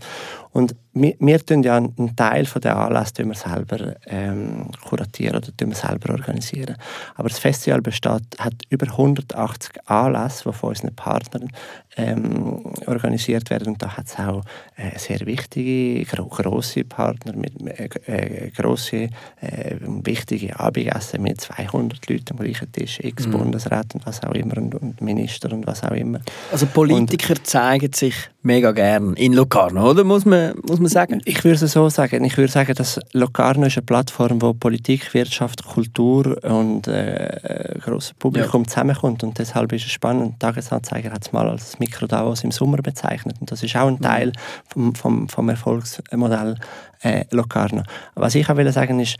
und 0.51 0.75
wir, 0.93 1.15
wir 1.19 1.45
tun 1.45 1.63
ja 1.63 1.77
einen 1.77 2.15
Teil 2.15 2.45
von 2.45 2.61
der 2.61 2.77
Anlass 2.77 3.13
wir 3.17 3.33
selber 3.33 3.95
ähm, 4.07 4.69
kuratieren 4.85 5.37
oder 5.37 5.51
wir 5.57 5.75
selber 5.75 6.13
organisieren. 6.13 6.75
Aber 7.15 7.29
das 7.29 7.39
Festival 7.39 7.81
besteht, 7.81 8.23
hat 8.39 8.55
über 8.69 8.87
180 8.87 9.89
Anlässe, 9.89 10.49
die 10.49 10.53
von 10.53 10.69
unseren 10.69 10.95
Partnern 10.95 11.49
ähm, 11.97 12.73
organisiert 12.87 13.49
werden. 13.49 13.69
Und 13.69 13.81
da 13.81 13.97
hat 13.97 14.07
es 14.07 14.19
auch 14.19 14.43
äh, 14.75 14.97
sehr 14.97 15.21
wichtige, 15.25 16.05
gro 16.05 16.25
grosse 16.25 16.83
Partner 16.83 17.33
mit 17.33 17.52
äh, 17.65 17.89
äh, 18.05 18.49
grosse, 18.49 19.09
äh, 19.41 19.75
wichtige 19.79 20.59
Abendessen 20.59 21.21
mit 21.21 21.41
200 21.41 22.09
Leuten 22.09 22.31
am 22.31 22.37
gleichen 22.37 22.71
Tisch, 22.71 22.99
Ex-Bundesrat 22.99 23.93
mhm. 23.93 23.99
und 23.99 24.05
was 24.05 24.23
auch 24.23 24.33
immer 24.33 24.57
und, 24.57 24.75
und, 24.75 25.01
Minister 25.01 25.51
und 25.51 25.65
was 25.67 25.83
auch 25.83 25.91
immer. 25.91 26.19
Also 26.51 26.65
Politiker 26.65 27.33
und, 27.33 27.47
zeigen 27.47 27.91
sich 27.93 28.15
mega 28.43 28.71
gern 28.71 29.13
in 29.13 29.33
Locarno, 29.33 29.89
oder? 29.89 30.03
Muss 30.03 30.25
man, 30.25 30.53
muss 30.67 30.79
man 30.79 30.89
sagen? 30.89 31.21
Ich 31.25 31.43
würde 31.43 31.63
es 31.63 31.71
so 31.71 31.89
sagen. 31.89 32.23
Ich 32.23 32.37
würde 32.37 32.51
sagen, 32.51 32.75
dass 32.75 32.99
Locarno 33.13 33.65
ist 33.65 33.77
eine 33.77 33.85
Plattform, 33.85 34.41
wo 34.41 34.53
Politik, 34.53 35.13
Wirtschaft, 35.13 35.65
Kultur 35.65 36.37
und 36.43 36.87
äh, 36.87 37.79
grosses 37.79 38.13
Publikum 38.13 38.63
ja. 38.63 38.67
zusammenkommt 38.67 39.23
und 39.23 39.39
deshalb 39.39 39.71
ist 39.73 39.85
es 39.85 39.91
spannend. 39.91 40.39
Tagesanzeiger 40.39 41.11
hat 41.11 41.25
es 41.25 41.31
mal 41.31 41.49
als 41.49 41.79
Mikro 41.79 42.05
Davos 42.05 42.43
im 42.43 42.51
Sommer 42.51 42.77
bezeichnet 42.77 43.37
und 43.39 43.51
das 43.51 43.63
ist 43.63 43.75
auch 43.75 43.87
ein 43.87 43.95
mhm. 43.95 44.01
Teil 44.01 44.31
vom, 44.67 44.93
vom, 44.93 45.29
vom 45.29 45.49
Erfolgsmodell 45.49 46.55
äh, 47.01 47.25
Locarno. 47.31 47.83
Was 48.15 48.35
ich 48.35 48.49
auch 48.49 48.57
will 48.57 48.71
sagen 48.71 48.99
ist, 48.99 49.17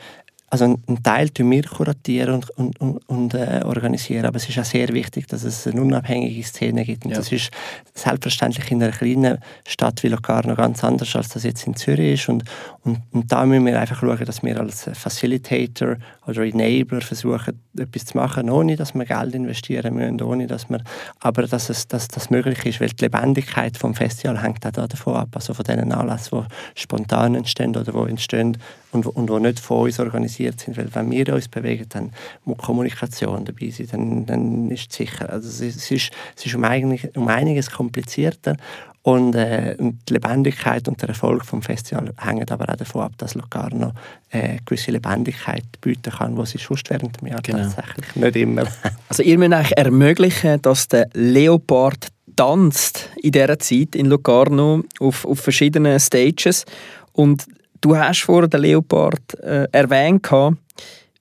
also 0.53 0.65
einen 0.65 1.01
Teil 1.01 1.29
tun 1.29 1.49
wir 1.49 1.63
kuratieren 1.63 2.35
und, 2.35 2.49
und, 2.51 2.79
und, 2.79 3.09
und 3.09 3.33
äh, 3.33 3.61
organisieren, 3.65 4.25
aber 4.25 4.35
es 4.35 4.47
ist 4.47 4.59
auch 4.59 4.63
sehr 4.63 4.89
wichtig, 4.89 5.27
dass 5.27 5.43
es 5.43 5.65
eine 5.65 5.81
unabhängige 5.81 6.43
Szene 6.43 6.85
gibt. 6.85 7.05
Und 7.05 7.11
ja. 7.11 7.17
das 7.17 7.31
ist 7.31 7.49
selbstverständlich 7.95 8.69
in 8.69 8.83
einer 8.83 8.91
kleinen 8.91 9.39
Stadt 9.67 10.03
wie 10.03 10.09
Locarno 10.09 10.53
ganz 10.55 10.83
anders, 10.83 11.15
als 11.15 11.29
das 11.29 11.41
jetzt 11.41 11.65
in 11.65 11.75
Zürich 11.75 12.21
ist. 12.21 12.29
Und, 12.29 12.43
und, 12.83 12.99
und 13.09 13.31
da 13.31 13.47
müssen 13.47 13.65
wir 13.65 13.81
einfach 13.81 13.99
schauen, 14.01 14.23
dass 14.25 14.43
wir 14.43 14.59
als 14.59 14.87
Facilitator 14.93 15.97
oder 16.27 16.43
Enabler 16.43 17.01
versuchen, 17.01 17.59
etwas 17.75 18.05
zu 18.05 18.17
machen, 18.17 18.47
ohne 18.51 18.75
dass 18.75 18.93
wir 18.93 19.05
Geld 19.05 19.33
investieren 19.33 19.95
müssen, 19.95 20.21
ohne 20.21 20.45
dass 20.45 20.69
wir, 20.69 20.83
aber 21.19 21.47
dass 21.47 21.71
es 21.71 21.87
dass 21.87 22.07
das 22.09 22.29
möglich 22.29 22.63
ist, 22.63 22.79
weil 22.79 22.89
die 22.89 23.05
Lebendigkeit 23.05 23.75
vom 23.75 23.95
Festival 23.95 24.39
hängt 24.43 24.63
auch 24.67 24.87
davon 24.87 25.15
ab, 25.15 25.29
also 25.33 25.55
von 25.55 25.65
diesen 25.65 25.91
Anlässen, 25.91 26.45
die 26.75 26.79
spontan 26.79 27.33
entstehen 27.33 27.75
oder 27.75 27.91
die 27.91 28.11
entstehen 28.11 28.59
und, 28.93 29.05
und 29.05 29.29
die 29.29 29.39
nicht 29.39 29.59
von 29.59 29.85
uns 29.85 29.99
organisiert 29.99 30.59
sind. 30.59 30.77
Weil 30.77 30.93
wenn 30.93 31.11
wir 31.11 31.33
uns 31.33 31.47
bewegen, 31.47 31.85
dann 31.89 32.11
muss 32.45 32.57
Kommunikation 32.57 33.45
dabei 33.45 33.69
sein, 33.69 33.87
dann, 33.91 34.25
dann 34.25 34.71
ist 34.71 34.91
es 34.91 34.97
sicher. 34.97 35.29
Also 35.29 35.49
es, 35.49 35.91
ist, 35.91 36.11
es 36.35 36.45
ist 36.45 36.55
um, 36.55 36.63
eigentlich, 36.63 37.15
um 37.17 37.27
einiges 37.27 37.69
komplizierter 37.71 38.55
und, 39.03 39.35
äh, 39.35 39.75
die 39.77 40.13
Lebendigkeit 40.13 40.87
und 40.87 41.01
der 41.01 41.09
Erfolg 41.09 41.43
vom 41.43 41.61
Festival 41.61 42.13
hängen 42.17 42.49
aber 42.49 42.69
auch 42.69 42.77
davon 42.77 43.01
ab, 43.01 43.11
dass 43.17 43.35
Locarno 43.35 43.91
äh, 44.29 44.59
gewisse 44.65 44.91
Lebendigkeit 44.91 45.65
bieten 45.81 46.09
kann, 46.09 46.37
die 46.37 46.45
sie 46.45 46.57
sonst 46.57 46.89
während 46.89 47.19
dem 47.19 47.27
Jahr 47.27 47.41
genau. 47.41 47.59
tatsächlich 47.59 48.15
nicht 48.15 48.35
immer 48.37 48.63
Also 49.09 49.23
ihr 49.23 49.37
müsst 49.37 49.53
eigentlich 49.53 49.77
ermöglichen, 49.77 50.61
dass 50.61 50.87
der 50.87 51.09
Leopard 51.13 52.07
tanzt 52.37 53.09
in 53.21 53.33
dieser 53.33 53.59
Zeit 53.59 53.93
in 53.93 54.05
Locarno 54.05 54.83
auf, 55.01 55.25
auf 55.25 55.39
verschiedenen 55.39 55.99
Stages 55.99 56.65
und 57.11 57.45
Du 57.83 57.97
hast 57.97 58.21
vorher 58.21 58.47
den 58.47 58.61
Leopard 58.61 59.37
äh, 59.41 59.67
erwähnt. 59.73 60.25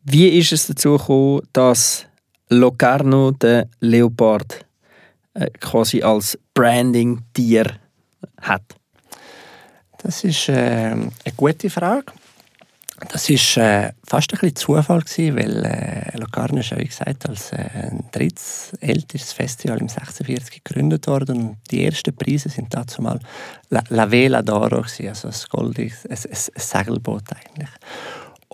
Wie 0.05 0.29
ist 0.29 0.53
es 0.53 0.69
dazu 0.69 0.97
gekommen, 0.97 1.41
dass 1.53 2.07
Locarno 2.51 3.33
den 3.33 3.65
Leopard 3.81 4.65
äh, 5.35 5.51
quasi 5.59 6.01
als 6.03 6.39
Branding-Tier 6.55 7.67
hat? 8.43 8.63
Das 10.05 10.23
ist 10.23 10.49
äh, 10.51 10.53
eine 10.93 11.11
gute 11.37 11.69
Frage. 11.69 12.13
Das 13.09 13.29
war 13.29 13.65
äh, 13.65 13.93
fast 14.05 14.33
ein 14.33 14.39
bisschen 14.39 14.57
Zufall, 14.57 15.01
gewesen, 15.01 15.37
weil 15.37 15.65
äh, 15.65 16.17
Locarno 16.19 16.61
ist 16.61 16.77
wie 16.77 16.85
gesagt, 16.85 17.29
als 17.29 17.53
äh, 17.53 17.69
ein 17.75 18.05
drittes 18.13 18.73
ältestes 18.81 19.33
Festival 19.33 19.79
im 19.79 19.89
46 19.89 20.63
gegründet 20.63 21.07
worden. 21.07 21.37
Und 21.37 21.57
die 21.71 21.85
ersten 21.85 22.15
Preise 22.15 22.49
sind 22.49 22.73
dazu 22.75 23.03
mal 23.03 23.19
La, 23.71 23.83
La 23.89 24.11
Vela 24.11 24.41
d'Oro, 24.41 24.83
also 25.09 25.29
ein, 25.29 25.35
goldiges, 25.51 26.07
ein, 26.07 26.17
ein, 26.17 26.39
Segelboot 26.57 27.25
eigentlich. 27.33 27.71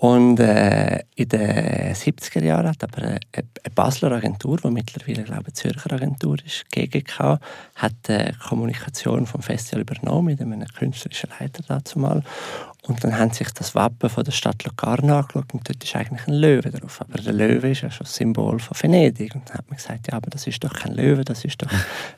Und 0.01 0.39
äh, 0.39 1.03
in 1.15 1.27
den 1.27 1.93
70er 1.93 2.41
Jahren 2.41 2.69
hat 2.69 2.81
aber 2.85 2.99
eine, 2.99 3.19
eine 3.33 3.75
Basler 3.75 4.13
Agentur, 4.13 4.57
die 4.57 4.69
mittlerweile 4.69 5.23
glaube 5.23 5.49
ich, 5.49 5.55
Zürcher 5.55 5.91
Agentur 5.91 6.37
ist, 6.45 6.63
GGK, 6.71 7.37
hat 7.75 7.93
die 8.07 8.31
Kommunikation 8.47 9.25
vom 9.25 9.41
Festival 9.41 9.81
übernommen 9.81 10.27
mit 10.27 10.41
einem 10.41 10.65
künstlerischen 10.69 11.29
Leiter 11.37 11.63
dazu 11.67 11.99
mal. 11.99 12.23
Und 12.89 13.03
dann 13.03 13.17
haben 13.17 13.31
sich 13.31 13.51
das 13.51 13.75
Wappen 13.75 14.09
von 14.09 14.23
der 14.23 14.31
Stadt 14.31 14.63
Locarno 14.63 15.19
angeschaut 15.19 15.53
und 15.53 15.69
dort 15.69 15.83
ist 15.83 15.95
eigentlich 15.95 16.27
ein 16.27 16.33
Löwe 16.33 16.71
drauf. 16.71 17.01
Aber 17.01 17.21
der 17.21 17.33
Löwe 17.33 17.69
ist 17.69 17.81
ja 17.81 17.91
schon 17.91 18.05
das 18.05 18.15
Symbol 18.15 18.59
von 18.59 18.75
Venedig. 18.81 19.35
Und 19.35 19.47
dann 19.47 19.59
hat 19.59 19.69
man 19.69 19.77
gesagt, 19.77 20.07
ja, 20.07 20.15
aber 20.15 20.29
das 20.31 20.47
ist 20.47 20.63
doch 20.63 20.73
kein 20.73 20.93
Löwe, 20.93 21.23
das 21.23 21.45
ist 21.45 21.61
doch 21.61 21.69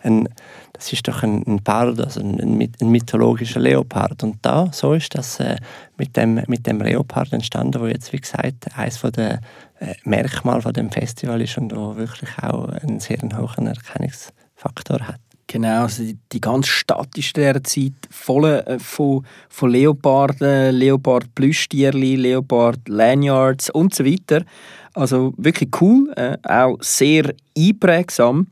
ein, 0.03 0.29
das 0.71 0.93
ist 0.93 1.07
doch 1.07 1.23
ein, 1.23 1.43
ein 1.45 1.61
Pard, 1.61 1.99
also 1.99 2.21
ein, 2.21 2.39
ein, 2.39 2.89
mythologischer 2.89 3.59
Leopard. 3.59 4.23
Und 4.23 4.37
da, 4.41 4.69
so 4.71 4.93
ist 4.93 5.13
das 5.13 5.39
äh, 5.41 5.57
mit, 5.97 6.15
dem, 6.15 6.41
mit 6.47 6.65
dem 6.65 6.81
Leopard 6.81 7.33
entstanden, 7.33 7.81
wo 7.81 7.87
jetzt, 7.87 8.13
wie 8.13 8.21
gesagt, 8.21 8.75
eines 8.77 9.01
der 9.01 9.41
äh, 9.79 9.95
Merkmale 10.05 10.61
von 10.61 10.73
dem 10.73 10.89
Festival 10.89 11.41
ist 11.41 11.57
und 11.57 11.75
wo 11.75 11.97
wirklich 11.97 12.29
auch 12.41 12.69
einen 12.69 13.01
sehr 13.01 13.19
hohen 13.19 13.67
Erkennungsfaktor 13.67 15.01
hat. 15.01 15.19
Genau, 15.51 15.81
also 15.81 16.03
die, 16.03 16.17
die 16.31 16.39
ganze 16.39 16.69
Stadt 16.69 17.17
ist 17.17 17.35
Zeit 17.35 17.91
voll 18.09 18.45
äh, 18.45 18.79
von, 18.79 19.25
von 19.49 19.69
Leoparden, 19.69 20.73
Leopard 20.73 21.35
Plüschtierli, 21.35 22.15
Leopard 22.15 22.87
Lanyards 22.87 23.69
und 23.69 23.93
so 23.93 24.05
weiter. 24.05 24.45
Also 24.93 25.33
wirklich 25.35 25.69
cool, 25.81 26.09
äh, 26.15 26.37
auch 26.47 26.77
sehr 26.79 27.33
einprägsam. 27.57 28.47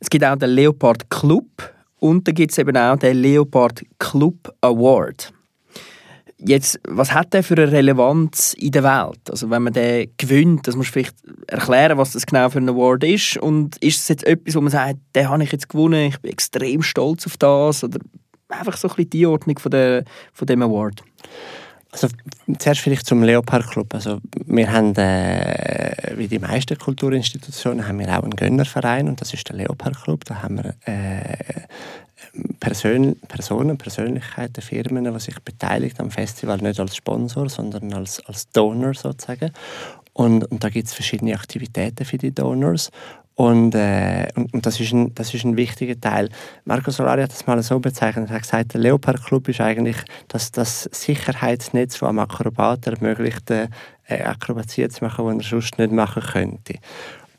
Es 0.00 0.10
gibt 0.10 0.24
auch 0.24 0.34
den 0.34 0.50
Leopard 0.50 1.08
Club 1.08 1.72
und 2.00 2.26
dann 2.26 2.34
gibt 2.34 2.50
es 2.50 2.58
eben 2.58 2.76
auch 2.76 2.96
den 2.96 3.16
Leopard 3.18 3.84
Club 4.00 4.52
Award. 4.60 5.32
Jetzt, 6.46 6.78
was 6.86 7.12
hat 7.12 7.32
der 7.32 7.42
für 7.42 7.56
eine 7.56 7.72
Relevanz 7.72 8.54
in 8.58 8.70
der 8.70 8.84
Welt? 8.84 9.30
Also 9.30 9.48
wenn 9.48 9.62
man 9.62 9.72
den 9.72 10.12
gewinnt, 10.18 10.66
das 10.68 10.76
muss 10.76 10.88
vielleicht 10.88 11.16
erklären, 11.46 11.96
was 11.96 12.12
das 12.12 12.26
genau 12.26 12.50
für 12.50 12.58
ein 12.58 12.68
Award 12.68 13.04
ist. 13.04 13.38
Und 13.38 13.76
ist 13.78 14.00
es 14.00 14.08
jetzt 14.08 14.26
etwas, 14.26 14.54
wo 14.54 14.60
man 14.60 14.70
sagt, 14.70 14.98
den 15.14 15.28
habe 15.28 15.42
ich 15.42 15.52
jetzt 15.52 15.70
gewonnen, 15.70 16.08
ich 16.08 16.18
bin 16.20 16.30
extrem 16.30 16.82
stolz 16.82 17.26
auf 17.26 17.38
das? 17.38 17.82
Oder 17.82 17.98
einfach 18.48 18.76
so 18.76 18.88
ein 18.88 18.94
bisschen 18.94 19.10
die 19.10 19.26
Ordnung 19.26 19.58
von, 19.58 19.70
der, 19.70 20.04
von 20.32 20.46
dem 20.46 20.60
Award? 20.62 21.02
Also 21.94 22.08
zuerst 22.58 22.80
vielleicht 22.80 23.06
zum 23.06 23.22
Leopard 23.22 23.70
Club. 23.70 23.94
Also 23.94 24.18
wir 24.46 24.70
haben, 24.70 24.96
äh, 24.96 26.12
wie 26.16 26.26
die 26.26 26.40
meisten 26.40 26.76
Kulturinstitutionen, 26.76 27.86
haben 27.86 28.00
wir 28.00 28.08
auch 28.08 28.24
einen 28.24 28.34
Gönnerverein 28.34 29.08
und 29.08 29.20
das 29.20 29.32
ist 29.32 29.48
der 29.48 29.56
Leopard 29.56 30.02
Club. 30.02 30.24
Da 30.24 30.42
haben 30.42 30.56
wir 30.56 30.74
äh, 30.86 31.36
Persön 32.60 33.16
Personen, 33.28 33.78
Persönlichkeiten, 33.78 34.62
Firmen, 34.62 35.04
die 35.04 35.20
sich 35.20 35.38
beteiligt 35.40 36.00
am 36.00 36.10
Festival, 36.10 36.58
nicht 36.58 36.80
als 36.80 36.96
Sponsor, 36.96 37.48
sondern 37.48 37.92
als, 37.92 38.24
als 38.26 38.48
Donor 38.50 38.94
sozusagen. 38.94 39.52
Und, 40.12 40.44
und 40.44 40.62
da 40.62 40.68
gibt 40.68 40.88
es 40.88 40.94
verschiedene 40.94 41.34
Aktivitäten 41.34 42.04
für 42.04 42.18
die 42.18 42.34
Donors. 42.34 42.90
Und, 43.36 43.74
äh, 43.74 44.28
und, 44.36 44.54
und, 44.54 44.64
das, 44.64 44.78
ist 44.78 44.92
ein, 44.92 45.12
das 45.14 45.34
ist 45.34 45.44
ein 45.44 45.56
wichtiger 45.56 46.00
Teil. 46.00 46.28
Marco 46.64 46.92
Solari 46.92 47.22
hat 47.22 47.32
das 47.32 47.46
mal 47.46 47.60
so 47.64 47.80
bezeichnet. 47.80 48.30
Er 48.30 48.36
hat 48.36 48.42
gesagt, 48.42 48.74
der 48.74 48.80
Leopard 48.80 49.24
Club 49.24 49.48
ist 49.48 49.60
eigentlich 49.60 49.96
das, 50.28 50.52
das 50.52 50.88
Sicherheitsnetz, 50.92 51.98
das 51.98 52.08
am 52.08 52.20
Akrobaten 52.20 52.94
ermöglicht, 52.94 53.50
äh, 53.50 53.68
Akrobatie 54.08 54.88
zu 54.88 55.04
machen, 55.04 55.38
die 55.38 55.44
er 55.44 55.48
sonst 55.48 55.78
nicht 55.78 55.92
machen 55.92 56.22
könnte. 56.22 56.74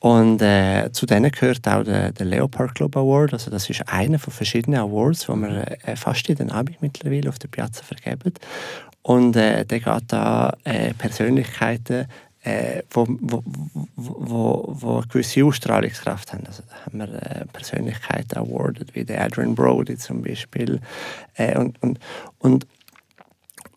Und 0.06 0.39
äh, 0.39 0.91
zu 0.91 1.08
denen 1.08 1.32
gehört 1.32 1.68
auch 1.68 1.84
der, 1.84 2.12
der, 2.12 2.28
Leopard 2.28 2.76
Club 2.76 2.95
Award. 2.95 3.34
Also 3.34 3.49
das 3.49 3.68
ist 3.72 3.89
einer 3.89 4.20
von 4.20 4.32
verschiedenen 4.32 4.80
Awards, 4.80 5.22
die 5.22 5.34
wir 5.34 5.78
äh, 5.84 5.95
fast 5.95 6.28
jeden 6.28 6.51
Abend 6.51 6.80
mittlerweile 6.80 7.28
auf 7.28 7.39
der 7.39 7.47
Piazza 7.47 7.82
vergeben. 7.84 8.36
Und 9.01 9.36
äh, 9.36 9.66
der 9.66 9.80
geht 9.80 10.03
da 10.10 10.56
äh, 10.64 10.93
Persönlichkeiten, 10.93 12.06
äh, 12.43 12.84
wo, 12.91 13.08
wo, 13.10 13.43
wo, 13.95 14.76
wo 14.80 14.97
eine 14.97 15.08
gewisse 15.08 15.43
Ausstrahlungskraft 15.43 16.34
haben. 16.34 16.45
Also 16.45 16.62
da 16.70 16.86
haben 16.86 16.99
wir 16.99 17.12
äh, 17.24 17.45
Persönlichkeiten 17.51 18.38
awarded, 18.38 18.93
wie 18.93 19.06
der 19.06 19.24
Adrian 19.24 19.56
Brody 19.56 19.97
zum 19.97 20.22
Beispiel. 20.22 20.82
Äh, 21.34 21.58
und, 21.58 21.82
und, 21.82 21.99
und, 22.38 22.68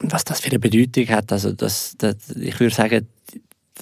und 0.01 0.13
was 0.13 0.25
das 0.25 0.41
für 0.41 0.51
eine 0.51 0.59
Bedeutung 0.59 1.09
hat, 1.09 1.33
also 1.33 1.53
das, 1.53 1.95
das, 1.97 2.37
ich 2.37 2.61
würde 2.61 2.75
sagen, 2.75 3.09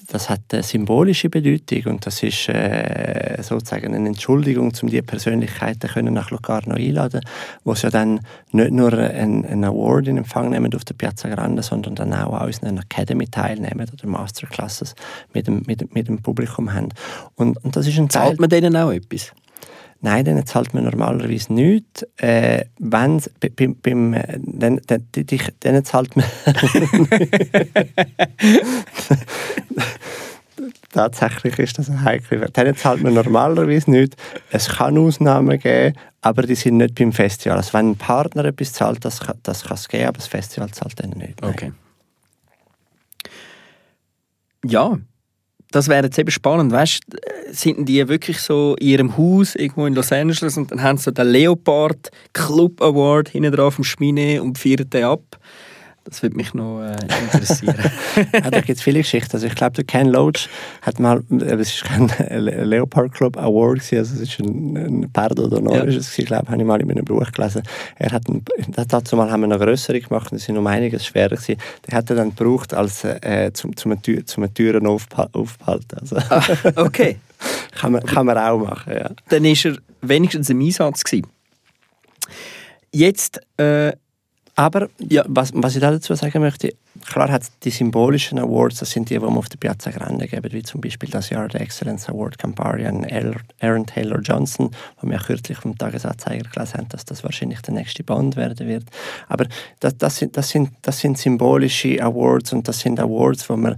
das 0.09 0.31
hat 0.31 0.41
eine 0.53 0.63
symbolische 0.63 1.29
Bedeutung 1.29 1.95
und 1.95 2.07
das 2.07 2.23
ist 2.23 2.49
äh, 2.49 3.39
sozusagen 3.43 3.95
eine 3.95 4.09
Entschuldigung, 4.09 4.73
um 4.83 4.89
die 4.89 5.03
Persönlichkeiten 5.03 5.89
können 5.91 6.15
nach 6.15 6.31
Locarno 6.31 6.75
einladen, 6.75 7.21
wo 7.65 7.75
sie 7.75 7.85
ja 7.85 7.91
dann 7.91 8.21
nicht 8.53 8.73
nur 8.73 8.93
einen, 8.93 9.65
Award 9.65 10.09
in 10.09 10.19
Empfang 10.19 10.51
nehmen 10.51 10.75
auf 10.75 10.85
der 10.85 10.95
Piazza 10.95 11.29
Grande, 11.29 11.63
sondern 11.63 11.95
dann 11.95 12.13
auch 12.13 12.35
an 12.35 12.47
unseren 12.47 12.79
Academy 12.79 13.27
teilnehmen 13.27 13.87
oder 13.93 14.07
Masterclasses 14.07 14.95
mit 15.33 15.47
dem, 15.47 15.63
mit, 15.67 15.95
mit 15.95 16.09
dem 16.09 16.23
Publikum 16.23 16.73
haben. 16.73 16.89
Und, 17.35 17.63
und 17.65 17.77
das 17.77 17.87
ist 17.87 17.99
ein 17.99 18.11
Zahlt 18.11 18.41
man 18.41 18.49
denen 18.49 18.77
auch 18.77 18.91
etwas? 18.91 19.33
Nein, 20.01 20.25
dann 20.25 20.47
zahlt 20.47 20.75
man 20.75 20.85
normalerweise 20.85 21.53
nichts. 21.53 22.07
Äh, 22.19 22.67
wenn 22.79 23.21
beim, 23.57 23.77
beim, 23.77 24.15
äh, 24.15 24.39
dann, 24.41 24.81
dann, 24.87 25.07
dann 25.61 25.85
zahlt 25.85 26.17
man 26.17 26.25
Tatsächlich 30.93 31.59
ist 31.59 31.79
das 31.79 31.91
ein 31.91 32.05
heikel. 32.05 32.49
Dann 32.53 32.75
zahlt 32.75 33.03
man 33.03 33.13
normalerweise 33.15 33.91
nichts. 33.91 34.17
Es 34.51 34.69
kann 34.69 34.97
Ausnahmen 34.97 35.59
geben, 35.59 35.95
aber 36.23 36.43
die 36.43 36.55
sind 36.55 36.79
nicht 36.79 36.95
beim 36.95 37.13
Festival. 37.13 37.59
Also 37.59 37.75
wenn 37.75 37.91
ein 37.91 37.97
Partner 37.97 38.47
etwas 38.47 38.73
zahlt, 38.73 39.05
das 39.05 39.21
das 39.43 39.65
kann 39.65 39.75
es 39.75 39.89
geben, 39.89 40.07
aber 40.07 40.17
das 40.19 40.27
Festival 40.27 40.71
zahlt 40.71 40.99
dann 40.99 41.11
nicht. 41.11 41.43
Okay. 41.43 41.73
Ja, 44.65 44.99
das 45.71 45.89
wäre 45.89 46.05
jetzt 46.05 46.19
eben 46.19 46.31
spannend, 46.31 46.73
weißt, 46.73 47.03
sind 47.51 47.89
die 47.89 48.09
wirklich 48.09 48.41
so 48.41 48.77
in 48.79 48.87
ihrem 48.87 49.17
Haus 49.17 49.55
irgendwo 49.55 49.87
in 49.87 49.95
Los 49.95 50.13
Angeles 50.13 50.57
und 50.57 50.71
dann 50.71 50.83
haben 50.83 50.99
sie 50.99 51.05
so 51.05 51.11
den 51.11 51.29
Leopard 51.29 52.11
Club 52.33 52.81
Award 52.81 53.29
hinten 53.29 53.53
drauf 53.53 53.79
im 53.79 53.85
Schmine 53.85 54.43
und 54.43 54.59
feiern 54.59 54.89
den 54.91 55.05
ab. 55.05 55.39
Das 56.09 56.23
würde 56.23 56.37
mich 56.37 56.55
noch 56.55 56.83
äh, 56.83 56.97
interessieren. 57.25 57.75
ja, 58.33 58.51
da 58.51 58.61
gibt 58.61 58.79
es 58.79 58.83
viele 58.83 59.01
Geschichten. 59.01 59.33
Also 59.33 59.47
ich 59.47 59.57
glaube, 59.57 59.73
der 59.73 59.85
Ken 59.85 60.07
Loach 60.07 60.49
hat 60.83 61.01
mal, 61.01 61.23
äh, 61.31 61.55
es 61.55 61.75
ist 61.75 61.85
kein 61.85 62.11
Leopard 62.29 63.13
Club 63.13 63.37
Award, 63.37 63.81
also 63.93 64.15
es 64.15 64.21
ist 64.21 64.39
ein, 64.39 64.77
ein 64.77 65.13
Pardo 65.13 65.47
d'Onor, 65.47 65.89
ja. 65.89 65.99
ich 65.99 66.27
glaube, 66.27 66.49
habe 66.49 66.61
ich 66.61 66.67
mal 66.67 66.81
in 66.81 66.87
meinem 66.87 67.05
Buch 67.05 67.33
gelesen. 67.33 67.63
Er 67.97 68.13
hat, 68.13 68.29
ein, 68.29 68.45
dazu 68.87 69.17
mal 69.17 69.31
haben 69.31 69.41
wir 69.41 69.49
noch 69.49 69.59
größere 69.59 70.01
gemacht, 70.01 70.31
die 70.31 70.39
sind 70.39 70.57
um 70.57 70.67
einiges 70.67 71.07
schwerer 71.07 71.37
gewesen. 71.37 71.57
Der 71.89 71.99
hat 71.99 72.09
er 72.11 72.17
dann 72.17 72.35
gebraucht, 72.35 72.73
als 72.73 73.03
äh, 73.05 73.51
zum, 73.53 73.77
zum, 73.77 74.01
Tür, 74.01 74.25
zum 74.27 74.53
Türen 74.55 74.87
aufzuhalten. 74.87 75.99
Also. 76.01 76.17
Ah, 76.31 76.43
okay. 76.77 77.17
kann, 77.73 77.93
man, 77.93 78.05
kann 78.05 78.27
man 78.27 78.39
auch 78.39 78.59
machen, 78.59 78.93
ja. 78.93 79.11
Dann 79.29 79.45
war 79.45 79.73
er 79.73 79.77
wenigstens 80.03 80.51
im 80.51 80.61
Einsatz 80.61 81.03
gewesen. 81.03 81.27
Jetzt 82.93 83.41
äh, 83.59 83.93
aber 84.57 84.89
ja, 84.99 85.25
was, 85.29 85.53
was 85.55 85.77
ich 85.77 85.81
dazu 85.81 86.15
sagen 86.15 86.41
möchte, 86.41 86.75
klar 87.07 87.31
hat 87.31 87.45
die 87.65 87.71
symbolischen 87.71 88.39
Awards, 88.39 88.81
das 88.81 88.91
sind 88.91 89.11
die, 89.11 89.15
die 89.15 89.21
man 89.21 89.37
auf 89.37 89.49
der 89.49 89.59
Piazza 89.59 89.91
Grande 89.91 90.27
geben, 90.27 90.53
wie 90.53 90.63
zum 90.63 90.81
Beispiel 90.81 91.09
das 91.09 91.31
Jahr 91.31 91.49
der 91.49 91.61
Excellence 91.61 92.09
Award 92.09 92.39
Campari 92.39 92.87
an 92.87 93.07
Aaron 93.61 93.87
Taylor 93.87 94.21
Johnson, 94.21 94.71
wo 95.01 95.09
wir 95.09 95.19
kürzlich 95.19 95.59
vom 95.59 95.77
Tagesanzeiger 95.77 96.49
gelesen 96.51 96.75
haben, 96.75 96.89
dass 96.89 97.05
das 97.05 97.25
wahrscheinlich 97.25 97.61
der 97.63 97.75
nächste 97.75 98.05
Bond 98.05 98.37
werden 98.37 98.67
wird. 98.67 98.85
Aber 99.29 99.47
das, 99.81 99.97
das, 99.97 100.17
sind, 100.17 100.37
das, 100.37 100.49
sind, 100.51 100.71
das 100.83 100.99
sind 100.99 101.19
symbolische 101.19 102.03
Awards 102.03 102.53
und 102.53 102.69
das 102.69 102.81
sind 102.81 103.01
Awards, 103.01 103.49
wo 103.49 103.57
man 103.57 103.77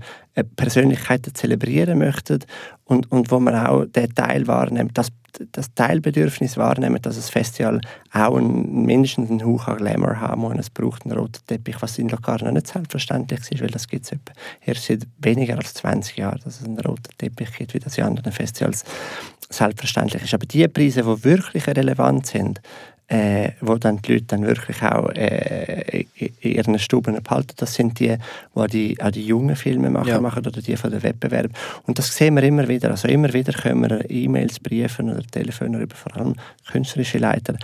Persönlichkeiten 0.56 1.34
zelebrieren 1.34 1.98
möchte 1.98 2.38
und, 2.84 3.10
und 3.10 3.30
wo 3.30 3.40
man 3.40 3.54
auch 3.54 3.84
den 3.84 4.14
Teil 4.14 4.46
wahrnimmt, 4.46 4.96
das, 4.96 5.08
das 5.52 5.74
Teilbedürfnis 5.74 6.56
wahrnehmen, 6.56 7.00
dass 7.02 7.16
das 7.16 7.30
Festival 7.30 7.80
auch 8.12 8.36
einen, 8.36 8.84
mindestens 8.84 9.30
einen 9.30 9.44
Hauch 9.44 9.68
an 9.68 9.78
Glamour 9.78 10.20
haben 10.20 10.42
muss. 10.42 10.56
Es 10.58 10.70
braucht 10.70 11.04
einen 11.04 11.18
roten 11.18 11.40
Teppich, 11.46 11.76
was 11.80 11.98
in 11.98 12.08
Locarno 12.08 12.50
nicht 12.50 12.66
selbstverständlich 12.66 13.17
ist, 13.26 13.60
weil 13.60 13.68
das 13.68 13.88
gibt 13.88 14.04
es 14.04 14.18
erst 14.64 14.86
seit 14.86 15.06
weniger 15.18 15.56
als 15.56 15.74
20 15.74 16.16
Jahren, 16.16 16.40
dass 16.44 16.60
es 16.60 16.66
einen 16.66 16.78
roten 16.80 17.16
Teppich 17.16 17.52
gibt, 17.52 17.74
wie 17.74 17.78
das 17.78 17.98
in 17.98 18.04
anderen 18.04 18.32
Festivals 18.32 18.84
selbstverständlich 19.50 20.22
ist. 20.22 20.34
Aber 20.34 20.46
die 20.46 20.66
Preise, 20.68 21.02
die 21.02 21.24
wirklich 21.24 21.66
relevant 21.66 22.26
sind, 22.26 22.60
äh, 23.08 23.52
wo 23.60 23.76
dann 23.76 24.02
die 24.02 24.12
Leute 24.12 24.26
dann 24.26 24.46
wirklich 24.46 24.82
auch 24.82 25.08
äh, 25.10 26.04
in 26.14 26.30
ihren 26.42 26.78
Stuben 26.78 27.20
behalten. 27.22 27.54
Das 27.56 27.74
sind 27.74 27.98
die, 27.98 28.16
die 28.54 28.66
die, 28.68 29.02
auch 29.02 29.10
die 29.10 29.26
jungen 29.26 29.56
Filme 29.56 29.88
machen, 29.88 30.08
ja. 30.08 30.20
machen 30.20 30.46
oder 30.46 30.60
die 30.60 30.76
von 30.76 30.90
den 30.90 31.02
Wettbewerben. 31.02 31.52
Und 31.86 31.98
das 31.98 32.14
sehen 32.14 32.36
wir 32.36 32.42
immer 32.42 32.68
wieder. 32.68 32.90
Also 32.90 33.08
immer 33.08 33.32
wieder 33.32 33.52
können 33.52 33.88
wir 33.88 34.10
E-Mails, 34.10 34.60
Briefe 34.60 35.02
oder 35.02 35.22
Telefone 35.22 35.80
über 35.80 35.96
vor 35.96 36.14
allem 36.16 36.34
künstlerische 36.70 37.18
Leiter 37.18 37.56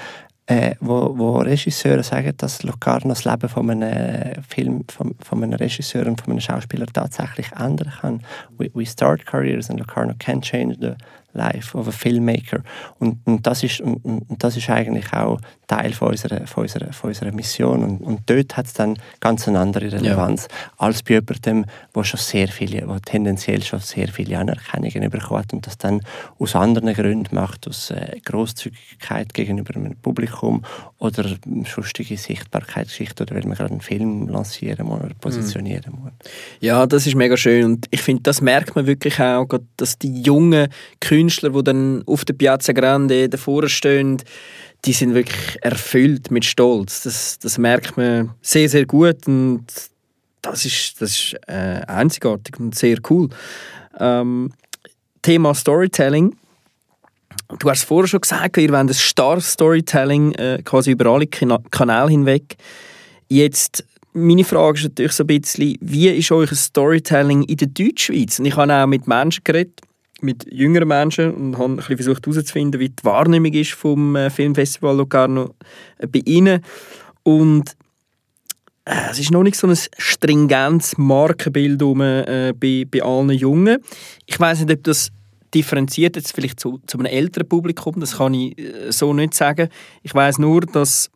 äh, 0.46 0.74
wo, 0.80 1.16
wo 1.16 1.38
Regisseure 1.38 2.02
sagen, 2.02 2.32
dass 2.36 2.62
Locarno 2.62 3.08
das 3.08 3.24
Leben 3.24 3.48
von 3.48 3.70
einem 3.70 4.42
Film, 4.46 4.84
von, 4.88 5.14
von 5.22 5.42
einem 5.42 5.54
Regisseur 5.54 6.06
und 6.06 6.20
von 6.20 6.32
einem 6.32 6.40
Schauspieler 6.40 6.86
tatsächlich 6.86 7.50
ändern 7.52 7.92
kann. 8.00 8.20
We, 8.58 8.70
we 8.74 8.84
start 8.84 9.24
careers 9.24 9.70
and 9.70 9.78
Locarno 9.78 10.14
can 10.18 10.42
change 10.42 10.76
the 10.80 10.94
life 11.34 11.76
of 11.76 11.88
a 11.88 11.90
filmmaker. 11.90 12.62
Und, 12.98 13.18
und, 13.26 13.46
das, 13.46 13.62
ist, 13.62 13.80
und, 13.80 13.96
und 14.04 14.42
das 14.42 14.56
ist 14.56 14.70
eigentlich 14.70 15.12
auch 15.12 15.40
Teil 15.66 15.92
von 15.92 16.08
unserer, 16.08 16.46
von 16.46 16.62
unserer, 16.62 16.92
von 16.92 17.08
unserer 17.08 17.32
Mission. 17.32 17.82
Und, 17.82 18.00
und 18.00 18.20
dort 18.26 18.56
hat 18.56 18.66
es 18.66 18.72
dann 18.72 18.98
ganz 19.20 19.48
eine 19.48 19.58
andere 19.58 19.92
Relevanz 19.92 20.48
ja. 20.50 20.72
als 20.78 21.02
bei 21.02 21.14
jemandem, 21.14 21.66
der 21.94 22.04
schon 22.04 22.20
sehr 22.20 22.48
viele, 22.48 22.88
wo 22.88 22.98
tendenziell 22.98 23.62
schon 23.62 23.80
sehr 23.80 24.08
viele 24.08 24.38
Anerkennungen 24.38 25.10
bekommt 25.10 25.52
und 25.52 25.66
das 25.66 25.78
dann 25.78 26.00
aus 26.38 26.54
anderen 26.54 26.94
Gründen 26.94 27.34
macht, 27.34 27.66
aus 27.68 27.90
äh, 27.90 28.20
Großzügigkeit 28.24 29.34
gegenüber 29.34 29.74
einem 29.74 29.96
Publikum 29.96 30.64
oder 30.98 31.36
sonstige 31.66 32.16
Sichtbarkeitsgeschichte 32.16 33.24
oder 33.24 33.34
weil 33.34 33.44
man 33.44 33.56
gerade 33.56 33.72
einen 33.72 33.80
Film 33.80 34.28
lancieren 34.28 34.86
muss 34.86 35.00
oder 35.00 35.14
positionieren 35.14 35.92
muss. 36.00 36.12
Ja, 36.60 36.86
das 36.86 37.06
ist 37.06 37.14
mega 37.14 37.36
schön 37.36 37.64
und 37.64 37.86
ich 37.90 38.02
finde, 38.02 38.22
das 38.22 38.40
merkt 38.40 38.76
man 38.76 38.86
wirklich 38.86 39.20
auch, 39.20 39.48
dass 39.76 39.98
die 39.98 40.22
jungen 40.22 40.68
Künstler 41.00 41.23
Künstler, 41.24 41.50
die 41.50 41.64
dann 41.64 42.02
auf 42.06 42.24
der 42.24 42.34
Piazza 42.34 42.72
Grande 42.72 43.28
davor 43.28 43.68
stehen, 43.68 44.22
die 44.84 44.92
sind 44.92 45.14
wirklich 45.14 45.58
erfüllt 45.62 46.30
mit 46.30 46.44
Stolz. 46.44 47.02
Das, 47.02 47.38
das 47.38 47.56
merkt 47.56 47.96
man 47.96 48.34
sehr, 48.42 48.68
sehr 48.68 48.84
gut 48.84 49.26
und 49.26 49.64
das 50.42 50.66
ist, 50.66 51.00
das 51.00 51.10
ist 51.10 51.36
äh, 51.46 51.80
einzigartig 51.86 52.60
und 52.60 52.74
sehr 52.74 52.98
cool. 53.08 53.30
Ähm, 53.98 54.52
Thema 55.22 55.54
Storytelling. 55.54 56.36
Du 57.58 57.70
hast 57.70 57.84
vorher 57.84 58.08
schon 58.08 58.20
gesagt, 58.20 58.58
ihr 58.58 58.68
wollt 58.70 58.90
ein 58.90 58.94
starres 58.94 59.52
Storytelling 59.52 60.32
äh, 60.32 60.60
quasi 60.62 60.90
über 60.90 61.06
alle 61.06 61.26
Kanäle 61.26 62.08
hinweg. 62.08 62.56
Jetzt 63.28 63.84
meine 64.12 64.44
Frage 64.44 64.78
ist 64.78 64.84
natürlich 64.84 65.12
so 65.12 65.24
ein 65.24 65.26
bisschen, 65.28 65.76
wie 65.80 66.08
ist 66.08 66.30
euer 66.30 66.46
Storytelling 66.46 67.42
in 67.44 67.56
der 67.56 67.68
Deutschschweiz? 67.68 68.38
Und 68.38 68.44
ich 68.44 68.56
habe 68.56 68.72
auch 68.72 68.86
mit 68.86 69.08
Menschen 69.08 69.42
geredet, 69.44 69.80
mit 70.24 70.46
jüngeren 70.50 70.88
Menschen 70.88 71.32
und 71.32 71.58
habe 71.58 71.80
versucht 71.82 72.26
herauszufinden, 72.26 72.80
wie 72.80 72.88
die 72.88 73.04
Wahrnehmung 73.04 73.52
ist 73.52 73.72
vom 73.72 74.16
äh, 74.16 74.30
Filmfestival 74.30 74.96
Locarno 74.96 75.54
äh, 75.98 76.06
bei 76.06 76.22
ihnen. 76.24 76.62
Und 77.22 77.76
äh, 78.84 79.10
es 79.10 79.18
ist 79.18 79.30
noch 79.30 79.42
nicht 79.42 79.56
so 79.56 79.66
ein 79.66 79.78
stringentes 79.98 80.98
Markenbild 80.98 81.82
um, 81.82 82.00
äh, 82.00 82.52
bei, 82.58 82.84
bei 82.90 83.02
allen 83.02 83.30
Jungen. 83.30 83.78
Ich 84.26 84.38
weiß 84.40 84.60
nicht, 84.60 84.72
ob 84.72 84.84
das 84.84 85.10
differenziert 85.54 86.16
jetzt 86.16 86.34
vielleicht 86.34 86.58
zu, 86.58 86.80
zu 86.86 86.98
einem 86.98 87.06
älteren 87.06 87.48
Publikum, 87.48 88.00
das 88.00 88.16
kann 88.16 88.34
ich 88.34 88.56
so 88.88 89.14
nicht 89.14 89.34
sagen. 89.34 89.68
Ich 90.02 90.12
weiß 90.12 90.38
nur, 90.38 90.62
dass 90.62 91.12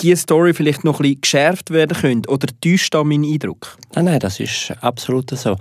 diese 0.00 0.22
Story 0.22 0.54
vielleicht 0.54 0.84
noch 0.84 1.00
ein 1.00 1.02
bisschen 1.02 1.20
geschärft 1.20 1.70
werden 1.70 1.96
könnte? 1.96 2.30
Oder 2.30 2.48
täuscht 2.60 2.94
da 2.94 3.04
mein 3.04 3.24
Eindruck? 3.24 3.76
Nein, 3.94 4.06
nein, 4.06 4.20
das 4.20 4.40
ist 4.40 4.72
absolut 4.80 5.30
so. 5.30 5.56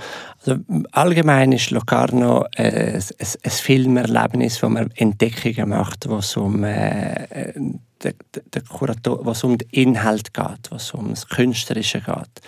Also, 0.46 0.62
allgemein 0.92 1.52
ist 1.52 1.72
Locarno 1.72 2.46
äh, 2.56 2.94
ein, 2.94 3.02
ein 3.44 3.52
Filmerlebnis, 3.52 4.62
wo 4.62 4.70
man 4.70 4.92
Entdeckungen 4.96 5.70
macht, 5.70 6.08
wo 6.08 6.18
es 6.18 6.36
um, 6.38 6.64
äh, 6.64 7.54
den, 7.54 8.14
den 8.34 8.66
Kurator, 8.70 9.26
was 9.26 9.44
um 9.44 9.58
den 9.58 9.68
Inhalt 9.72 10.34
geht, 10.34 10.72
was 10.72 10.92
um 10.92 11.10
das 11.10 11.28
Künstlerische 11.28 12.02
geht. 12.02 12.42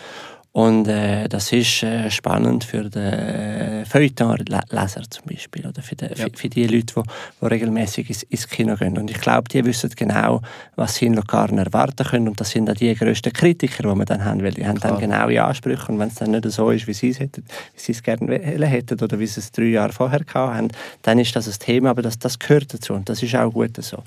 Und 0.52 0.88
äh, 0.88 1.30
das 1.30 1.52
ist 1.52 1.84
äh, 1.84 2.10
spannend 2.10 2.64
für 2.64 2.90
den 2.90 3.04
äh, 3.04 3.86
Feuilleton-Leser 3.86 5.04
zum 5.08 5.26
Beispiel 5.28 5.68
oder 5.68 5.84
für 5.84 5.96
die, 5.96 6.06
ja. 6.06 6.16
für, 6.16 6.32
für 6.36 6.50
die 6.50 6.66
Leute, 6.66 6.96
die, 6.96 7.04
die 7.40 7.46
regelmäßig 7.46 8.10
ins, 8.10 8.24
ins, 8.24 8.48
Kino 8.48 8.76
gehen. 8.76 8.98
Und 8.98 9.12
ich 9.12 9.22
glaube, 9.22 9.48
die 9.48 9.64
wissen 9.64 9.92
genau, 9.96 10.42
was 10.76 10.96
sie 10.96 11.06
in 11.06 11.14
Locarno 11.14 11.62
erwarten 11.62 12.04
können. 12.04 12.28
Und 12.28 12.42
das 12.42 12.50
sind 12.50 12.68
auch 12.68 12.74
die 12.74 12.96
grössten 12.96 13.32
Kritiker, 13.32 13.84
die 13.84 13.96
wir 13.96 14.06
dann 14.06 14.26
haben, 14.26 14.42
weil 14.42 14.52
die 14.52 14.62
Klar. 14.62 14.70
haben 14.70 14.80
dann 14.80 15.00
genaue 15.00 15.44
Ansprüche. 15.44 15.92
Und 15.92 16.00
wenn 16.00 16.08
es 16.08 16.16
dann 16.16 16.32
nicht 16.32 16.50
so 16.50 16.72
ist, 16.72 16.88
wie 16.88 16.94
sie 16.94 17.10
es 17.10 17.20
hätten, 17.20 17.46
wie 17.76 17.80
sie 17.80 17.92
es 17.92 18.02
gerne 18.02 18.40
hätten 18.40 19.00
oder 19.00 19.20
wie 19.20 19.28
sie 19.28 19.42
es 19.42 19.52
drei 19.52 19.66
Jahre 19.66 19.94
vorher 19.94 20.22
hatten, 20.34 20.70
dann 21.04 21.20
ist 21.20 21.36
das 21.36 21.48
ein 21.48 21.60
Thema, 21.60 21.92
aber 21.92 22.02
das, 22.02 22.18
das 22.18 22.40
gehört 22.40 22.74
dazu 22.74 22.96
und 22.96 23.08
das 23.08 23.22
ist 23.22 23.36
auch 23.36 23.52
gut 23.52 23.78
so. 23.84 24.02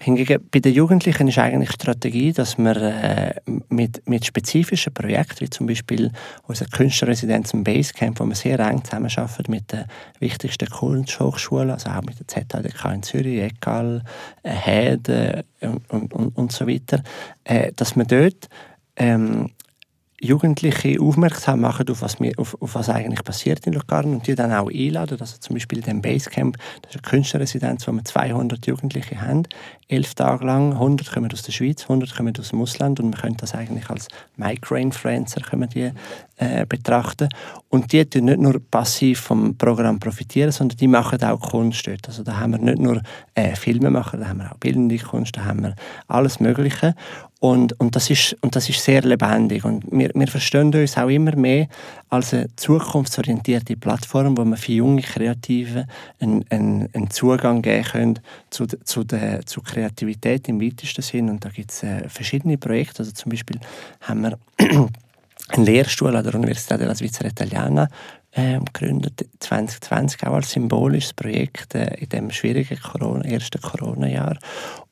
Hingegen 0.00 0.40
bei 0.50 0.58
den 0.58 0.74
Jugendlichen 0.74 1.28
ist 1.28 1.38
eigentlich 1.38 1.68
die 1.70 1.74
Strategie, 1.74 2.32
dass 2.32 2.58
wir 2.58 2.76
äh, 2.76 3.34
mit, 3.68 4.06
mit 4.08 4.26
spezifischen 4.26 4.92
Projekten, 4.92 5.42
wie 5.42 5.50
zum 5.50 5.66
Beispiel 5.66 6.10
unsere 6.48 6.68
Künstlerresidenz 6.68 7.52
im 7.54 7.62
Basecamp, 7.62 8.18
wo 8.18 8.26
wir 8.26 8.34
sehr 8.34 8.58
eng 8.58 8.82
zusammenarbeiten 8.82 9.50
mit 9.50 9.72
den 9.72 9.84
wichtigsten 10.18 10.68
Kunsthochschulen, 10.68 11.70
also 11.70 11.90
auch 11.90 12.02
mit 12.02 12.18
der 12.18 12.26
ZHDK 12.26 12.92
in 12.92 13.02
Zürich, 13.04 13.40
ECAL, 13.40 14.02
äh, 14.42 14.50
HED 14.50 15.08
äh, 15.08 15.42
und, 15.60 16.12
und, 16.12 16.36
und, 16.36 16.52
so 16.52 16.66
weiter, 16.66 17.00
äh, 17.44 17.72
dass 17.76 17.94
wir 17.94 18.04
dort 18.04 18.48
ähm, 18.96 19.50
Jugendliche 20.24 21.00
aufmerksam 21.00 21.60
machen, 21.60 21.88
auf 21.90 22.02
was, 22.02 22.16
auf, 22.36 22.56
auf 22.60 22.74
was 22.74 22.88
eigentlich 22.88 23.22
passiert 23.22 23.66
in 23.66 23.74
Locarno 23.74 24.12
und 24.12 24.26
die 24.26 24.34
dann 24.34 24.52
auch 24.52 24.70
einladen. 24.70 25.18
Also 25.20 25.36
zum 25.38 25.54
Beispiel 25.54 25.78
in 25.78 25.84
dem 25.84 26.02
Basecamp, 26.02 26.56
das 26.82 26.94
ist 26.94 26.96
eine 26.96 27.10
Künstlerresidenz, 27.10 27.86
wo 27.86 27.92
wir 27.92 28.04
200 28.04 28.66
Jugendliche 28.66 29.20
haben, 29.20 29.42
elf 29.88 30.14
Tage 30.14 30.46
lang, 30.46 30.72
100 30.72 31.12
kommen 31.12 31.30
aus 31.30 31.42
der 31.42 31.52
Schweiz, 31.52 31.82
100 31.82 32.16
kommen 32.16 32.32
aus 32.38 32.50
dem 32.50 32.60
Ausland 32.60 33.00
und 33.00 33.10
man 33.10 33.20
könnte 33.20 33.42
das 33.42 33.54
eigentlich 33.54 33.90
als 33.90 34.08
Micro-Influencer 34.36 35.42
äh, 36.36 36.66
betrachten. 36.66 37.28
Und 37.68 37.92
die 37.92 38.04
tun 38.04 38.24
nicht 38.24 38.40
nur 38.40 38.60
passiv 38.70 39.20
vom 39.20 39.56
Programm 39.56 40.00
profitieren, 40.00 40.52
sondern 40.52 40.78
die 40.78 40.88
machen 40.88 41.22
auch 41.22 41.40
Kunst 41.40 41.86
dort. 41.86 42.08
Also 42.08 42.22
da 42.22 42.38
haben 42.38 42.52
wir 42.52 42.58
nicht 42.58 42.78
nur 42.78 43.02
äh, 43.34 43.54
Filme 43.56 43.90
machen, 43.90 44.20
da 44.20 44.28
haben 44.28 44.38
wir 44.38 44.52
auch 44.52 44.58
bildende 44.58 44.96
Kunst, 44.98 45.36
da 45.36 45.44
haben 45.44 45.62
wir 45.62 45.74
alles 46.08 46.40
Mögliche. 46.40 46.94
Und, 47.44 47.78
und, 47.78 47.94
das 47.94 48.08
ist, 48.08 48.34
und 48.40 48.56
das 48.56 48.70
ist 48.70 48.82
sehr 48.82 49.02
lebendig. 49.02 49.66
Und 49.66 49.84
wir, 49.90 50.10
wir 50.14 50.28
verstehen 50.28 50.74
uns 50.74 50.96
auch 50.96 51.10
immer 51.10 51.36
mehr 51.36 51.68
als 52.08 52.32
eine 52.32 52.46
zukunftsorientierte 52.56 53.76
Plattform, 53.76 54.38
wo 54.38 54.46
wir 54.46 54.56
für 54.56 54.72
junge 54.72 55.02
Kreative 55.02 55.86
einen, 56.20 56.46
einen, 56.48 56.88
einen 56.94 57.10
Zugang 57.10 57.60
geben 57.60 57.84
können 57.84 58.18
zu, 58.48 58.66
zu, 58.66 59.04
der, 59.04 59.44
zu 59.44 59.60
Kreativität 59.60 60.48
im 60.48 60.58
weitesten 60.58 61.02
Sinn. 61.02 61.28
Und 61.28 61.44
da 61.44 61.50
gibt 61.50 61.70
es 61.70 61.82
äh, 61.82 62.08
verschiedene 62.08 62.56
Projekte. 62.56 63.00
Also 63.00 63.12
zum 63.12 63.28
Beispiel 63.28 63.60
haben 64.00 64.22
wir 64.22 64.38
einen 65.48 65.66
Lehrstuhl 65.66 66.16
an 66.16 66.24
der 66.24 66.34
Università 66.34 66.78
della 66.78 66.94
Svizzera 66.94 67.28
Italiana 67.28 67.90
äh, 68.30 68.58
gegründet, 68.58 69.26
2020 69.40 70.26
auch 70.26 70.32
als 70.32 70.50
symbolisches 70.50 71.12
Projekt 71.12 71.74
äh, 71.74 71.94
in 71.98 72.08
dem 72.08 72.30
schwierigen 72.30 72.80
Corona, 72.80 73.22
ersten 73.26 73.60
Corona-Jahr. 73.60 74.38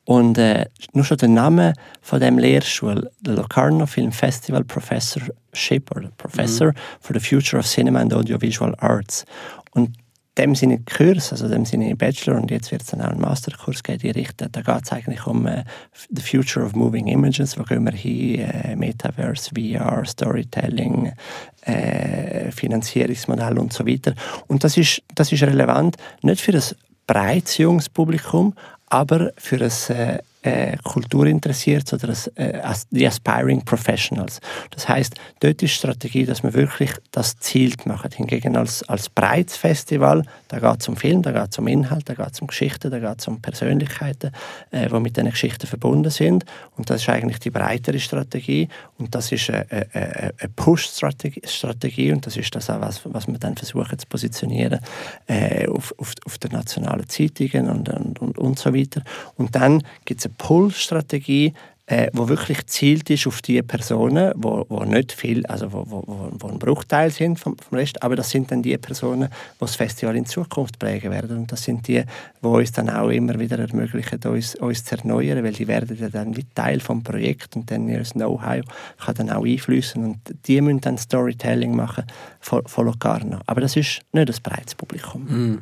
Und 0.05 0.37
äh, 0.37 0.65
nur 0.91 1.05
schon 1.05 1.17
der 1.17 1.29
Name 1.29 1.73
von 2.01 2.19
dem 2.19 2.37
Lehrstuhl, 2.37 3.09
der 3.21 3.35
Locarno 3.35 3.85
Film 3.85 4.11
Festival 4.11 4.63
Professorship 4.65 5.91
oder 5.95 6.09
Professor 6.17 6.69
mhm. 6.69 6.77
for 6.99 7.17
the 7.17 7.25
Future 7.25 7.59
of 7.59 7.65
Cinema 7.65 8.01
and 8.01 8.13
Audiovisual 8.13 8.75
Arts. 8.79 9.25
Und 9.71 9.95
dem 10.37 10.55
Sinne 10.55 10.79
Kurs, 10.79 11.31
also 11.31 11.47
dem 11.47 11.65
Sinne 11.65 11.95
Bachelor 11.95 12.37
und 12.37 12.49
jetzt 12.49 12.71
wird 12.71 12.81
es 12.81 12.87
dann 12.87 13.01
auch 13.01 13.09
einen 13.09 13.21
Masterkurs 13.21 13.83
geben, 13.83 13.99
die 13.99 14.09
Richtung. 14.09 14.51
Da 14.51 14.61
geht 14.61 14.83
es 14.83 14.91
eigentlich 14.91 15.25
um 15.27 15.45
äh, 15.45 15.63
the 16.09 16.21
future 16.21 16.65
of 16.65 16.73
moving 16.73 17.07
images, 17.07 17.57
wo 17.57 17.63
gehen 17.63 17.85
wir 17.85 17.91
hin, 17.91 18.39
äh, 18.39 18.75
Metaverse, 18.75 19.51
VR, 19.55 20.03
Storytelling, 20.05 21.13
äh, 21.61 22.51
Finanzierungsmodell 22.51 23.59
und 23.59 23.73
so 23.73 23.85
weiter. 23.85 24.15
Und 24.47 24.63
das 24.63 24.75
ist, 24.75 25.03
das 25.13 25.31
ist 25.31 25.43
relevant, 25.43 25.97
nicht 26.23 26.41
für 26.41 26.51
das 26.51 26.75
breites 27.05 27.57
junges 27.57 27.89
Publikum, 27.89 28.55
aber 28.93 29.31
für 29.37 29.59
ein 29.59 30.19
äh, 30.43 30.77
kulturinteressiert 30.83 31.91
oder 31.93 32.09
als, 32.09 32.27
äh, 32.35 32.59
als 32.61 32.87
die 32.89 33.07
Aspiring 33.07 33.63
Professionals. 33.63 34.39
Das 34.71 34.87
heißt, 34.87 35.15
dort 35.39 35.53
ist 35.53 35.61
die 35.61 35.67
Strategie, 35.69 36.25
dass 36.25 36.43
man 36.43 36.53
wirklich 36.53 36.91
das 37.11 37.37
Ziel 37.39 37.73
macht. 37.85 38.13
Hingegen 38.15 38.55
als, 38.57 38.87
als 38.89 39.09
breites 39.09 39.55
Festival, 39.55 40.23
da 40.49 40.59
geht 40.59 40.81
es 40.81 40.87
um 40.87 40.97
Film, 40.97 41.21
da 41.21 41.31
geht 41.31 41.51
es 41.51 41.57
um 41.57 41.67
Inhalt, 41.67 42.09
da 42.09 42.13
geht 42.13 42.33
es 42.33 42.41
um 42.41 42.47
Geschichten, 42.47 42.91
da 42.91 42.99
geht 42.99 43.19
es 43.19 43.27
um 43.27 43.41
Persönlichkeiten, 43.41 44.31
äh, 44.71 44.87
die 44.87 44.99
mit 44.99 45.15
diesen 45.15 45.31
Geschichten 45.31 45.65
verbunden 45.65 46.11
sind. 46.11 46.45
Und 46.75 46.89
das 46.89 47.01
ist 47.01 47.09
eigentlich 47.09 47.39
die 47.39 47.49
breitere 47.49 47.99
Strategie. 47.99 48.67
Und 48.97 49.15
das 49.15 49.31
ist 49.31 49.49
eine, 49.49 49.65
eine, 49.71 50.33
eine 50.37 50.49
Push-Strategie 50.55 52.11
und 52.11 52.25
das 52.25 52.37
ist 52.37 52.53
das 52.53 52.69
auch, 52.69 52.81
was, 52.81 53.01
was 53.05 53.27
wir 53.27 53.37
dann 53.37 53.55
versuchen 53.55 53.97
zu 53.97 54.07
positionieren 54.07 54.79
äh, 55.27 55.67
auf, 55.67 55.93
auf, 55.97 56.13
auf 56.25 56.37
den 56.37 56.51
nationalen 56.51 57.07
Zeitungen 57.07 57.69
und, 57.69 57.89
und, 57.89 58.19
und, 58.19 58.37
und 58.37 58.59
so 58.59 58.73
weiter. 58.73 59.01
Und 59.37 59.55
dann 59.55 59.83
gibt 60.05 60.19
es 60.19 60.32
Pull-Strategie, 60.37 61.53
äh, 61.85 62.09
wo 62.13 62.29
wirklich 62.29 62.65
zielt 62.67 63.09
ist 63.09 63.27
auf 63.27 63.41
die 63.41 63.61
Personen, 63.61 64.31
wo, 64.37 64.65
wo 64.69 64.85
nicht 64.85 65.11
viel, 65.11 65.45
also 65.47 65.73
wo, 65.73 65.85
wo, 65.85 66.31
wo 66.31 66.47
ein 66.47 66.57
Bruchteil 66.57 67.11
sind 67.11 67.39
vom, 67.39 67.57
vom 67.57 67.77
Rest, 67.77 68.01
aber 68.01 68.15
das 68.15 68.29
sind 68.29 68.49
dann 68.51 68.63
die 68.63 68.77
Personen, 68.77 69.27
die 69.27 69.59
das 69.59 69.75
Festival 69.75 70.15
in 70.15 70.25
Zukunft 70.25 70.79
prägen 70.79 71.11
werden 71.11 71.39
und 71.39 71.51
das 71.51 71.63
sind 71.63 71.85
die, 71.89 72.01
die 72.41 72.47
uns 72.47 72.71
dann 72.71 72.89
auch 72.89 73.09
immer 73.09 73.37
wieder 73.37 73.59
ermöglichen, 73.59 74.19
uns, 74.25 74.55
uns 74.55 74.85
zu 74.85 74.95
erneuern, 74.95 75.43
weil 75.43 75.51
die 75.51 75.67
werden 75.67 76.09
dann 76.11 76.37
wie 76.37 76.45
Teil 76.55 76.79
vom 76.79 77.03
Projekt 77.03 77.57
und 77.57 77.69
dann 77.69 77.89
ihr 77.89 78.03
Know-how 78.03 78.61
kann 79.03 79.15
dann 79.15 79.29
auch 79.29 79.45
einflüssen 79.45 80.05
und 80.05 80.17
die 80.47 80.61
müssen 80.61 80.79
dann 80.79 80.97
Storytelling 80.97 81.75
machen 81.75 82.05
von, 82.39 82.65
von 82.65 82.85
Locarno. 82.85 83.39
Aber 83.45 83.59
das 83.59 83.75
ist 83.75 84.01
nicht 84.13 84.29
das 84.29 84.39
breites 84.39 84.73
Publikum. 84.75 85.23
Mm. 85.23 85.61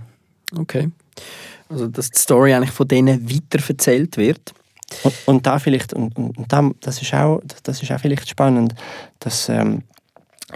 Okay. 0.56 0.92
Also 1.68 1.88
dass 1.88 2.12
die 2.12 2.20
Story 2.20 2.54
eigentlich 2.54 2.72
von 2.72 2.88
denen 2.88 3.28
weiterverzählt 3.28 4.18
wird 4.18 4.54
Und, 5.04 5.14
und 5.26 5.46
da 5.48 5.60
vielleicht, 5.60 5.94
und, 5.94 6.16
und, 6.18 6.38
und 6.38 6.52
da, 6.52 6.70
das, 6.82 7.02
ist 7.02 7.14
auch, 7.14 7.42
das 7.64 7.82
ist 7.82 7.92
auch 7.92 8.00
vielleicht 8.00 8.28
spannend, 8.30 8.76
dass 9.20 9.50
ähm, 9.50 9.84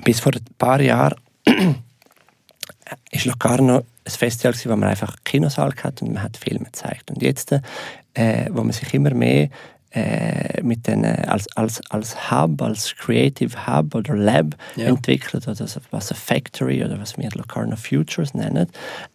bis 0.03 0.19
vor 0.19 0.33
ein 0.33 0.43
paar 0.57 0.81
Jahren 0.81 1.15
ist 3.11 3.25
Locarno 3.25 3.77
ein 3.77 4.11
Festival 4.11 4.51
gewesen, 4.53 4.71
wo 4.71 4.75
man 4.75 4.89
einfach 4.89 5.15
Kinosaal 5.23 5.73
hat 5.83 6.01
und 6.01 6.13
man 6.13 6.23
hat 6.23 6.37
Filme 6.37 6.65
gezeigt. 6.65 7.09
Und 7.11 7.21
jetzt, 7.21 7.51
äh, 8.13 8.45
wo 8.51 8.61
man 8.63 8.71
sich 8.71 8.93
immer 8.93 9.11
mehr 9.13 9.49
äh, 9.91 10.61
mit 10.61 10.85
den, 10.87 11.03
äh, 11.05 11.23
als, 11.27 11.47
als, 11.55 11.81
als 11.89 12.29
Hub, 12.29 12.61
als 12.61 12.93
Creative 12.97 13.65
Hub 13.65 13.95
oder 13.95 14.15
Lab 14.15 14.55
Ja. 14.75 14.85
entwickelt, 14.87 15.47
oder 15.47 15.67
so- 15.67 15.79
was 15.91 16.11
eine 16.11 16.19
Factory 16.19 16.83
oder 16.83 16.99
was 16.99 17.17
wir 17.17 17.29
Locarno 17.31 17.75
Futures 17.77 18.33
nennen, 18.33 18.67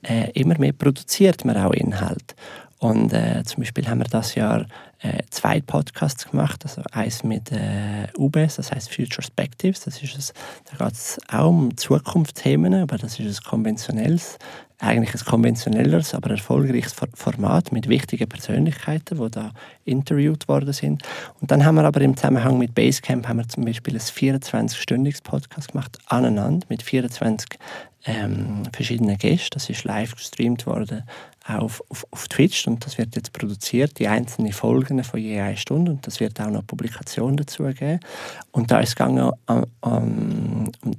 äh, 0.02 0.30
immer 0.32 0.58
mehr 0.58 0.72
produziert 0.72 1.44
man 1.44 1.56
auch 1.58 1.72
Inhalt. 1.72 2.34
Und 2.80 3.12
äh, 3.12 3.44
zum 3.44 3.60
Beispiel 3.60 3.86
haben 3.88 3.98
wir 3.98 4.06
das 4.06 4.34
Jahr 4.34 4.64
äh, 5.00 5.22
zwei 5.28 5.60
Podcasts 5.60 6.30
gemacht, 6.30 6.62
also 6.64 6.82
eins 6.92 7.22
mit 7.22 7.52
äh, 7.52 8.08
UBS, 8.16 8.56
das 8.56 8.72
heißt 8.72 8.88
Future 8.88 9.16
Perspectives, 9.16 9.80
das 9.80 10.02
ist 10.02 10.16
es, 10.16 10.32
da 10.64 10.84
geht 10.84 10.94
es 10.94 11.18
auch 11.30 11.50
um 11.50 11.76
Zukunftsthemen, 11.76 12.72
aber 12.72 12.96
das 12.96 13.20
ist 13.20 13.38
ein 13.38 13.44
konventionelles, 13.44 14.38
eigentlich 14.78 15.14
ein 15.14 15.26
konventionelleres, 15.26 16.14
aber 16.14 16.30
erfolgreiches 16.30 16.94
For- 16.94 17.08
Format 17.12 17.70
mit 17.70 17.86
wichtigen 17.86 18.26
Persönlichkeiten, 18.26 19.18
die 19.18 19.30
da 19.30 19.52
interviewt 19.84 20.48
worden 20.48 20.72
sind. 20.72 21.02
Und 21.42 21.50
dann 21.50 21.66
haben 21.66 21.74
wir 21.74 21.84
aber 21.84 22.00
im 22.00 22.16
Zusammenhang 22.16 22.56
mit 22.56 22.74
Basecamp 22.74 23.28
haben 23.28 23.40
wir 23.40 23.48
zum 23.48 23.66
Beispiel 23.66 23.94
ein 23.94 24.00
24-stündiges 24.00 25.22
Podcast 25.22 25.72
gemacht, 25.72 25.98
aneinander, 26.06 26.66
mit 26.70 26.82
24 26.82 27.58
ähm, 28.06 28.62
verschiedenen 28.72 29.18
Gästen. 29.18 29.50
Das 29.52 29.68
ist 29.68 29.84
live 29.84 30.14
gestreamt 30.14 30.66
worden 30.66 31.04
auf, 31.46 31.82
auf, 31.88 32.06
auf 32.10 32.28
Twitch 32.28 32.66
und 32.66 32.84
das 32.84 32.98
wird 32.98 33.16
jetzt 33.16 33.32
produziert, 33.32 33.98
die 33.98 34.08
einzelnen 34.08 34.52
Folgen 34.52 35.02
von 35.04 35.20
je 35.20 35.40
eine 35.40 35.56
Stunde 35.56 35.92
und 35.92 36.06
das 36.06 36.20
wird 36.20 36.40
auch 36.40 36.50
noch 36.50 36.66
Publikationen 36.66 37.36
dazu 37.36 37.64
geben. 37.64 38.00
Und 38.52 38.70
da 38.70 38.80
ist 38.80 38.90
es 38.90 38.96
gegangen 38.96 39.32
um, 39.46 39.64
um, 39.80 40.72
um 40.84 40.92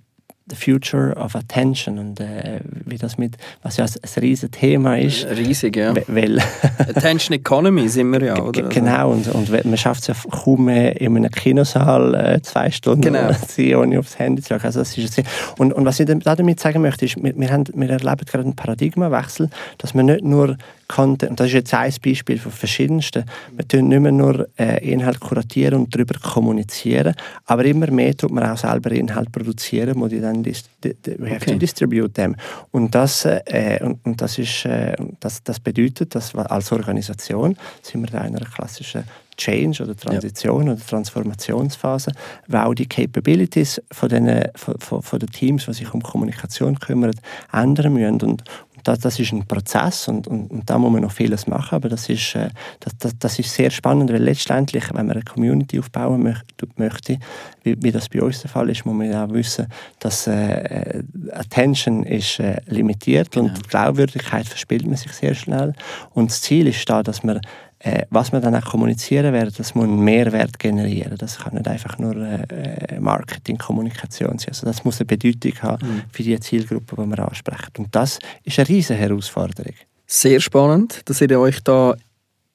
the 0.51 0.55
future 0.55 1.15
of 1.15 1.35
attention 1.35 1.97
und 1.97 2.19
äh, 2.19 2.59
wie 2.85 2.97
das 2.97 3.17
mit, 3.17 3.37
was 3.63 3.77
ja 3.77 3.85
ein, 3.85 4.21
riesiges 4.21 4.51
Thema 4.51 4.97
ist, 4.99 5.25
Riesig, 5.25 5.75
ja. 5.77 5.95
we- 5.95 6.03
weil 6.07 6.39
Attention 6.77 7.35
Economy 7.37 7.87
sind 7.89 8.11
wir 8.11 8.21
ja, 8.23 8.39
oder? 8.39 8.65
Also, 8.65 8.69
Genau, 8.79 9.11
und, 9.11 9.27
und 9.29 9.65
man 9.65 9.77
schafft 9.77 10.01
es 10.01 10.07
ja 10.07 10.15
kaum 10.29 10.65
mehr 10.65 10.99
in 11.01 11.15
einem 11.17 11.31
Kinosaal 11.31 12.13
äh, 12.15 12.41
zwei 12.41 12.69
Stunden 12.69 13.01
Genau. 13.01 13.31
zu 13.47 13.61
ohne 13.77 13.97
aufs 13.99 14.19
Handy 14.19 14.41
zu 14.41 14.49
schauen. 14.49 14.61
Also 14.63 14.79
das 14.79 14.97
ist 14.97 15.21
und, 15.57 15.73
und 15.73 15.85
was 15.85 15.99
ich 15.99 16.05
da- 16.07 16.35
damit 16.35 16.59
sagen 16.59 16.81
möchte, 16.81 17.05
ist, 17.05 17.15
wir, 17.23 17.33
wir, 17.35 17.49
haben, 17.51 17.63
wir 17.73 17.89
erleben 17.89 18.25
gerade 18.25 18.43
einen 18.43 18.55
Paradigmawechsel, 18.55 19.49
dass 19.77 19.93
man 19.93 20.05
nicht 20.07 20.23
nur 20.23 20.57
Content, 20.91 21.31
und 21.31 21.39
das 21.39 21.47
ist 21.47 21.53
jetzt 21.53 21.73
ein 21.73 21.93
Beispiel 22.03 22.37
von 22.37 22.51
verschiedensten, 22.51 23.23
wir 23.55 23.67
tun 23.67 23.87
nicht 23.87 23.99
mehr 24.01 24.11
nur 24.11 24.47
äh, 24.59 24.91
Inhalt 24.91 25.19
kuratieren 25.19 25.79
und 25.79 25.95
darüber 25.95 26.19
kommunizieren, 26.19 27.15
aber 27.45 27.65
immer 27.65 27.89
mehr 27.89 28.15
tut 28.15 28.31
man 28.31 28.43
auch 28.43 28.57
selber 28.57 28.91
Inhalt 28.91 29.31
produzieren, 29.31 29.99
wo 29.99 30.07
die 30.07 30.19
dann 30.19 30.45
we 30.45 31.29
have 31.29 31.41
Okay. 31.41 31.53
to 31.53 31.57
distribute 31.57 32.13
them. 32.13 32.35
Und 32.71 32.93
das, 32.93 33.25
äh, 33.25 33.79
und, 33.81 34.05
und 34.05 34.21
das, 34.21 34.37
ist, 34.37 34.65
äh, 34.65 34.95
das, 35.19 35.43
das 35.43 35.59
bedeutet, 35.59 36.13
dass 36.13 36.33
wir 36.33 36.51
als 36.51 36.71
Organisation 36.71 37.55
sind 37.81 38.01
wir 38.01 38.19
in 38.19 38.25
einer 38.35 38.45
klassischen 38.45 39.03
Change 39.37 39.83
oder 39.83 39.95
Transition 39.95 40.69
oder 40.69 40.79
Transformationsphase, 40.79 42.11
weil 42.47 42.61
auch 42.61 42.73
die 42.75 42.87
Capabilities 42.87 43.81
von 43.91 44.09
den, 44.09 44.49
von, 44.55 44.75
von, 44.79 45.01
von 45.01 45.19
den 45.19 45.31
Teams, 45.31 45.65
die 45.65 45.73
sich 45.73 45.93
um 45.93 46.01
Kommunikation 46.01 46.77
kümmern, 46.79 47.13
ändern 47.51 47.93
müssen. 47.93 48.13
Und, 48.13 48.23
und 48.23 48.43
das, 48.83 48.99
das 48.99 49.19
ist 49.19 49.31
ein 49.31 49.45
Prozess 49.45 50.07
und, 50.07 50.27
und, 50.27 50.49
und 50.51 50.69
da 50.69 50.77
muss 50.77 50.91
man 50.91 51.01
noch 51.01 51.11
vieles 51.11 51.47
machen, 51.47 51.75
aber 51.75 51.89
das 51.89 52.09
ist, 52.09 52.35
äh, 52.35 52.49
das, 52.79 52.97
das, 52.97 53.17
das 53.19 53.39
ist 53.39 53.53
sehr 53.53 53.69
spannend, 53.69 54.11
weil 54.11 54.23
letztendlich, 54.23 54.89
wenn 54.93 55.07
man 55.07 55.15
eine 55.15 55.23
Community 55.23 55.79
aufbauen 55.79 56.23
möch, 56.23 56.39
möchte, 56.75 57.19
wie, 57.63 57.75
wie 57.81 57.91
das 57.91 58.09
bei 58.09 58.21
uns 58.21 58.41
der 58.41 58.49
Fall 58.49 58.69
ist, 58.69 58.85
muss 58.85 58.95
man 58.95 59.13
auch 59.13 59.33
wissen, 59.33 59.67
dass 59.99 60.27
äh, 60.27 61.03
Attention 61.31 62.03
ist 62.03 62.39
äh, 62.39 62.61
limitiert 62.67 63.35
und 63.37 63.57
die 63.57 63.67
Glaubwürdigkeit 63.67 64.47
verspielt 64.47 64.85
man 64.85 64.97
sich 64.97 65.11
sehr 65.13 65.35
schnell. 65.35 65.73
Und 66.13 66.31
das 66.31 66.41
Ziel 66.41 66.67
ist 66.67 66.89
da, 66.89 67.03
dass 67.03 67.23
man 67.23 67.41
äh, 67.83 68.05
was 68.11 68.31
wir 68.31 68.39
dann 68.39 68.55
auch 68.55 68.65
kommunizieren 68.65 69.33
werden, 69.33 69.51
das 69.57 69.73
muss 69.73 69.85
einen 69.85 70.03
Mehrwert 70.03 70.59
generieren. 70.59 71.15
Das 71.17 71.39
kann 71.39 71.55
nicht 71.55 71.67
einfach 71.67 71.97
nur 71.97 72.15
äh, 72.15 72.99
Marketing, 72.99 73.57
Kommunikation 73.57 74.37
sein. 74.37 74.49
Also 74.49 74.67
das 74.67 74.83
muss 74.83 74.99
eine 74.99 75.07
Bedeutung 75.07 75.53
haben 75.63 76.03
für 76.11 76.21
die 76.21 76.39
Zielgruppe, 76.39 76.95
die 76.95 77.09
wir 77.09 77.27
ansprechen. 77.27 77.71
Und 77.79 77.95
das 77.95 78.19
ist 78.43 78.59
eine 78.59 78.69
riesige 78.69 78.99
Herausforderung. 78.99 79.73
Sehr 80.05 80.39
spannend, 80.39 81.01
dass 81.05 81.21
ihr 81.21 81.39
euch 81.39 81.63
da 81.63 81.95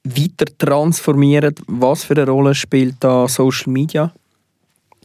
weiter 0.04 0.46
transformiert. 0.58 1.60
Was 1.66 2.04
für 2.04 2.14
eine 2.14 2.30
Rolle 2.30 2.54
spielt 2.54 2.96
da 3.00 3.26
Social 3.26 3.72
Media? 3.72 4.12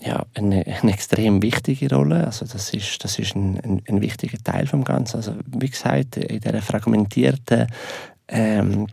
Ja, 0.03 0.24
eine, 0.36 0.65
eine 0.65 0.93
extrem 0.93 1.41
wichtige 1.41 1.93
Rolle. 1.95 2.26
Also 2.26 2.45
das 2.45 2.74
ist, 2.74 3.03
das 3.03 3.17
ist 3.17 3.36
ein, 3.36 3.59
ein, 3.59 3.82
ein 3.88 4.01
wichtiger 4.01 4.38
Teil 4.43 4.67
vom 4.67 4.84
Ganzen. 4.84 5.17
Also 5.17 5.34
wie 5.47 5.69
gesagt, 5.69 6.17
in 6.17 6.39
dieser 6.39 6.61
fragmentierten 6.61 7.67
ähm, 8.28 8.88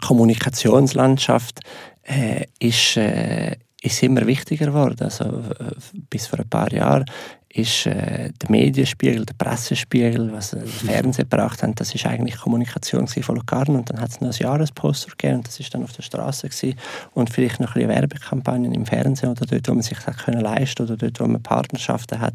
Kommunikationslandschaft 0.00 1.60
äh, 2.02 2.44
ist, 2.58 2.96
äh, 2.96 3.56
ist 3.82 4.02
immer 4.02 4.26
wichtiger 4.26 4.66
geworden. 4.66 5.04
Also, 5.04 5.24
äh, 5.24 5.72
bis 6.10 6.26
vor 6.26 6.38
ein 6.38 6.48
paar 6.48 6.72
Jahren 6.72 7.04
ist 7.50 7.86
äh, 7.86 8.30
der 8.30 8.50
Medienspiegel, 8.50 9.24
der 9.24 9.34
Pressespiegel, 9.34 10.32
was 10.32 10.52
äh, 10.52 10.60
das 10.60 10.82
Fernsehen 10.82 11.28
gebracht 11.28 11.62
hat, 11.62 11.80
das 11.80 11.94
ist 11.94 12.04
eigentlich 12.04 12.36
Kommunikation 12.36 13.08
von 13.08 13.36
Locarno. 13.36 13.78
Und 13.78 13.90
dann 13.90 14.00
hat 14.00 14.10
es 14.10 14.20
noch 14.20 14.28
ein 14.28 14.38
Jahresposter 14.38 15.10
gegeben 15.10 15.36
und 15.36 15.48
das 15.48 15.58
ist 15.58 15.72
dann 15.72 15.82
auf 15.82 15.92
der 15.92 16.02
Straße 16.02 16.48
gewesen. 16.48 16.78
und 17.14 17.30
vielleicht 17.30 17.58
noch 17.60 17.68
ein 17.68 17.74
bisschen 17.74 17.88
Werbekampagnen 17.88 18.72
im 18.74 18.84
Fernsehen 18.84 19.30
oder 19.30 19.46
dort, 19.46 19.66
wo 19.68 19.74
man 19.74 19.82
sich 19.82 19.98
das 19.98 20.16
können 20.18 20.40
leisten 20.40 20.82
oder 20.82 20.96
dort, 20.96 21.20
wo 21.20 21.26
man 21.26 21.42
Partnerschaften 21.42 22.20
hat 22.20 22.34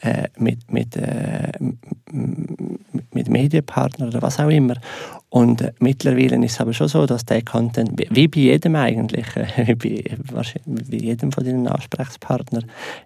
äh, 0.00 0.28
mit, 0.38 0.70
mit, 0.72 0.96
äh, 0.96 1.50
mit 2.10 3.28
Medienpartnern 3.28 4.08
oder 4.08 4.22
was 4.22 4.38
auch 4.38 4.50
immer. 4.50 4.76
Und 5.34 5.72
mittlerweile 5.80 6.36
ist 6.44 6.52
es 6.52 6.60
aber 6.60 6.72
schon 6.72 6.86
so, 6.86 7.06
dass 7.06 7.24
der 7.24 7.42
Content, 7.42 7.90
wie, 7.98 8.28
bei 8.28 8.38
jedem 8.38 8.76
eigentlich, 8.76 9.26
wie 9.80 10.04
bei, 10.32 10.96
jedem 10.96 11.32
von 11.32 11.42
deinen 11.42 11.66
Ansprechpartnern, 11.66 12.64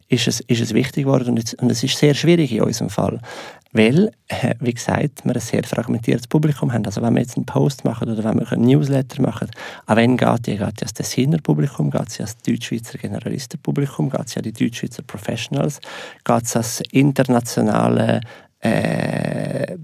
ist 0.09 0.29
es, 0.29 0.41
ist 0.41 0.61
es 0.61 0.75
wichtig 0.75 1.05
geworden 1.05 1.31
und, 1.31 1.71
es 1.71 1.83
ist 1.83 1.97
sehr 1.97 2.13
schwierig 2.13 2.53
in 2.53 2.61
unserem 2.61 2.91
Fall. 2.91 3.19
Weil, 3.73 4.11
wie 4.61 4.75
gesagt, 4.75 5.25
wir 5.25 5.35
ein 5.37 5.41
sehr 5.41 5.65
fragmentiertes 5.65 6.27
Publikum 6.27 6.71
haben. 6.71 6.85
Also 6.85 7.01
wenn 7.01 7.15
wir 7.15 7.23
jetzt 7.23 7.39
einen 7.39 7.47
Post 7.47 7.87
machen 7.87 8.11
oder 8.11 8.23
wenn 8.23 8.39
wir 8.39 8.53
einen 8.53 8.67
Newsletter 8.67 9.23
machen, 9.23 9.49
an 9.87 9.97
wen 9.97 10.19
geht 10.19 10.47
die? 10.49 10.59
Geht 10.59 10.81
die 10.81 10.85
ans 10.85 10.93
Tessiner 10.93 11.39
Publikum? 11.39 11.91
Geht 11.91 12.11
sie 12.11 12.25
ans 12.25 12.37
Deutschschweizer 12.43 12.99
Generalistenpublikum? 12.99 14.11
Geht 14.11 14.29
sie 14.29 14.37
an 14.37 14.43
die 14.43 14.53
Deutschschweizer 14.53 15.03
Professionals? 15.03 15.81
Geht 16.25 16.45
es 16.45 16.55
ans 16.55 16.83
internationale 16.93 18.21
äh, 18.61 19.79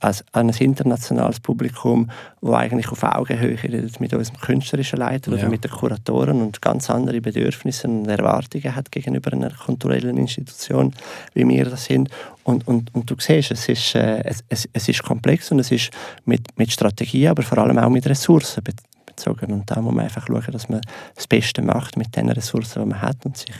an, 0.00 0.20
ein 0.32 0.48
internationales 0.48 1.40
Publikum, 1.40 2.10
das 2.40 2.54
eigentlich 2.54 2.88
auf 2.88 3.02
Augenhöhe 3.02 3.62
redet 3.62 4.00
mit 4.00 4.14
unserem 4.14 4.40
künstlerischen 4.40 4.98
Leiter 4.98 5.30
Ja. 5.32 5.38
oder 5.38 5.48
mit 5.48 5.62
den 5.64 5.70
Kuratoren 5.70 6.40
und 6.40 6.62
ganz 6.62 6.88
andere 6.88 7.20
Bedürfnisse 7.20 7.86
und 7.86 8.08
Erwartungen 8.08 8.74
hat 8.74 8.90
gegenüber 8.90 9.32
einer 9.32 9.50
kulturellen 9.50 10.16
Institution, 10.16 10.94
wie 11.34 11.46
wir 11.46 11.66
das 11.66 11.84
sind. 11.84 12.08
Und, 12.44 12.66
und, 12.66 12.94
und 12.94 13.10
du 13.10 13.14
siehst, 13.18 13.50
es 13.50 13.68
ist, 13.68 13.94
äh, 13.94 14.22
es, 14.24 14.42
es, 14.48 14.68
es 14.72 14.88
ist 14.88 15.02
komplex 15.02 15.52
und 15.52 15.58
es 15.58 15.70
ist 15.70 15.90
mit, 16.24 16.46
mit 16.56 16.72
Strategie, 16.72 17.28
aber 17.28 17.42
vor 17.42 17.58
allem 17.58 17.78
auch 17.78 17.90
mit 17.90 18.06
Ressourcen 18.06 18.64
be- 18.64 18.72
bezogen. 19.04 19.52
Und 19.52 19.70
da 19.70 19.80
muss 19.82 19.94
man 19.94 20.04
einfach 20.04 20.26
schauen, 20.26 20.50
dass 20.52 20.68
man 20.68 20.80
das 21.14 21.26
Beste 21.26 21.60
macht 21.62 21.96
mit 21.98 22.16
den 22.16 22.30
Ressourcen, 22.30 22.82
die 22.82 22.88
man 22.88 23.02
hat 23.02 23.24
und 23.26 23.36
sich 23.36 23.54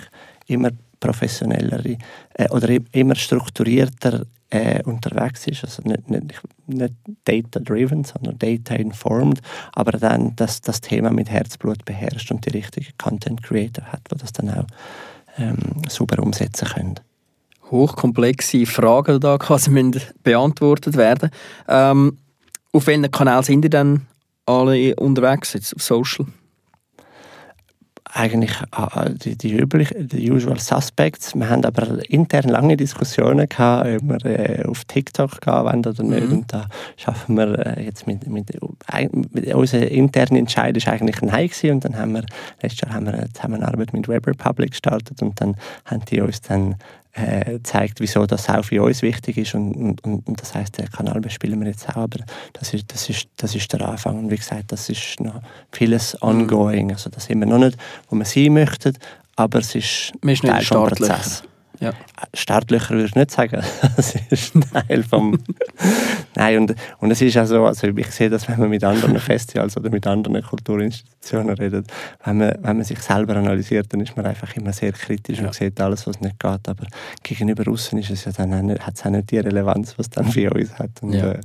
immer 0.47 0.71
professionellere 0.99 1.99
äh, 2.35 2.49
oder 2.49 2.69
immer 2.93 3.15
strukturierter 3.15 4.25
äh, 4.51 4.83
unterwegs 4.83 5.47
ist. 5.47 5.65
Also 5.65 5.83
nicht, 5.83 6.11
nicht, 6.11 6.41
nicht 6.67 6.95
data-driven, 7.25 8.05
sondern 8.05 8.39
data-informed, 8.39 9.41
aber 9.73 9.93
dann 9.93 10.35
das, 10.37 10.61
das 10.61 10.81
Thema 10.81 11.11
mit 11.11 11.31
Herzblut 11.31 11.85
beherrscht 11.85 12.31
und 12.31 12.45
die 12.45 12.51
richtigen 12.51 12.93
Content-Creator 12.99 13.85
hat, 13.87 14.01
die 14.13 14.19
das 14.19 14.33
dann 14.33 14.51
auch 14.51 14.67
ähm, 15.39 15.57
super 15.89 16.23
umsetzen 16.23 16.69
können. 16.69 17.01
Hochkomplexe 17.71 18.67
Fragen, 18.67 19.15
die 19.15 19.21
da 19.21 19.39
quasi 19.39 19.71
müssen 19.71 20.01
beantwortet 20.23 20.97
werden. 20.97 21.31
Ähm, 21.69 22.19
auf 22.73 22.87
welchen 22.87 23.11
Kanal 23.11 23.45
sind 23.45 23.65
ihr 23.65 23.71
dann 23.71 24.07
alle 24.47 24.97
unterwegs, 24.97 25.53
jetzt 25.53 25.75
auf 25.75 25.83
Social? 25.83 26.27
Eigentlich 28.13 28.53
äh, 28.77 29.11
die, 29.11 29.37
die, 29.37 29.57
üblich, 29.57 29.95
die 29.97 30.31
usual 30.31 30.59
suspects. 30.59 31.35
Wir 31.35 31.49
haben 31.49 31.65
aber 31.65 31.99
intern 32.11 32.49
lange 32.49 32.77
Diskussionen 32.77 33.49
gehabt, 33.49 33.89
ob 34.03 34.25
wir 34.25 34.27
äh, 34.27 34.65
auf 34.65 34.85
TikTok 34.85 35.41
gehen 35.41 35.65
wollen 35.65 35.87
oder 35.87 36.03
nicht. 36.03 36.27
Mhm. 36.27 36.33
Und 36.33 36.53
da 36.53 36.67
schaffen 36.97 37.37
wir 37.37 37.67
äh, 37.67 37.85
jetzt 37.85 38.07
mit, 38.07 38.27
mit, 38.27 38.51
mit 39.13 39.55
unser 39.55 39.91
interner 39.91 40.39
Entscheid 40.39 40.77
ist 40.77 40.89
eigentlich 40.89 41.23
ein 41.23 41.29
Nein 41.29 41.49
gewesen. 41.49 41.71
und 41.73 41.85
dann 41.85 41.99
haben 41.99 42.13
wir 42.13 42.25
letztes 42.63 42.81
Jahr 42.81 42.95
haben 42.95 43.07
wir 43.07 43.15
eine 43.15 43.33
Zusammenarbeit 43.33 43.93
mit 43.93 44.09
Web 44.09 44.27
Republic 44.27 44.71
gestartet 44.71 45.23
und 45.23 45.41
dann 45.41 45.57
haben 45.85 46.05
die 46.11 46.21
uns 46.21 46.41
dann 46.41 46.77
äh, 47.13 47.59
zeigt, 47.63 48.01
wieso 48.01 48.27
das 48.27 48.49
auch 48.49 48.65
für 48.65 48.83
uns 48.83 49.03
wichtig 49.03 49.37
ist. 49.39 49.55
Und, 49.55 50.01
und, 50.05 50.05
und 50.05 50.41
das 50.41 50.55
heißt, 50.55 50.79
den 50.79 50.91
Kanal 50.91 51.21
bespielen 51.21 51.61
wir 51.61 51.69
jetzt 51.69 51.89
auch, 51.89 51.97
aber 51.97 52.21
das 52.53 52.73
ist, 52.75 52.93
das 52.93 53.09
ist, 53.09 53.29
das 53.37 53.55
ist 53.55 53.73
der 53.73 53.83
Anfang. 53.83 54.19
Und 54.19 54.31
wie 54.31 54.37
gesagt, 54.37 54.73
das 54.73 54.89
ist 54.89 55.21
noch 55.21 55.43
vieles 55.73 56.21
ongoing, 56.23 56.93
also 56.93 57.11
das 57.11 57.25
sind 57.25 57.41
wir 57.41 57.47
noch 57.47 57.59
nicht, 57.59 57.77
wo 58.09 58.17
wir 58.17 58.25
sein 58.25 58.53
möchten, 58.53 58.97
aber 59.37 59.59
es 59.59 59.75
ist, 59.75 60.13
Wir 60.23 60.37
sind 60.37 60.51
Teil 60.51 60.65
vom. 60.65 60.87
Prozess. 60.87 61.43
Ja. 61.81 61.93
Startlöcher 62.35 62.91
würde 62.95 63.07
ich 63.07 63.15
nicht 63.15 63.31
sagen. 63.31 63.63
Das 63.97 64.15
ist 64.31 64.53
Teil 64.73 65.03
vom. 65.03 65.39
Nein, 66.37 66.59
und, 66.59 66.75
und 66.99 67.11
es 67.11 67.21
ist 67.23 67.37
auch 67.39 67.47
so, 67.47 67.65
also 67.67 67.87
ich 67.89 68.11
sehe 68.13 68.31
das, 68.31 68.49
wenn 68.49 68.59
man 68.61 68.71
mit 68.71 68.85
anderen 68.85 69.19
Festivals 69.19 69.77
oder 69.77 69.91
mit 69.91 70.07
anderen 70.07 70.43
Kulturinstitutionen 70.43 71.55
redet, 71.57 71.87
wenn 72.25 72.39
man, 72.39 72.51
wenn 72.61 72.77
man 72.77 72.85
sich 72.85 73.01
selber 73.01 73.37
analysiert, 73.37 73.93
dann 73.93 74.01
ist 74.01 74.17
man 74.17 74.27
einfach 74.27 74.55
immer 74.57 74.73
sehr 74.73 74.93
kritisch 74.93 75.39
Ja. 75.41 75.47
und 75.47 75.55
sieht 75.55 75.81
alles, 75.81 76.07
was 76.07 76.21
nicht 76.21 76.39
geht. 76.39 76.69
Aber 76.69 76.87
gegenüber 77.23 77.71
außen 77.71 77.99
ist 77.99 78.11
es 78.11 78.25
ja 78.27 78.33
dann 78.33 78.71
hat 78.79 78.95
es 78.95 79.05
auch 79.05 79.11
nicht 79.11 79.31
die 79.31 79.39
Relevanz, 79.39 79.99
was 79.99 80.07
es 80.07 80.11
dann 80.11 80.27
für 80.31 80.53
uns 80.53 80.73
hat. 80.79 80.91
Und, 81.03 81.15
Ja. 81.15 81.33
äh, 81.33 81.41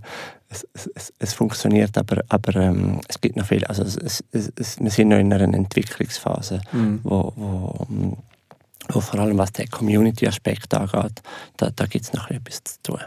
es, 0.50 0.68
es, 0.94 1.14
es, 1.18 1.34
funktioniert, 1.34 1.98
aber, 1.98 2.22
aber 2.30 2.56
ähm, 2.58 3.02
es 3.10 3.20
gibt 3.20 3.36
noch 3.36 3.46
viel. 3.48 3.66
Also 3.66 3.84
es, 3.84 4.24
wir 4.32 4.92
sind 4.92 5.10
noch 5.10 5.18
in 5.18 5.34
einer 5.34 5.54
Entwicklungsphase, 5.54 6.62
Mhm. 6.72 7.00
wo, 7.04 7.34
wo, 7.36 8.18
wo 8.90 9.00
vor 9.00 9.20
allem 9.20 9.38
was 9.38 9.52
den 9.52 9.70
Community-Aspekt 9.70 10.74
angeht, 10.74 11.22
da, 11.58 11.70
da 11.76 11.86
gibt 11.86 12.06
es 12.06 12.14
noch 12.14 12.30
etwas 12.30 12.64
zu 12.64 12.82
tun. 12.84 13.00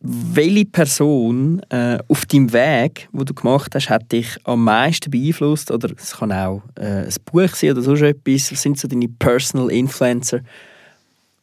Welche 0.00 0.64
Person 0.64 1.60
äh, 1.70 1.98
auf 2.06 2.24
deinem 2.26 2.52
Weg, 2.52 3.08
wo 3.10 3.24
du 3.24 3.34
gemacht 3.34 3.74
hast, 3.74 3.90
hat 3.90 4.12
dich 4.12 4.38
am 4.44 4.62
meisten 4.62 5.10
beeinflusst? 5.10 5.72
Oder 5.72 5.90
es 5.96 6.16
kann 6.16 6.30
auch 6.30 6.62
äh, 6.76 7.04
ein 7.04 7.14
Buch 7.24 7.52
sein 7.54 7.72
oder 7.72 7.82
so 7.82 7.94
etwas. 7.94 8.52
Was 8.52 8.62
sind 8.62 8.78
so 8.78 8.86
deine 8.86 9.08
Personal 9.08 9.72
Influencer, 9.72 10.40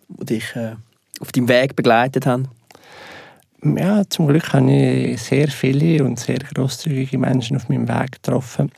die 0.07 0.25
dich 0.25 0.55
äh, 0.55 0.75
auf 1.19 1.33
deinem 1.33 1.49
Weg 1.49 1.75
begleitet 1.75 2.25
haben? 2.25 2.47
Ja, 3.61 4.03
zum 4.07 4.27
Glück 4.27 4.53
habe 4.53 4.71
ich 4.71 5.21
sehr 5.21 5.49
viele 5.49 6.05
und 6.05 6.19
sehr 6.19 6.37
großzügige 6.37 7.17
Menschen 7.17 7.57
auf 7.57 7.67
meinem 7.67 7.89
Weg 7.89 8.13
getroffen. 8.13 8.71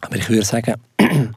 Aber 0.00 0.16
ich 0.16 0.28
würde 0.28 0.44
sagen, 0.44 0.74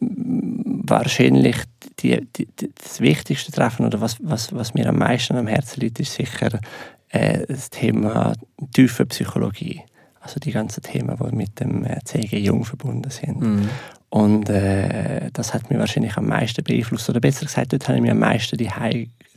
wahrscheinlich 0.00 1.56
die, 2.00 2.26
die, 2.36 2.48
das 2.74 3.00
wichtigste 3.00 3.52
Treffen 3.52 3.86
oder 3.86 4.00
was, 4.00 4.16
was, 4.20 4.54
was 4.54 4.74
mir 4.74 4.88
am 4.88 4.98
meisten 4.98 5.36
am 5.36 5.46
Herzen 5.46 5.80
liegt, 5.80 6.00
ist 6.00 6.14
sicher 6.14 6.58
äh, 7.08 7.46
das 7.46 7.70
Thema 7.70 8.34
tiefe 8.72 9.06
Psychologie. 9.06 9.82
Also 10.20 10.40
die 10.40 10.52
ganzen 10.52 10.82
Themen, 10.82 11.16
die 11.16 11.36
mit 11.36 11.60
dem 11.60 11.84
äh, 11.84 11.98
CG 12.04 12.38
Jung 12.38 12.64
verbunden 12.64 13.10
sind. 13.10 13.40
Mhm. 13.40 13.68
Und 14.08 14.48
äh, 14.48 15.30
das 15.32 15.52
hat 15.52 15.70
mich 15.70 15.78
wahrscheinlich 15.78 16.16
am 16.16 16.26
meisten 16.26 16.62
beeinflusst. 16.62 17.10
Oder 17.10 17.20
besser 17.20 17.46
gesagt, 17.46 17.72
dort 17.72 17.88
habe 17.88 17.96
ich 17.96 18.02
mich 18.02 18.10
am 18.10 18.20
meisten 18.20 18.56
die 18.56 18.70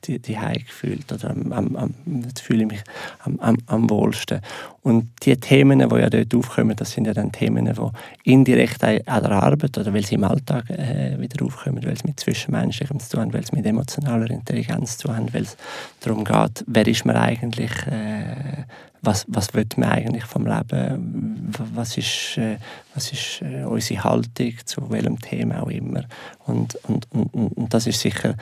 die, 0.05 0.19
die 0.19 0.37
gefühlt. 0.65 1.11
Oder 1.11 1.31
am, 1.31 1.51
am, 1.51 1.75
am, 1.75 1.93
dort 2.05 2.39
fühle 2.39 2.63
ich 2.63 2.69
mich 2.69 2.83
am, 3.23 3.39
am, 3.39 3.57
am 3.65 3.89
wohlsten. 3.89 4.41
Und 4.83 5.09
die 5.23 5.35
Themen, 5.37 5.79
die 5.79 5.95
ja 5.95 6.09
dort 6.09 6.33
aufkommen, 6.35 6.75
das 6.75 6.91
sind 6.91 7.07
ja 7.07 7.13
dann 7.13 7.31
Themen, 7.31 7.65
die 7.65 8.31
indirekt 8.31 8.83
an 8.83 9.01
der 9.03 9.31
Arbeit 9.31 9.77
oder 9.77 9.93
weil 9.93 10.05
sie 10.05 10.15
im 10.15 10.23
Alltag 10.23 10.69
äh, 10.69 11.19
wieder 11.19 11.45
aufkommen, 11.45 11.83
weil 11.83 11.93
es 11.93 12.03
mit 12.03 12.19
Zwischenmenschlichem 12.19 12.99
zu 12.99 13.09
tun 13.09 13.21
haben, 13.21 13.33
weil 13.33 13.43
es 13.43 13.51
mit 13.51 13.65
emotionaler 13.65 14.29
Intelligenz 14.29 14.97
zu 14.97 15.07
tun 15.07 15.17
haben, 15.17 15.33
weil 15.33 15.43
es 15.43 15.57
darum 15.99 16.23
geht, 16.23 16.63
wer 16.67 16.87
ist 16.87 17.05
man 17.05 17.17
eigentlich, 17.17 17.71
äh, 17.87 18.63
was, 19.01 19.25
was 19.27 19.53
will 19.53 19.67
man 19.75 19.89
eigentlich 19.89 20.23
vom 20.23 20.45
Leben, 20.45 21.51
was 21.73 21.97
ist, 21.97 22.37
äh, 22.37 22.57
was 22.93 23.11
ist 23.11 23.41
äh, 23.41 23.63
unsere 23.63 24.03
Haltung 24.03 24.53
zu 24.65 24.89
welchem 24.89 25.19
Thema 25.19 25.63
auch 25.63 25.69
immer. 25.69 26.03
Und, 26.45 26.75
und, 26.83 27.07
und, 27.11 27.33
und 27.33 27.73
das 27.73 27.87
ist 27.87 27.99
sicher 27.99 28.35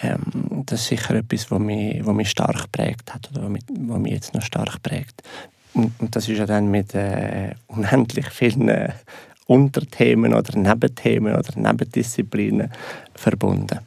ähm, 0.00 0.64
das 0.66 0.80
ist 0.80 0.88
sicher 0.88 1.14
etwas, 1.14 1.50
was 1.50 1.58
mich, 1.58 2.04
mich 2.04 2.30
stark 2.30 2.62
geprägt 2.62 3.14
hat 3.14 3.30
oder 3.30 3.44
was 3.44 3.50
mich, 3.50 3.62
mich 3.68 4.12
jetzt 4.12 4.34
noch 4.34 4.42
stark 4.42 4.82
prägt. 4.82 5.22
Und, 5.74 5.92
und 5.98 6.16
das 6.16 6.28
ist 6.28 6.38
ja 6.38 6.46
dann 6.46 6.70
mit 6.70 6.94
äh, 6.94 7.54
unendlich 7.66 8.26
vielen 8.30 8.68
äh, 8.68 8.92
Unterthemen 9.46 10.34
oder 10.34 10.58
Nebenthemen 10.58 11.34
oder 11.34 11.58
Nebendisziplinen 11.58 12.70
verbunden. 13.14 13.80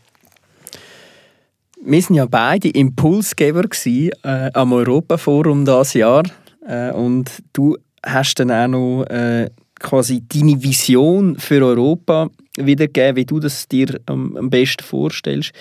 Wir 1.81 2.03
waren 2.03 2.15
ja 2.15 2.25
beide 2.25 2.69
Impulsgeber 2.69 3.63
gewesen, 3.63 4.11
äh, 4.23 4.51
am 4.53 4.73
Europaforum 4.73 5.65
dieses 5.65 5.93
Jahr. 5.93 6.23
Äh, 6.67 6.91
und 6.91 7.31
du 7.53 7.77
hast 8.05 8.35
dann 8.39 8.51
auch 8.51 8.67
noch 8.67 9.03
äh, 9.05 9.49
quasi 9.79 10.23
deine 10.27 10.61
Vision 10.61 11.37
für 11.37 11.65
Europa 11.65 12.29
wiedergegeben, 12.57 13.15
wie 13.15 13.25
du 13.25 13.39
das 13.39 13.67
dir 13.67 13.99
am, 14.05 14.35
am 14.37 14.49
besten 14.49 14.83
vorstellst. 14.83 15.51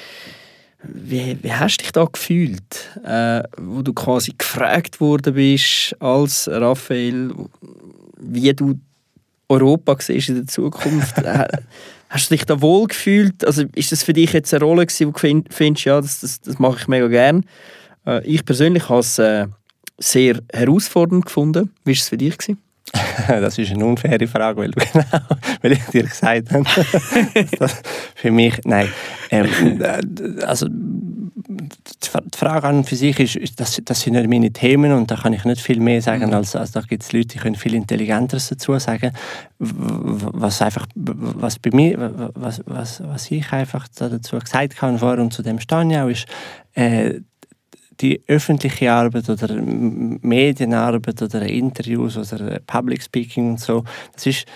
Wie, 0.83 1.37
wie 1.43 1.53
hast 1.53 1.79
du 1.79 1.83
dich 1.83 1.93
da 1.93 2.05
gefühlt, 2.05 2.89
äh, 3.05 3.43
wo 3.57 3.83
du 3.83 3.93
quasi 3.93 4.33
gefragt 4.39 5.01
worden 5.01 5.35
bist 5.35 5.97
als 6.01 6.49
Raphael, 6.49 7.33
wie 8.21 8.53
du 8.55 8.79
Europa 9.49 9.97
siehst 9.99 10.29
in 10.29 10.37
der 10.37 10.47
Zukunft? 10.47 11.19
Äh, 11.25 11.49
Hast 12.11 12.31
du 12.31 12.37
dich 12.37 12.47
da 12.47 12.59
wohl 12.63 12.87
gefühlt? 12.87 13.45
Also 13.45 13.65
ist 13.75 13.93
das 13.93 14.03
für 14.03 14.15
dich 14.15 14.33
jetzt 14.33 14.55
eine 14.55 14.65
Rolle 14.65 14.87
gewesen, 14.87 15.09
wo 15.09 15.11
du 15.11 15.19
find- 15.19 15.53
findest, 15.53 15.85
ja, 15.85 16.01
das, 16.01 16.21
das, 16.21 16.41
das 16.41 16.59
mache 16.59 16.79
ich 16.81 16.89
mega 16.89 17.07
gern? 17.07 17.45
Äh, 18.07 18.25
ich 18.25 18.47
persönlich 18.47 18.89
habe 18.89 19.01
es 19.01 19.19
äh, 19.19 19.47
sehr 19.99 20.41
herausfordernd 20.51 21.27
gefunden. 21.27 21.71
Wie 21.85 21.91
war 21.91 21.93
es 21.93 22.09
für 22.09 22.17
dich? 22.17 22.39
Gewesen? 22.39 22.63
Das 23.29 23.59
ist 23.59 23.71
eine 23.73 23.85
unfaire 23.85 24.27
Frage, 24.27 24.61
weil, 24.61 24.71
genau, 24.93 25.05
weil 25.63 25.73
ich 25.73 25.85
dir 25.87 26.05
gesagt 26.05 26.51
habe, 26.53 26.65
das 27.59 27.83
für 28.15 28.31
mich, 28.31 28.59
nein, 28.65 28.89
ähm, 29.31 29.81
äh, 29.81 30.45
also 30.45 30.67
die 30.71 32.09
Fra- 32.09 32.23
die 32.23 32.39
Frage 32.39 32.67
an 32.67 32.85
für 32.85 32.97
sich 32.97 33.19
ist, 33.21 33.61
das, 33.61 33.81
das 33.85 34.01
sind 34.01 34.15
nicht 34.15 34.29
meine 34.29 34.51
Themen 34.51 34.93
und 34.93 35.11
da 35.11 35.17
kann 35.17 35.33
ich 35.33 35.45
nicht 35.45 35.61
viel 35.61 35.81
mehr 35.81 36.01
sagen, 36.01 36.33
als, 36.33 36.57
als 36.57 36.73
da 36.73 36.81
gibt 36.81 37.03
es 37.03 37.13
Leute, 37.13 37.29
die 37.29 37.39
können 37.39 37.57
viel 37.57 37.75
Intelligenteres 37.75 38.49
dazu 38.49 38.79
sagen. 38.79 39.13
Was 39.59 40.63
einfach, 40.63 40.87
was 40.95 41.59
bei 41.59 41.71
mir, 41.73 42.31
was, 42.35 42.63
was, 42.67 43.03
was 43.05 43.31
ich 43.31 43.53
einfach 43.53 43.87
da 43.97 44.09
dazu 44.09 44.39
gesagt 44.39 44.81
habe 44.81 44.99
vorher 44.99 45.23
und 45.23 45.33
zu 45.33 45.43
dem 45.43 45.59
stehe 45.61 45.87
ich 45.91 45.99
auch, 45.99 46.09
ist, 46.09 46.27
äh, 46.75 47.21
die 48.01 48.23
öffentliche 48.27 48.93
Arbeit 48.93 49.29
oder 49.29 49.55
Medienarbeit 49.55 51.21
oder 51.23 51.43
Interviews 51.43 52.17
oder 52.17 52.61
Public 52.67 53.03
Speaking 53.03 53.51
und 53.51 53.61
so, 53.61 53.85
das 54.15 54.27
ist 54.27 54.47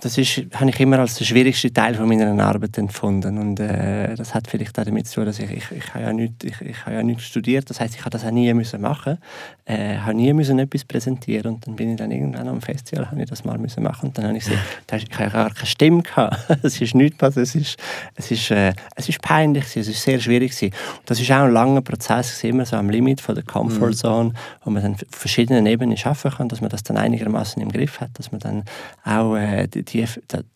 das 0.00 0.16
ist, 0.16 0.42
habe 0.54 0.70
ich 0.70 0.78
immer 0.78 1.00
als 1.00 1.16
den 1.16 1.26
schwierigsten 1.26 1.74
Teil 1.74 1.94
von 1.96 2.06
meiner 2.06 2.30
Arbeit 2.44 2.78
empfunden. 2.78 3.36
Und 3.36 3.58
äh, 3.58 4.14
das 4.14 4.32
hat 4.32 4.46
vielleicht 4.46 4.78
auch 4.78 4.84
damit 4.84 5.08
zu 5.08 5.16
tun, 5.16 5.24
dass 5.26 5.40
ich, 5.40 5.50
ich, 5.50 5.72
ich, 5.72 5.92
habe 5.92 6.04
ja 6.04 6.12
nicht, 6.12 6.44
ich, 6.44 6.60
ich 6.60 6.86
habe 6.86 6.94
ja 6.94 7.02
nicht 7.02 7.20
studiert, 7.20 7.68
das 7.68 7.80
heißt 7.80 7.96
ich 7.96 8.00
habe 8.02 8.10
das 8.10 8.24
auch 8.24 8.30
nie 8.30 8.54
müssen 8.54 8.80
machen, 8.80 9.18
äh, 9.64 9.96
habe 9.96 10.14
nie 10.14 10.32
müssen 10.32 10.60
etwas 10.60 10.84
präsentieren. 10.84 11.54
Und 11.54 11.66
dann 11.66 11.74
bin 11.74 11.90
ich 11.90 11.96
dann 11.96 12.12
irgendwann 12.12 12.46
am 12.46 12.60
Festival, 12.60 13.10
habe 13.10 13.20
ich 13.20 13.28
das 13.28 13.44
mal 13.44 13.58
müssen 13.58 13.82
machen. 13.82 14.06
Und 14.06 14.18
dann 14.18 14.26
habe 14.26 14.36
ich 14.38 14.46
ist- 14.46 14.52
ich 14.92 15.18
habe 15.18 15.30
gar 15.30 15.50
keine 15.52 15.66
Stimme 15.66 16.02
gehabt, 16.02 16.36
es 16.62 16.80
ist 16.80 16.94
nichts 16.94 17.18
passiert, 17.18 17.46
es 17.46 17.56
ist, 17.56 17.76
es 18.14 18.30
ist, 18.30 18.50
äh, 18.52 18.72
es 18.94 19.08
ist 19.08 19.20
peinlich 19.20 19.64
gewesen, 19.64 19.80
es 19.80 19.88
ist 19.88 20.02
sehr 20.04 20.20
schwierig 20.20 20.52
gewesen. 20.52 20.72
Und 20.98 21.10
das 21.10 21.18
ist 21.20 21.28
auch 21.32 21.42
ein 21.42 21.50
langer 21.52 21.80
Prozess 21.80 22.44
immer 22.44 22.64
so 22.66 22.76
am 22.76 22.88
Limit 22.88 23.20
von 23.20 23.34
der 23.34 23.42
Comfort 23.42 23.94
Zone, 23.94 24.32
wo 24.62 24.70
man 24.70 24.80
dann 24.80 24.92
auf 24.92 25.00
verschiedenen 25.10 25.66
Ebenen 25.66 25.96
schaffen 25.96 26.30
kann, 26.30 26.48
dass 26.48 26.60
man 26.60 26.70
das 26.70 26.84
dann 26.84 26.96
einigermaßen 26.96 27.60
im 27.60 27.72
Griff 27.72 28.00
hat, 28.00 28.10
dass 28.14 28.30
man 28.30 28.38
dann 28.38 28.62
auch 29.04 29.34
äh, 29.34 29.66
die, 29.66 29.87
die, 29.92 30.06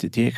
die, 0.02 0.32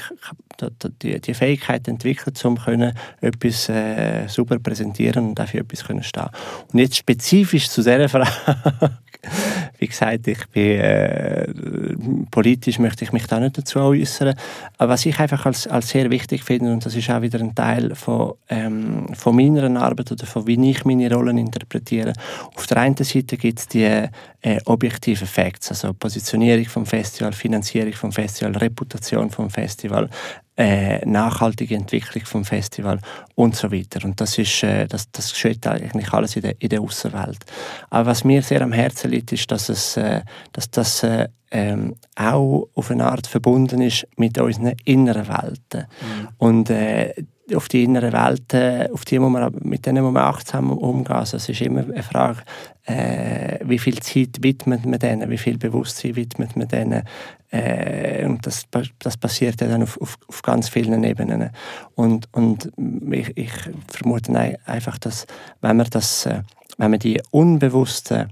die, 1.03 1.21
die, 1.21 1.35
Fähigkeit 1.35 1.89
entwickelt, 1.89 2.45
um 2.45 2.59
können 2.59 2.97
etwas 3.21 3.69
äh, 3.69 4.27
super 4.29 4.59
präsentieren 4.59 5.29
und 5.29 5.39
dafür 5.39 5.61
etwas 5.61 5.85
können 5.85 6.03
stehen. 6.03 6.29
Und 6.73 6.79
jetzt 6.79 6.97
spezifisch 6.97 7.69
zu 7.69 7.83
dieser 7.83 8.09
Frage, 8.09 8.99
wie 9.79 9.87
gesagt, 9.87 10.27
ich 10.29 10.47
bin 10.49 10.79
äh, 10.81 11.47
politisch 12.31 12.79
möchte 12.79 13.05
ich 13.05 13.13
mich 13.13 13.27
da 13.27 13.41
nicht 13.41 13.59
dazu 13.59 13.81
äußern, 13.81 14.35
aber 14.79 14.93
was 14.93 15.07
ich 15.07 15.19
einfach 15.19 15.47
als, 15.47 15.67
als 15.67 15.89
sehr 15.89 16.11
wichtig 16.11 16.43
finde 16.45 16.73
und 16.73 16.85
das 16.85 16.95
ist 16.95 17.11
auch 17.11 17.23
wieder 17.23 17.41
ein 17.41 17.55
Teil 17.55 17.95
von, 17.95 18.35
ähm, 18.49 19.07
von 19.15 19.37
meiner 19.37 19.81
Arbeit 19.81 20.13
oder 20.13 20.27
von 20.27 20.47
wie 20.47 20.71
ich 20.71 20.85
meine 20.85 21.13
Rollen 21.13 21.39
interpretiere. 21.39 22.13
Auf 22.55 22.67
der 22.67 22.79
einen 22.79 22.97
Seite 22.97 23.37
gibt 23.37 23.59
es 23.59 23.69
die 23.69 23.85
äh, 23.85 24.61
objektiven 24.67 25.27
Facts, 25.27 25.71
also 25.71 25.95
Positionierung 25.95 26.67
vom 26.67 26.87
Festival, 26.87 27.33
Finanzierung 27.33 27.93
vom 27.95 28.13
Festival, 28.13 28.57
Reputation 28.57 29.31
vom 29.31 29.49
Festival, 29.49 30.09
äh, 30.57 31.05
nachhaltige 31.05 31.75
Entwicklung 31.75 32.25
vom 32.25 32.45
Festival 32.45 33.01
und 33.35 33.57
so 33.57 33.73
weiter. 33.73 34.05
Und 34.05 34.21
das 34.21 34.39
ist, 34.39 34.63
äh, 34.63 34.87
das, 34.87 35.11
das 35.11 35.33
geschieht 35.33 35.67
eigentlich 35.67 36.13
alles 36.13 36.37
in 36.37 36.43
der, 36.43 36.55
in 36.61 36.69
der 36.69 36.81
Außenwelt. 36.81 37.45
Aber 37.91 38.11
was 38.11 38.25
mir 38.25 38.43
sehr 38.43 38.63
am 38.63 38.73
Herzen 38.73 39.11
liegt, 39.11 39.33
ist, 39.33 39.51
dass 39.51 39.69
es, 39.69 39.97
äh, 39.97 40.23
dass 40.53 40.71
das 40.71 41.03
äh, 41.03 41.29
ähm, 41.51 41.97
auch 42.17 42.69
auf 42.75 42.91
eine 42.91 43.07
Art 43.07 43.27
verbunden 43.27 43.81
ist 43.81 44.07
mit 44.17 44.39
unseren 44.39 44.75
inneren 44.85 45.29
Welten. 45.29 45.87
Und 46.39 46.71
äh, 46.71 47.15
auf 47.55 47.69
die 47.69 47.85
inneren 47.85 48.13
Welten, 48.13 48.91
auf 48.93 49.05
die 49.05 49.19
muss 49.19 49.31
man, 49.31 49.55
mit 49.63 49.87
denen 49.87 50.03
muss 50.05 50.13
man 50.13 50.25
achtsam 50.25 50.71
umgehen. 50.71 51.17
Also 51.17 51.37
es 51.37 51.49
ist 51.49 51.61
immer 51.61 51.81
eine 51.81 52.03
Frage, 52.03 52.43
äh, 52.87 53.59
wie 53.65 53.79
viel 53.79 53.99
Zeit 54.01 54.43
widmet 54.43 54.85
man 54.85 54.99
denen, 54.99 55.31
wie 55.31 55.39
viel 55.39 55.59
Bewusstsein 55.59 56.17
widmet 56.17 56.57
man 56.57 56.69
denen. 56.69 57.03
Äh, 57.51 58.27
und 58.27 58.47
das, 58.47 58.65
das 58.99 59.17
passiert 59.17 59.61
ja 59.61 59.69
dann 59.69 59.83
auf, 59.83 60.01
auf, 60.01 60.19
auf 60.29 60.43
ganz 60.43 60.69
vielen 60.69 61.03
Ebenen. 61.05 61.51
Und, 61.95 62.29
und 62.33 62.71
ich, 63.11 63.37
ich 63.37 63.53
vermute 63.89 64.59
einfach, 64.67 64.99
dass 64.99 65.27
wenn 65.61 65.77
man, 65.77 65.87
das, 65.91 66.27
äh, 66.27 66.43
wenn 66.79 66.91
man 66.91 67.01
die 67.01 67.21
unbewussten 67.31 68.31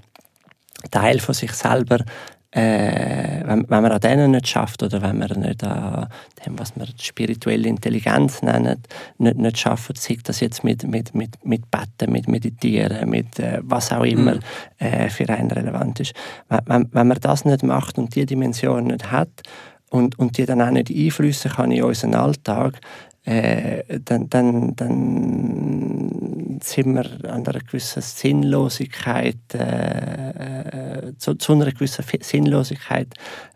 Teil 0.90 1.20
von 1.20 1.34
sich 1.34 1.52
selber 1.52 2.04
äh, 2.52 3.40
wenn, 3.46 3.68
wenn 3.68 3.82
man 3.82 3.92
an 3.92 4.00
denen 4.00 4.30
nicht 4.32 4.46
schafft 4.46 4.82
oder 4.82 5.00
wenn 5.00 5.18
man 5.18 5.40
nicht 5.40 5.64
an 5.64 6.08
dem, 6.44 6.58
was 6.58 6.76
wir 6.76 6.86
spirituelle 7.00 7.68
Intelligenz 7.68 8.42
nennen, 8.42 8.82
nicht, 9.18 9.38
nicht 9.38 9.58
schafft, 9.58 9.98
sei 9.98 10.18
das 10.22 10.40
jetzt 10.40 10.62
mit, 10.62 10.86
mit, 10.86 11.14
mit, 11.14 11.44
mit 11.44 11.70
Betten, 11.70 12.12
mit 12.12 12.28
Meditieren, 12.28 13.08
mit 13.08 13.38
äh, 13.38 13.60
was 13.62 13.90
auch 13.90 14.04
immer 14.04 14.34
mhm. 14.34 14.40
äh, 14.78 15.08
für 15.08 15.28
einen 15.30 15.50
relevant 15.50 16.00
ist. 16.00 16.14
Wenn, 16.48 16.88
wenn 16.92 17.08
man 17.08 17.18
das 17.20 17.44
nicht 17.44 17.62
macht 17.62 17.98
und 17.98 18.14
die 18.14 18.26
Dimension 18.26 18.84
nicht 18.84 19.10
hat 19.10 19.42
und, 19.90 20.18
und 20.18 20.36
die 20.36 20.44
dann 20.44 20.60
auch 20.60 20.70
nicht 20.70 20.90
einflüssen 20.90 21.52
kann 21.52 21.72
in 21.72 21.84
unseren 21.84 22.14
Alltag, 22.14 22.80
äh, 23.24 24.00
dann, 24.04 24.28
dann, 24.28 24.74
dann 24.74 26.58
sind 26.62 26.94
wir 26.94 27.30
an 27.30 27.46
einer 27.46 27.60
gewissen 27.60 28.02
Sinnlosigkeit, 28.02 29.36
äh, 29.54 31.08
äh, 31.08 31.16
zu, 31.18 31.34
zu, 31.34 31.52
einer 31.52 31.70
gewissen 31.72 32.04
Sinnlosigkeit 32.20 33.14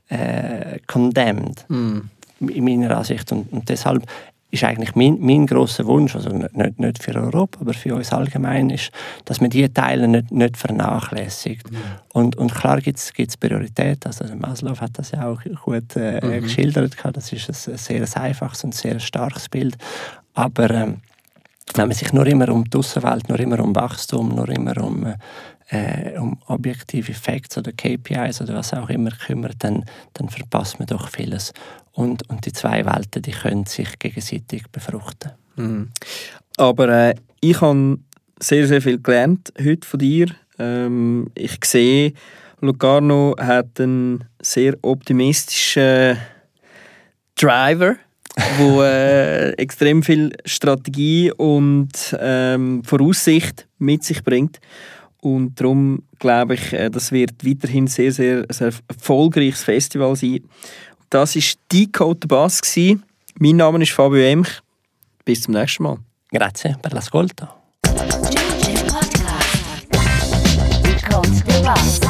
äh, 0.08 0.78
condemned, 0.86 1.64
mm. 1.68 2.00
in 2.40 2.64
meiner 2.64 2.96
Ansicht. 2.96 3.30
Und, 3.32 3.52
und 3.52 3.68
deshalb 3.68 4.06
ist 4.56 4.64
eigentlich 4.64 4.94
mein, 4.94 5.18
mein 5.20 5.46
grosser 5.46 5.86
Wunsch, 5.86 6.14
also 6.14 6.30
nicht, 6.30 6.78
nicht 6.78 7.02
für 7.02 7.14
Europa, 7.14 7.60
aber 7.60 7.74
für 7.74 7.94
uns 7.94 8.12
allgemein, 8.12 8.70
ist, 8.70 8.90
dass 9.24 9.40
man 9.40 9.50
diese 9.50 9.72
Teile 9.72 10.08
nicht, 10.08 10.30
nicht 10.30 10.56
vernachlässigt. 10.56 11.70
Mhm. 11.70 11.76
Und, 12.12 12.36
und 12.36 12.54
klar 12.54 12.80
gibt 12.80 12.98
es 12.98 13.36
Prioritäten, 13.36 14.06
also 14.06 14.34
Maslow 14.34 14.80
hat 14.80 14.98
das 14.98 15.12
ja 15.12 15.28
auch 15.28 15.40
gut 15.64 15.96
äh, 15.96 16.20
mhm. 16.24 16.42
geschildert, 16.42 16.96
das 17.12 17.32
ist 17.32 17.68
ein, 17.68 17.74
ein 17.74 17.78
sehr 17.78 18.22
einfaches 18.22 18.64
und 18.64 18.74
sehr 18.74 18.98
starkes 18.98 19.48
Bild, 19.48 19.76
aber 20.34 20.70
ähm, 20.70 20.96
wenn 21.74 21.88
man 21.88 21.96
sich 21.96 22.12
nur 22.12 22.26
immer 22.26 22.48
um 22.48 22.64
die 22.64 22.76
Außenwelt, 22.76 23.28
nur 23.28 23.40
immer 23.40 23.60
um 23.60 23.74
Wachstum, 23.74 24.34
nur 24.34 24.48
immer 24.48 24.76
um, 24.82 25.14
äh, 25.68 26.18
um 26.18 26.38
objektive 26.46 27.12
Facts 27.12 27.58
oder 27.58 27.72
KPIs 27.72 28.40
oder 28.40 28.54
was 28.54 28.72
auch 28.72 28.88
immer 28.88 29.10
kümmert, 29.10 29.56
dann, 29.58 29.84
dann 30.14 30.28
verpasst 30.28 30.78
man 30.78 30.86
doch 30.86 31.08
vieles. 31.08 31.52
Und, 31.96 32.28
und 32.28 32.44
die 32.44 32.52
zwei 32.52 32.84
Welten, 32.84 33.22
die 33.22 33.30
können 33.30 33.64
sich 33.64 33.98
gegenseitig 33.98 34.64
befruchten. 34.70 35.32
Mhm. 35.56 35.88
Aber 36.58 36.88
äh, 36.88 37.14
ich 37.40 37.58
habe 37.62 37.98
sehr, 38.38 38.66
sehr 38.66 38.82
viel 38.82 39.00
gelernt 39.00 39.50
heute 39.58 39.88
von 39.88 39.98
dir. 39.98 40.26
Ähm, 40.58 41.30
ich 41.34 41.58
sehe, 41.64 42.12
Locarno 42.60 43.34
hat 43.38 43.80
einen 43.80 44.24
sehr 44.42 44.74
optimistischen 44.82 46.18
Driver, 47.34 47.96
wo 48.58 48.82
äh, 48.82 49.52
extrem 49.52 50.02
viel 50.02 50.32
Strategie 50.44 51.32
und 51.32 52.14
ähm, 52.20 52.84
Voraussicht 52.84 53.66
mit 53.78 54.04
sich 54.04 54.22
bringt. 54.22 54.60
Und 55.22 55.60
darum 55.60 56.02
glaube 56.18 56.54
ich, 56.54 56.72
äh, 56.72 56.90
das 56.90 57.10
wird 57.10 57.44
weiterhin 57.44 57.86
sehr, 57.86 58.12
sehr, 58.12 58.46
sehr 58.48 58.72
erfolgreiches 58.86 59.64
Festival 59.64 60.14
sein. 60.14 60.40
Das 61.10 61.36
war 61.36 61.42
Decode 61.72 62.26
Bass. 62.26 62.60
Mein 63.38 63.56
Name 63.56 63.82
ist 63.82 63.92
Fabio 63.92 64.20
Emch. 64.20 64.60
Bis 65.24 65.42
zum 65.42 65.54
nächsten 65.54 65.82
Mal. 65.82 65.98
Grazie 66.32 66.76
per 66.80 66.92
l'ascolto. 66.92 67.48
Bus. 71.66 72.00